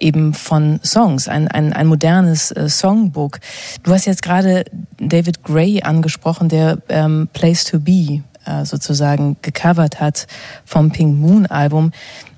eben 0.00 0.34
von 0.34 0.80
Songs, 0.84 1.28
ein, 1.28 1.48
ein, 1.48 1.72
ein 1.72 1.86
modernes 1.86 2.50
äh, 2.52 2.68
Songbook. 2.68 3.40
Du 3.82 3.92
hast 3.92 4.06
jetzt 4.06 4.22
gerade 4.22 4.64
David 4.98 5.42
Gray 5.42 5.82
angesprochen, 5.82 6.48
der 6.48 6.78
ähm, 6.88 7.28
Place 7.32 7.64
to 7.64 7.80
Be 7.80 8.22
äh, 8.44 8.64
sozusagen 8.64 9.36
gecovert 9.42 10.00
hat 10.00 10.26
vom 10.64 10.90
Pink 10.90 11.18
Moon 11.18 11.46
Album. 11.46 11.92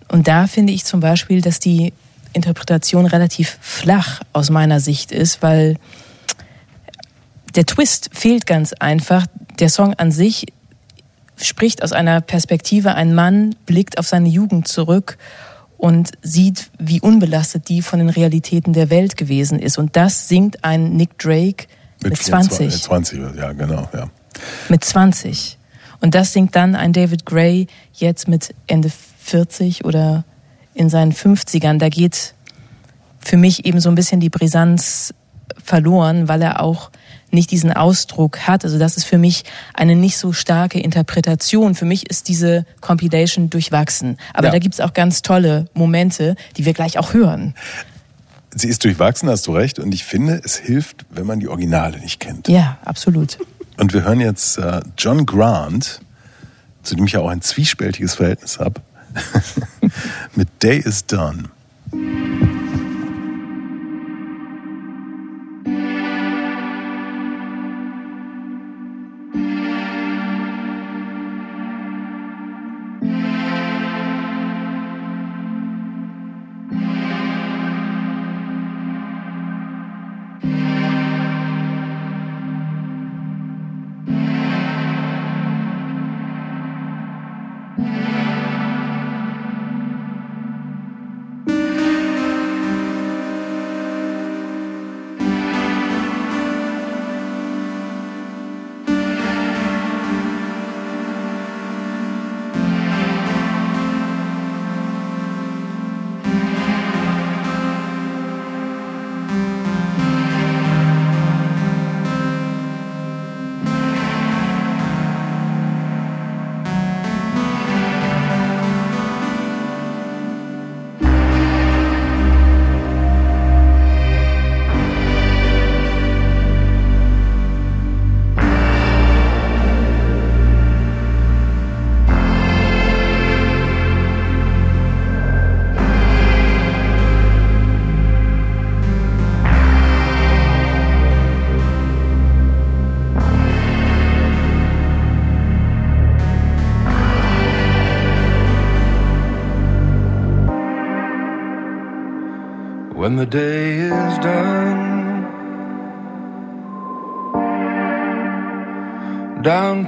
Und 0.09 0.27
da 0.27 0.47
finde 0.47 0.73
ich 0.73 0.85
zum 0.85 1.01
Beispiel, 1.01 1.41
dass 1.41 1.59
die 1.59 1.93
Interpretation 2.33 3.07
relativ 3.07 3.59
flach 3.61 4.21
aus 4.33 4.51
meiner 4.51 4.81
Sicht 4.81 5.13
ist, 5.13 5.43
weil 5.43 5.77
der 7.55 7.67
Twist 7.67 8.11
fehlt 8.13 8.47
ganz 8.47 8.73
einfach. 8.73 9.27
Der 9.59 9.69
Song 9.69 9.95
an 9.95 10.13
sich 10.13 10.47
spricht 11.43 11.83
aus 11.83 11.93
einer 11.93 12.21
Perspektive, 12.21 12.95
ein 12.95 13.15
Mann 13.15 13.55
blickt 13.67 13.99
auf 13.99 14.07
seine 14.07 14.29
Jugend 14.29 14.69
zurück 14.69 15.19
und 15.79 16.13
sieht, 16.23 16.71
wie 16.79 17.01
unbelastet 17.01 17.69
die 17.69 17.83
von 17.83 17.99
den 17.99 18.11
Realitäten 18.11 18.73
der 18.73 18.91
Welt 18.91 19.17
gewesen 19.17 19.59
ist. 19.59 19.79
Und 19.79 19.97
das 19.97 20.29
singt 20.29 20.63
ein 20.65 20.93
Nick 20.93 21.19
Drake 21.19 21.67
mit, 22.03 22.17
20. 22.17 22.83
20, 22.83 23.21
ja, 23.37 23.53
genau, 23.53 23.89
ja. 23.93 24.11
Mit 24.69 24.85
20. 24.85 25.59
Und 26.01 26.15
das 26.15 26.33
singt 26.33 26.57
dann 26.57 26.75
ein 26.75 26.93
David 26.93 27.27
Gray 27.27 27.67
jetzt 27.95 28.29
mit 28.29 28.55
Ende 28.67 28.91
40 29.21 29.85
oder 29.85 30.25
in 30.75 30.89
seinen 30.89 31.13
50ern. 31.13 31.79
Da 31.79 31.89
geht 31.89 32.35
für 33.19 33.37
mich 33.37 33.65
eben 33.65 33.81
so 33.81 33.89
ein 33.89 33.95
bisschen 33.95 34.21
die 34.21 34.31
Brisanz 34.31 35.15
verloren, 35.63 36.29
weil 36.29 36.43
er 36.43 36.63
auch 36.63 36.91
nicht 37.33 37.51
diesen 37.51 37.73
Ausdruck 37.73 38.41
hat. 38.47 38.65
Also 38.65 38.79
das 38.79 38.97
ist 38.97 39.05
für 39.05 39.19
mich 39.19 39.45
eine 39.75 39.97
nicht 39.97 40.17
so 40.19 40.33
starke 40.33 40.81
Interpretation. 40.81 41.75
Für 41.75 41.85
mich 41.85 42.09
ist 42.11 42.29
diese 42.29 42.65
Compilation 42.81 43.51
durchwachsen. 43.51 44.17
Aber 44.35 44.47
Ja. 44.49 44.53
da 44.53 44.59
gibt's 44.59 44.81
auch 44.81 44.93
ganz 44.93 45.23
tolle 45.23 45.67
Momente, 45.75 46.35
die 46.57 46.65
wir 46.65 46.73
gleich 46.73 46.99
auch 46.99 47.13
hören. 47.15 47.55
Sie 48.55 48.69
ist 48.69 48.83
durchwachsen, 48.85 49.29
hast 49.29 49.47
du 49.47 49.53
recht. 49.53 49.79
Und 49.79 49.95
ich 49.95 50.05
finde, 50.05 50.41
es 50.45 50.57
hilft, 50.57 51.07
wenn 51.11 51.27
man 51.27 51.39
die 51.41 51.49
Originale 51.49 51.99
nicht 52.01 52.19
kennt. 52.19 52.49
Ja, 52.49 52.79
absolut. 52.85 53.39
Und 53.79 53.93
wir 53.95 54.03
hören 54.05 54.21
jetzt 54.21 54.59
äh, 54.59 54.81
John 54.99 55.25
Grant, 55.25 56.01
zu 56.83 56.97
dem 56.97 57.07
ich 57.07 57.13
ja 57.13 57.21
auch 57.21 57.29
ein 57.29 57.43
zwiespältiges 57.43 58.15
Verhältnis 58.17 58.59
habe, 58.59 58.81
mit 60.35 60.49
Day 60.63 60.79
is 60.79 61.07
Done. 61.07 61.45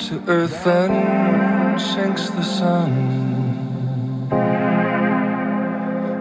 To 0.09 0.23
earth 0.27 0.65
then 0.65 1.79
sinks 1.79 2.31
the 2.31 2.43
sun, 2.43 2.91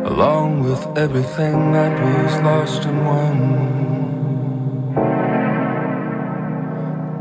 along 0.05 0.63
with 0.63 0.85
everything 0.97 1.71
that 1.71 1.93
was 1.99 2.41
lost 2.41 2.85
and 2.85 3.05
won. 3.05 3.37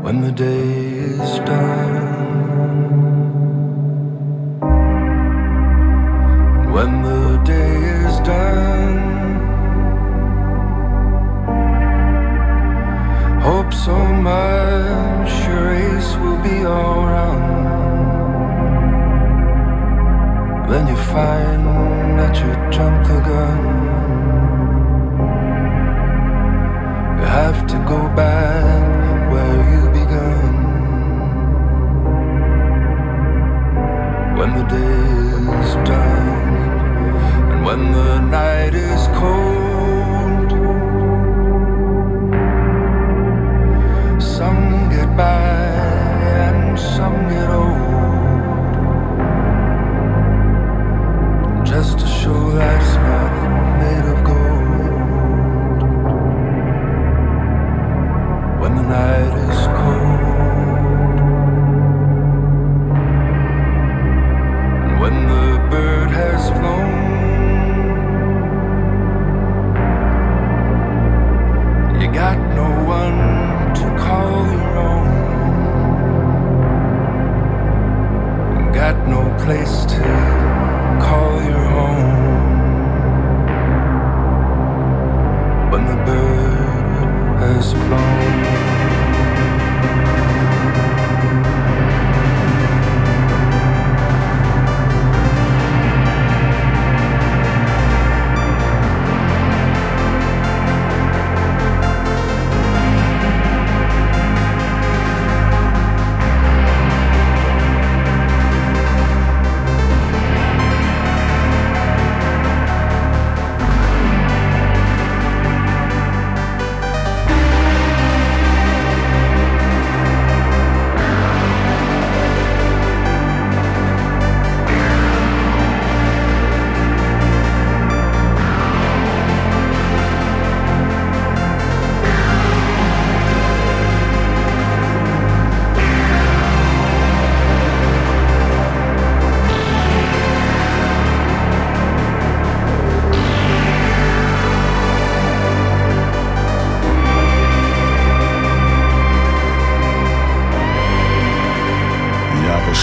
When 0.03 0.21
the 0.21 0.31
day 0.31 0.69
is 1.19 1.39
done, 1.39 1.90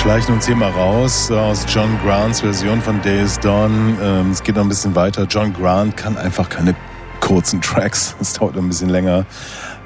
schleichen 0.09 0.37
uns 0.37 0.47
hier 0.47 0.57
mal 0.57 0.71
raus 0.71 1.31
aus 1.31 1.67
John 1.69 1.99
Grants 2.03 2.41
Version 2.41 2.81
von 2.81 2.99
Days 3.03 3.39
Dawn. 3.41 3.99
Ähm, 4.03 4.31
es 4.31 4.43
geht 4.43 4.57
noch 4.57 4.63
ein 4.63 4.69
bisschen 4.71 4.95
weiter. 4.95 5.27
John 5.29 5.53
Grant 5.53 5.99
kann 5.99 6.17
einfach 6.17 6.49
keine 6.49 6.75
kurzen 7.21 7.61
Tracks. 7.61 8.17
Es 8.21 8.33
dauert 8.33 8.57
ein 8.57 8.69
bisschen 8.69 8.89
länger. 8.89 9.27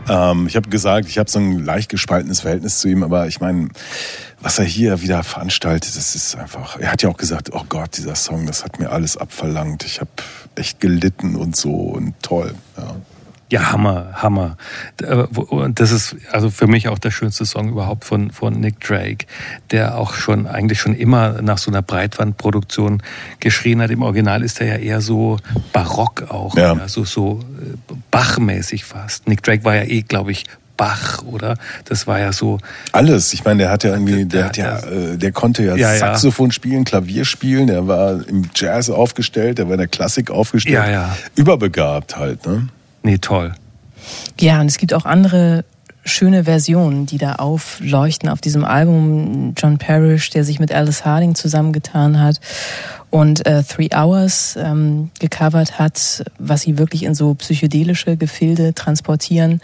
Ähm, 0.08 0.46
ich 0.46 0.54
habe 0.54 0.68
gesagt, 0.68 1.08
ich 1.08 1.18
habe 1.18 1.28
so 1.28 1.40
ein 1.40 1.58
leicht 1.64 1.88
gespaltenes 1.88 2.38
Verhältnis 2.38 2.78
zu 2.78 2.86
ihm, 2.86 3.02
aber 3.02 3.26
ich 3.26 3.40
meine, 3.40 3.70
was 4.40 4.60
er 4.60 4.64
hier 4.64 5.02
wieder 5.02 5.24
veranstaltet, 5.24 5.96
das 5.96 6.14
ist 6.14 6.36
einfach. 6.36 6.78
Er 6.78 6.92
hat 6.92 7.02
ja 7.02 7.08
auch 7.08 7.16
gesagt, 7.16 7.50
oh 7.52 7.64
Gott, 7.68 7.96
dieser 7.96 8.14
Song, 8.14 8.46
das 8.46 8.62
hat 8.62 8.78
mir 8.78 8.92
alles 8.92 9.16
abverlangt. 9.16 9.82
Ich 9.82 9.98
habe 9.98 10.10
echt 10.54 10.78
gelitten 10.78 11.34
und 11.34 11.56
so 11.56 11.72
und 11.72 12.14
toll. 12.22 12.54
Ja. 13.52 13.60
Ja, 13.60 13.72
Hammer, 13.72 14.06
Hammer. 14.14 14.56
Äh, 15.02 15.14
Und 15.14 15.78
das 15.78 15.90
ist 15.92 16.16
also 16.30 16.48
für 16.50 16.66
mich 16.66 16.88
auch 16.88 16.98
der 16.98 17.10
schönste 17.10 17.44
Song 17.44 17.68
überhaupt 17.68 18.04
von, 18.04 18.30
von 18.30 18.54
Nick 18.58 18.80
Drake, 18.80 19.26
der 19.70 19.98
auch 19.98 20.14
schon 20.14 20.46
eigentlich 20.46 20.80
schon 20.80 20.94
immer 20.94 21.42
nach 21.42 21.58
so 21.58 21.70
einer 21.70 21.82
Breitwandproduktion 21.82 23.02
geschrien 23.40 23.82
hat. 23.82 23.90
Im 23.90 24.00
Original 24.02 24.42
ist 24.42 24.60
er 24.62 24.66
ja 24.68 24.76
eher 24.76 25.00
so 25.02 25.36
barock 25.74 26.24
auch, 26.30 26.56
Ja. 26.56 26.72
also 26.72 27.04
so 27.04 27.40
äh, 27.90 27.94
Bach-mäßig 28.10 28.84
fast. 28.84 29.28
Nick 29.28 29.42
Drake 29.42 29.64
war 29.64 29.76
ja 29.76 29.82
eh, 29.82 30.00
glaube 30.02 30.32
ich, 30.32 30.44
Bach, 30.78 31.22
oder? 31.24 31.58
Das 31.84 32.06
war 32.06 32.18
ja 32.18 32.32
so, 32.32 32.58
Alles. 32.92 33.34
Ich 33.34 33.44
meine, 33.44 33.58
der 33.64 33.70
hat 33.70 33.84
ja 33.84 33.90
irgendwie, 33.92 34.24
der 34.24 34.26
Der- 34.26 34.44
hat 34.48 34.56
ja, 34.56 34.80
der- 34.80 35.12
äh, 35.12 35.18
der 35.18 35.30
konnte 35.32 35.62
ja, 35.62 35.76
Ja, 35.76 35.92
ja. 35.92 35.98
Saxophon 35.98 36.50
spielen, 36.52 36.84
Klavier 36.84 37.26
spielen, 37.26 37.66
der 37.66 37.86
war 37.86 38.26
im 38.26 38.48
Jazz 38.54 38.88
aufgestellt, 38.88 39.58
der 39.58 39.66
war 39.66 39.74
in 39.74 39.78
der 39.80 39.88
Klassik 39.88 40.30
aufgestellt. 40.30 40.74
Ja, 40.74 40.90
ja. 40.90 41.16
Überbegabt 41.36 42.16
halt, 42.16 42.46
ne? 42.46 42.68
Nee, 43.02 43.18
toll. 43.18 43.54
Ja, 44.40 44.60
und 44.60 44.66
es 44.66 44.78
gibt 44.78 44.94
auch 44.94 45.04
andere 45.04 45.64
schöne 46.04 46.44
Versionen, 46.44 47.06
die 47.06 47.18
da 47.18 47.34
aufleuchten 47.36 48.28
auf 48.28 48.40
diesem 48.40 48.64
Album. 48.64 49.54
John 49.56 49.78
Parrish, 49.78 50.30
der 50.30 50.44
sich 50.44 50.58
mit 50.58 50.72
Alice 50.72 51.04
Harding 51.04 51.34
zusammengetan 51.34 52.20
hat 52.20 52.40
und 53.10 53.46
äh, 53.46 53.62
Three 53.62 53.90
Hours 53.94 54.56
ähm, 54.56 55.10
gecovert 55.20 55.78
hat, 55.78 56.24
was 56.38 56.62
sie 56.62 56.78
wirklich 56.78 57.04
in 57.04 57.14
so 57.14 57.34
psychedelische 57.34 58.16
Gefilde 58.16 58.74
transportieren. 58.74 59.60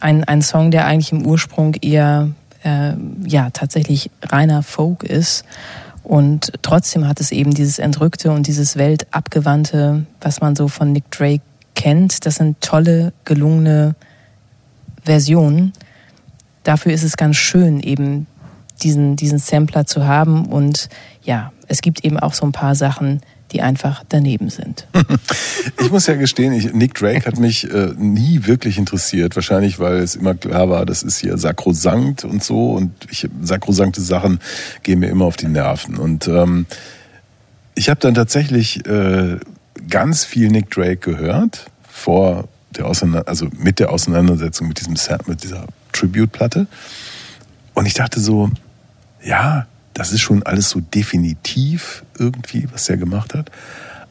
Ein, 0.00 0.24
ein 0.24 0.42
Song, 0.42 0.70
der 0.70 0.86
eigentlich 0.86 1.12
im 1.12 1.26
Ursprung 1.26 1.74
eher 1.74 2.30
äh, 2.64 2.92
ja 3.26 3.50
tatsächlich 3.50 4.10
reiner 4.22 4.62
Folk 4.62 5.02
ist. 5.02 5.44
Und 6.04 6.52
trotzdem 6.62 7.06
hat 7.06 7.20
es 7.20 7.32
eben 7.32 7.52
dieses 7.52 7.78
Entrückte 7.78 8.30
und 8.30 8.46
dieses 8.46 8.76
Weltabgewandte, 8.76 10.06
was 10.22 10.40
man 10.40 10.56
so 10.56 10.68
von 10.68 10.92
Nick 10.92 11.10
Drake 11.10 11.42
kennt. 11.78 12.26
Das 12.26 12.34
sind 12.34 12.60
tolle, 12.60 13.12
gelungene 13.24 13.94
Versionen. 15.04 15.72
Dafür 16.64 16.92
ist 16.92 17.04
es 17.04 17.16
ganz 17.16 17.36
schön, 17.36 17.80
eben 17.80 18.26
diesen, 18.82 19.16
diesen 19.16 19.38
Sampler 19.38 19.86
zu 19.86 20.06
haben. 20.06 20.46
Und 20.46 20.88
ja, 21.22 21.52
es 21.68 21.80
gibt 21.80 22.04
eben 22.04 22.18
auch 22.18 22.34
so 22.34 22.44
ein 22.44 22.52
paar 22.52 22.74
Sachen, 22.74 23.20
die 23.52 23.62
einfach 23.62 24.04
daneben 24.08 24.50
sind. 24.50 24.86
Ich 25.80 25.90
muss 25.92 26.06
ja 26.06 26.16
gestehen, 26.16 26.52
ich, 26.52 26.72
Nick 26.74 26.94
Drake 26.94 27.24
hat 27.24 27.38
mich 27.38 27.70
äh, 27.70 27.92
nie 27.96 28.46
wirklich 28.46 28.78
interessiert. 28.78 29.36
Wahrscheinlich, 29.36 29.78
weil 29.78 29.98
es 29.98 30.16
immer 30.16 30.34
klar 30.34 30.68
war, 30.68 30.84
das 30.84 31.02
ist 31.02 31.18
hier 31.18 31.38
sakrosankt 31.38 32.24
und 32.24 32.42
so. 32.42 32.72
Und 32.72 32.92
ich, 33.10 33.28
sakrosankte 33.40 34.00
Sachen 34.00 34.40
gehen 34.82 34.98
mir 34.98 35.08
immer 35.08 35.24
auf 35.24 35.36
die 35.36 35.46
Nerven. 35.46 35.96
Und 35.96 36.26
ähm, 36.26 36.66
ich 37.74 37.88
habe 37.88 38.00
dann 38.00 38.14
tatsächlich 38.14 38.84
äh, 38.86 39.38
ganz 39.88 40.24
viel 40.24 40.48
Nick 40.48 40.70
Drake 40.70 40.96
gehört 40.96 41.66
vor 41.88 42.48
der 42.70 42.86
also 43.26 43.48
mit 43.56 43.78
der 43.78 43.90
Auseinandersetzung 43.90 44.68
mit 44.68 44.78
diesem 44.78 44.96
mit 45.26 45.42
dieser 45.42 45.66
Tribute-Platte. 45.92 46.66
Und 47.74 47.86
ich 47.86 47.94
dachte 47.94 48.20
so, 48.20 48.50
ja, 49.24 49.66
das 49.94 50.12
ist 50.12 50.20
schon 50.20 50.42
alles 50.42 50.70
so 50.70 50.80
definitiv 50.80 52.04
irgendwie, 52.18 52.68
was 52.72 52.88
er 52.88 52.96
gemacht 52.96 53.34
hat. 53.34 53.50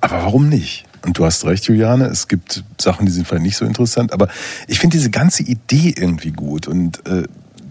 Aber 0.01 0.23
warum 0.23 0.49
nicht? 0.49 0.85
Und 1.05 1.17
du 1.17 1.25
hast 1.25 1.45
recht, 1.45 1.65
Juliane, 1.65 2.05
es 2.05 2.27
gibt 2.27 2.63
Sachen, 2.79 3.05
die 3.05 3.11
sind 3.11 3.27
vielleicht 3.27 3.43
nicht 3.43 3.57
so 3.57 3.65
interessant, 3.65 4.11
aber 4.11 4.27
ich 4.67 4.79
finde 4.79 4.97
diese 4.97 5.09
ganze 5.09 5.43
Idee 5.43 5.93
irgendwie 5.95 6.31
gut 6.31 6.67
und 6.67 7.05
äh, 7.07 7.23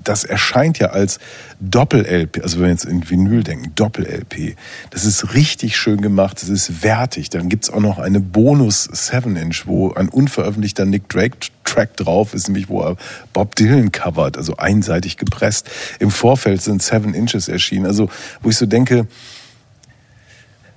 das 0.08 0.24
erscheint 0.24 0.78
ja 0.78 0.88
als 0.88 1.18
Doppel-LP, 1.60 2.42
also 2.42 2.58
wenn 2.58 2.66
wir 2.66 2.70
jetzt 2.70 2.84
in 2.84 3.08
Vinyl 3.08 3.42
denken, 3.42 3.72
Doppel-LP. 3.74 4.56
Das 4.90 5.04
ist 5.04 5.34
richtig 5.34 5.76
schön 5.76 6.00
gemacht, 6.00 6.40
das 6.42 6.48
ist 6.48 6.82
wertig. 6.82 7.30
Dann 7.30 7.48
gibt's 7.48 7.70
auch 7.70 7.80
noch 7.80 7.98
eine 7.98 8.20
Bonus 8.20 8.88
7-Inch, 8.90 9.66
wo 9.66 9.92
ein 9.92 10.08
unveröffentlichter 10.08 10.84
Nick 10.84 11.08
Drake-Track 11.08 11.96
drauf 11.96 12.34
ist, 12.34 12.48
nämlich 12.48 12.68
wo 12.68 12.82
er 12.82 12.96
Bob 13.32 13.56
Dylan 13.56 13.90
covert, 13.90 14.36
also 14.36 14.56
einseitig 14.56 15.16
gepresst. 15.16 15.68
Im 15.98 16.10
Vorfeld 16.10 16.62
sind 16.62 16.82
7 16.82 17.14
Inches 17.14 17.48
erschienen, 17.48 17.86
also 17.86 18.08
wo 18.42 18.50
ich 18.50 18.56
so 18.56 18.66
denke, 18.66 19.06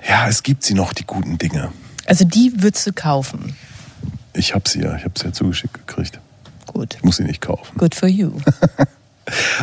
ja, 0.07 0.27
es 0.27 0.43
gibt 0.43 0.63
sie 0.63 0.73
noch, 0.73 0.93
die 0.93 1.05
guten 1.05 1.37
Dinge. 1.37 1.71
Also 2.05 2.25
die 2.25 2.53
würdest 2.57 2.87
du 2.87 2.93
kaufen. 2.93 3.55
Ich 4.33 4.55
habe 4.55 4.67
sie 4.67 4.81
ja, 4.81 4.95
ich 4.95 5.03
habe 5.03 5.19
sie 5.19 5.25
ja 5.25 5.33
zugeschickt 5.33 5.73
gekriegt. 5.73 6.19
Gut. 6.65 6.95
Ich 6.95 7.03
muss 7.03 7.17
sie 7.17 7.23
nicht 7.23 7.41
kaufen. 7.41 7.77
Good 7.77 7.95
for 7.95 8.07
you. 8.07 8.31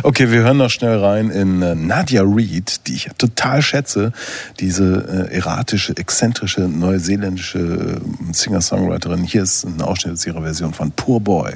Okay, 0.03 0.31
wir 0.31 0.41
hören 0.41 0.57
noch 0.57 0.69
schnell 0.69 0.97
rein 0.97 1.29
in 1.29 1.61
äh, 1.61 1.75
Nadia 1.75 2.23
Reid, 2.25 2.87
die 2.87 2.95
ich 2.95 3.09
total 3.17 3.61
schätze. 3.61 4.11
Diese 4.59 5.27
äh, 5.29 5.35
erratische, 5.35 5.95
exzentrische, 5.95 6.61
neuseeländische 6.61 7.59
äh, 7.59 8.33
Singer-Songwriterin. 8.33 9.23
Hier 9.23 9.43
ist 9.43 9.63
ein 9.65 9.81
Ausschnitt 9.81 10.13
aus 10.13 10.25
ihrer 10.25 10.41
Version 10.41 10.73
von 10.73 10.91
Poor 10.91 11.19
Boy. 11.19 11.53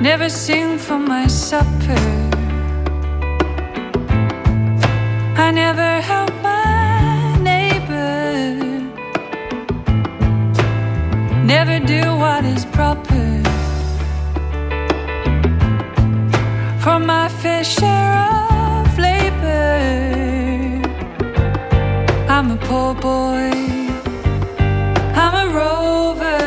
Never 0.00 0.28
sing 0.28 0.78
for 0.78 0.98
my 0.98 1.26
supper. 1.28 2.23
Never 5.54 6.00
help 6.00 6.32
my 6.42 7.36
neighbor. 7.40 8.56
Never 11.44 11.78
do 11.78 12.02
what 12.22 12.44
is 12.44 12.64
proper. 12.76 13.26
For 16.82 16.98
my 16.98 17.28
fair 17.40 17.62
share 17.62 18.14
of 18.80 18.98
labor. 18.98 19.62
I'm 22.34 22.50
a 22.50 22.58
poor 22.68 22.94
boy. 22.94 23.52
I'm 25.22 25.34
a 25.44 25.46
rover. 25.60 26.42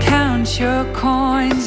Count 0.00 0.48
your 0.58 0.82
coins 0.94 1.57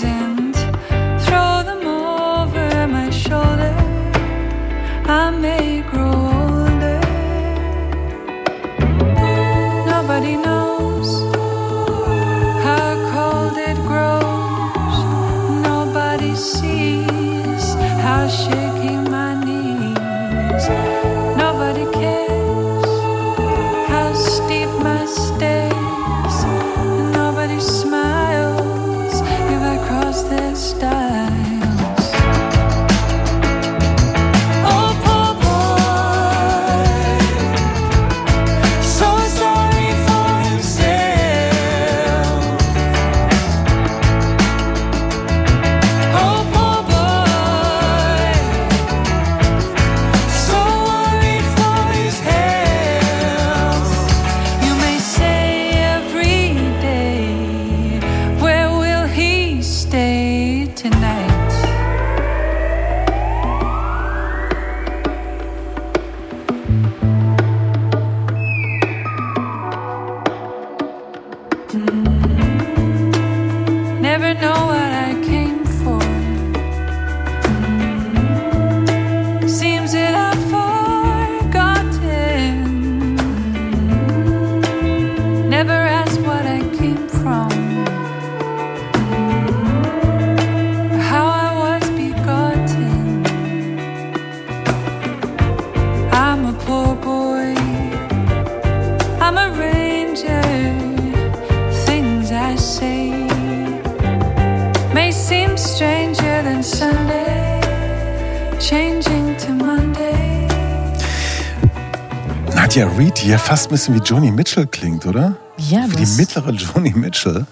die 113.31 113.35
ja 113.35 113.39
fast 113.39 113.67
ein 113.67 113.69
bisschen 113.69 113.95
wie 113.95 113.99
Joni 113.99 114.29
Mitchell 114.29 114.67
klingt, 114.67 115.05
oder? 115.05 115.37
Ja, 115.57 115.85
Wie 115.87 115.95
die 115.95 116.05
mittlere 116.17 116.51
Joni 116.51 116.91
Mitchell. 116.93 117.45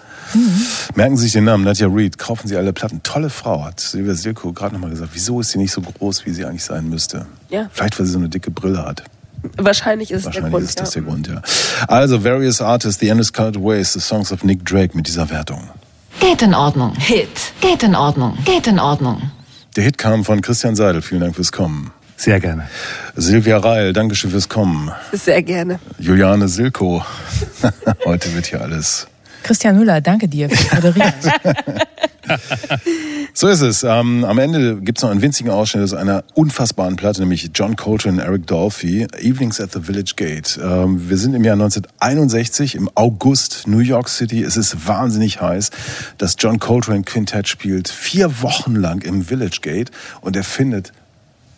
Merken 0.94 1.16
Sie 1.16 1.22
sich 1.22 1.32
den 1.32 1.44
Namen, 1.44 1.64
Nadja 1.64 1.86
Reed, 1.88 2.18
kaufen 2.18 2.48
Sie 2.48 2.56
alle 2.58 2.74
Platten. 2.74 3.02
Tolle 3.02 3.30
Frau, 3.30 3.64
hat 3.64 3.80
Silvia 3.80 4.12
Silko 4.14 4.52
gerade 4.52 4.74
nochmal 4.74 4.90
gesagt. 4.90 5.12
Wieso 5.14 5.40
ist 5.40 5.52
sie 5.52 5.58
nicht 5.58 5.72
so 5.72 5.80
groß, 5.80 6.26
wie 6.26 6.32
sie 6.32 6.44
eigentlich 6.44 6.64
sein 6.64 6.90
müsste? 6.90 7.24
Ja. 7.48 7.70
Vielleicht, 7.72 7.98
weil 7.98 8.04
sie 8.04 8.12
so 8.12 8.18
eine 8.18 8.28
dicke 8.28 8.50
Brille 8.50 8.84
hat. 8.84 9.04
Wahrscheinlich 9.56 10.10
ist 10.10 10.18
es 10.18 10.22
der 10.24 10.42
Wahrscheinlich 10.42 10.52
Grund. 10.52 10.64
ist 10.68 10.80
das 10.80 10.94
ja. 10.94 11.00
der 11.00 11.10
Grund, 11.10 11.28
ja. 11.28 11.42
Also, 11.88 12.24
Various 12.24 12.60
Artists, 12.60 13.00
The 13.00 13.08
Endless 13.08 13.32
Colored 13.32 13.56
Ways, 13.56 13.94
The 13.94 14.00
Songs 14.00 14.32
of 14.32 14.44
Nick 14.44 14.66
Drake 14.66 14.94
mit 14.94 15.06
dieser 15.06 15.30
Wertung. 15.30 15.70
Geht 16.20 16.42
in 16.42 16.52
Ordnung. 16.52 16.94
Hit. 16.96 17.54
Geht 17.62 17.82
in 17.84 17.94
Ordnung. 17.94 18.36
Geht 18.44 18.66
in 18.66 18.78
Ordnung. 18.78 19.30
Der 19.76 19.84
Hit 19.84 19.96
kam 19.96 20.26
von 20.26 20.42
Christian 20.42 20.76
Seidel. 20.76 21.00
Vielen 21.00 21.22
Dank 21.22 21.36
fürs 21.36 21.52
Kommen. 21.52 21.90
Sehr 22.18 22.38
gerne. 22.38 22.68
Silvia 23.16 23.58
Reil, 23.58 23.92
Dankeschön 23.92 24.30
fürs 24.30 24.48
Kommen. 24.48 24.90
Sehr 25.12 25.42
gerne. 25.42 25.78
Juliane 25.98 26.48
Silko. 26.48 27.04
Heute 28.04 28.34
wird 28.34 28.46
hier 28.46 28.60
alles. 28.60 29.06
Christian 29.42 29.76
Müller, 29.76 30.00
danke 30.00 30.28
dir 30.28 30.50
fürs 30.50 30.72
Moderieren. 30.72 31.12
So 33.32 33.48
ist 33.48 33.60
es. 33.60 33.82
Ähm, 33.82 34.24
am 34.24 34.38
Ende 34.38 34.80
gibt's 34.80 35.02
noch 35.02 35.10
einen 35.10 35.22
winzigen 35.22 35.50
Ausschnitt 35.50 35.84
aus 35.84 35.94
einer 35.94 36.24
unfassbaren 36.34 36.96
Platte, 36.96 37.20
nämlich 37.20 37.50
John 37.54 37.76
Coltrane 37.76 38.20
und 38.20 38.26
Eric 38.26 38.46
Dolphy, 38.46 39.06
Evenings 39.18 39.60
at 39.60 39.72
the 39.72 39.80
Village 39.80 40.12
Gate. 40.16 40.58
Ähm, 40.62 41.08
wir 41.08 41.16
sind 41.16 41.34
im 41.34 41.44
Jahr 41.44 41.54
1961, 41.54 42.74
im 42.74 42.90
August, 42.94 43.66
New 43.66 43.78
York 43.78 44.08
City. 44.08 44.42
Es 44.42 44.56
ist 44.56 44.86
wahnsinnig 44.86 45.40
heiß. 45.40 45.70
Das 46.18 46.36
John 46.38 46.58
Coltrane 46.58 47.02
Quintett 47.02 47.48
spielt 47.48 47.88
vier 47.88 48.42
Wochen 48.42 48.74
lang 48.74 49.02
im 49.02 49.24
Village 49.24 49.60
Gate 49.62 49.90
und 50.20 50.36
er 50.36 50.44
findet 50.44 50.92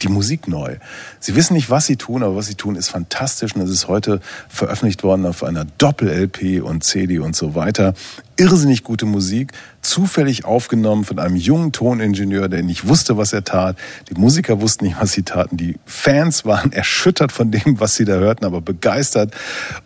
die 0.03 0.09
Musik 0.09 0.49
neu. 0.49 0.77
Sie 1.21 1.35
wissen 1.35 1.55
nicht, 1.55 1.71
was 1.71 1.87
sie 1.87 1.97
tun, 1.97 2.23
aber 2.23 2.37
was 2.37 2.47
sie 2.47 2.55
tun, 2.55 2.77
ist 2.77 2.89
fantastisch 2.89 3.55
und 3.55 3.63
es 3.63 3.71
ist 3.71 3.89
heute 3.89 4.21
veröffentlicht 4.49 5.03
worden 5.03 5.27
auf 5.27 5.43
einer 5.45 5.65
Doppel-LP 5.65 6.63
und 6.63 6.85
CD 6.85 7.19
und 7.19 7.37
so 7.37 7.55
weiter. 7.55 7.95
Irrsinnig 8.37 8.83
gute 8.83 9.07
Musik, 9.07 9.53
zufällig 9.83 10.45
aufgenommen 10.45 11.05
von 11.05 11.19
einem 11.19 11.37
jungen 11.37 11.73
Toningenieur, 11.73 12.49
der 12.49 12.63
nicht 12.63 12.89
wusste, 12.89 13.17
was 13.17 13.33
er 13.33 13.45
tat. 13.45 13.77
Die 14.09 14.15
Musiker 14.15 14.61
wussten 14.61 14.87
nicht, 14.87 14.97
was 15.01 15.13
sie 15.13 15.23
taten. 15.23 15.57
Die 15.57 15.77
Fans 15.85 16.45
waren 16.45 16.73
erschüttert 16.73 17.33
von 17.33 17.51
dem, 17.51 17.79
was 17.79 17.95
sie 17.95 18.05
da 18.05 18.15
hörten, 18.15 18.45
aber 18.45 18.61
begeistert. 18.61 19.35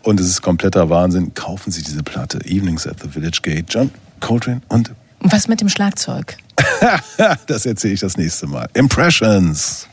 Und 0.03 0.21
es 0.21 0.29
ist 0.29 0.43
kompletter 0.43 0.89
Wahnsinn. 0.91 1.35
Kaufen 1.35 1.71
Sie 1.71 1.83
diese 1.83 2.03
Platte, 2.03 2.39
Evenings 2.45 2.87
at 2.87 3.01
the 3.03 3.09
Village 3.09 3.41
Gate, 3.43 3.67
John 3.69 3.91
Coltrane 4.21 4.63
und 4.69 4.93
Und 5.27 5.33
was 5.33 5.49
mit 5.49 5.61
dem 5.61 5.69
Schlagzeug? 5.69 6.37
das 7.49 7.67
erzähle 7.67 7.95
ich 7.95 7.99
das 7.99 8.17
nächste 8.17 8.47
Mal. 8.47 8.69
Impressions. 8.75 9.89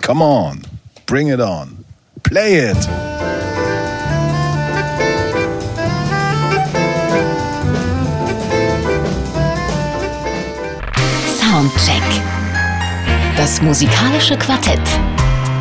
Come 0.00 0.22
on. 0.22 0.62
Bring 1.06 1.26
it 1.26 1.40
on. 1.40 1.84
Play 2.22 2.70
it. 2.70 2.76
Soundcheck. 11.40 12.00
Das 13.36 13.60
musikalische 13.60 14.36
Quartett. 14.36 14.78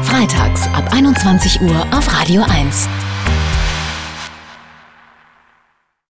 Freitags 0.03 0.67
ab 0.75 0.87
21 0.93 1.61
Uhr 1.61 1.87
auf 1.91 2.13
Radio 2.13 2.43
1. 2.43 2.87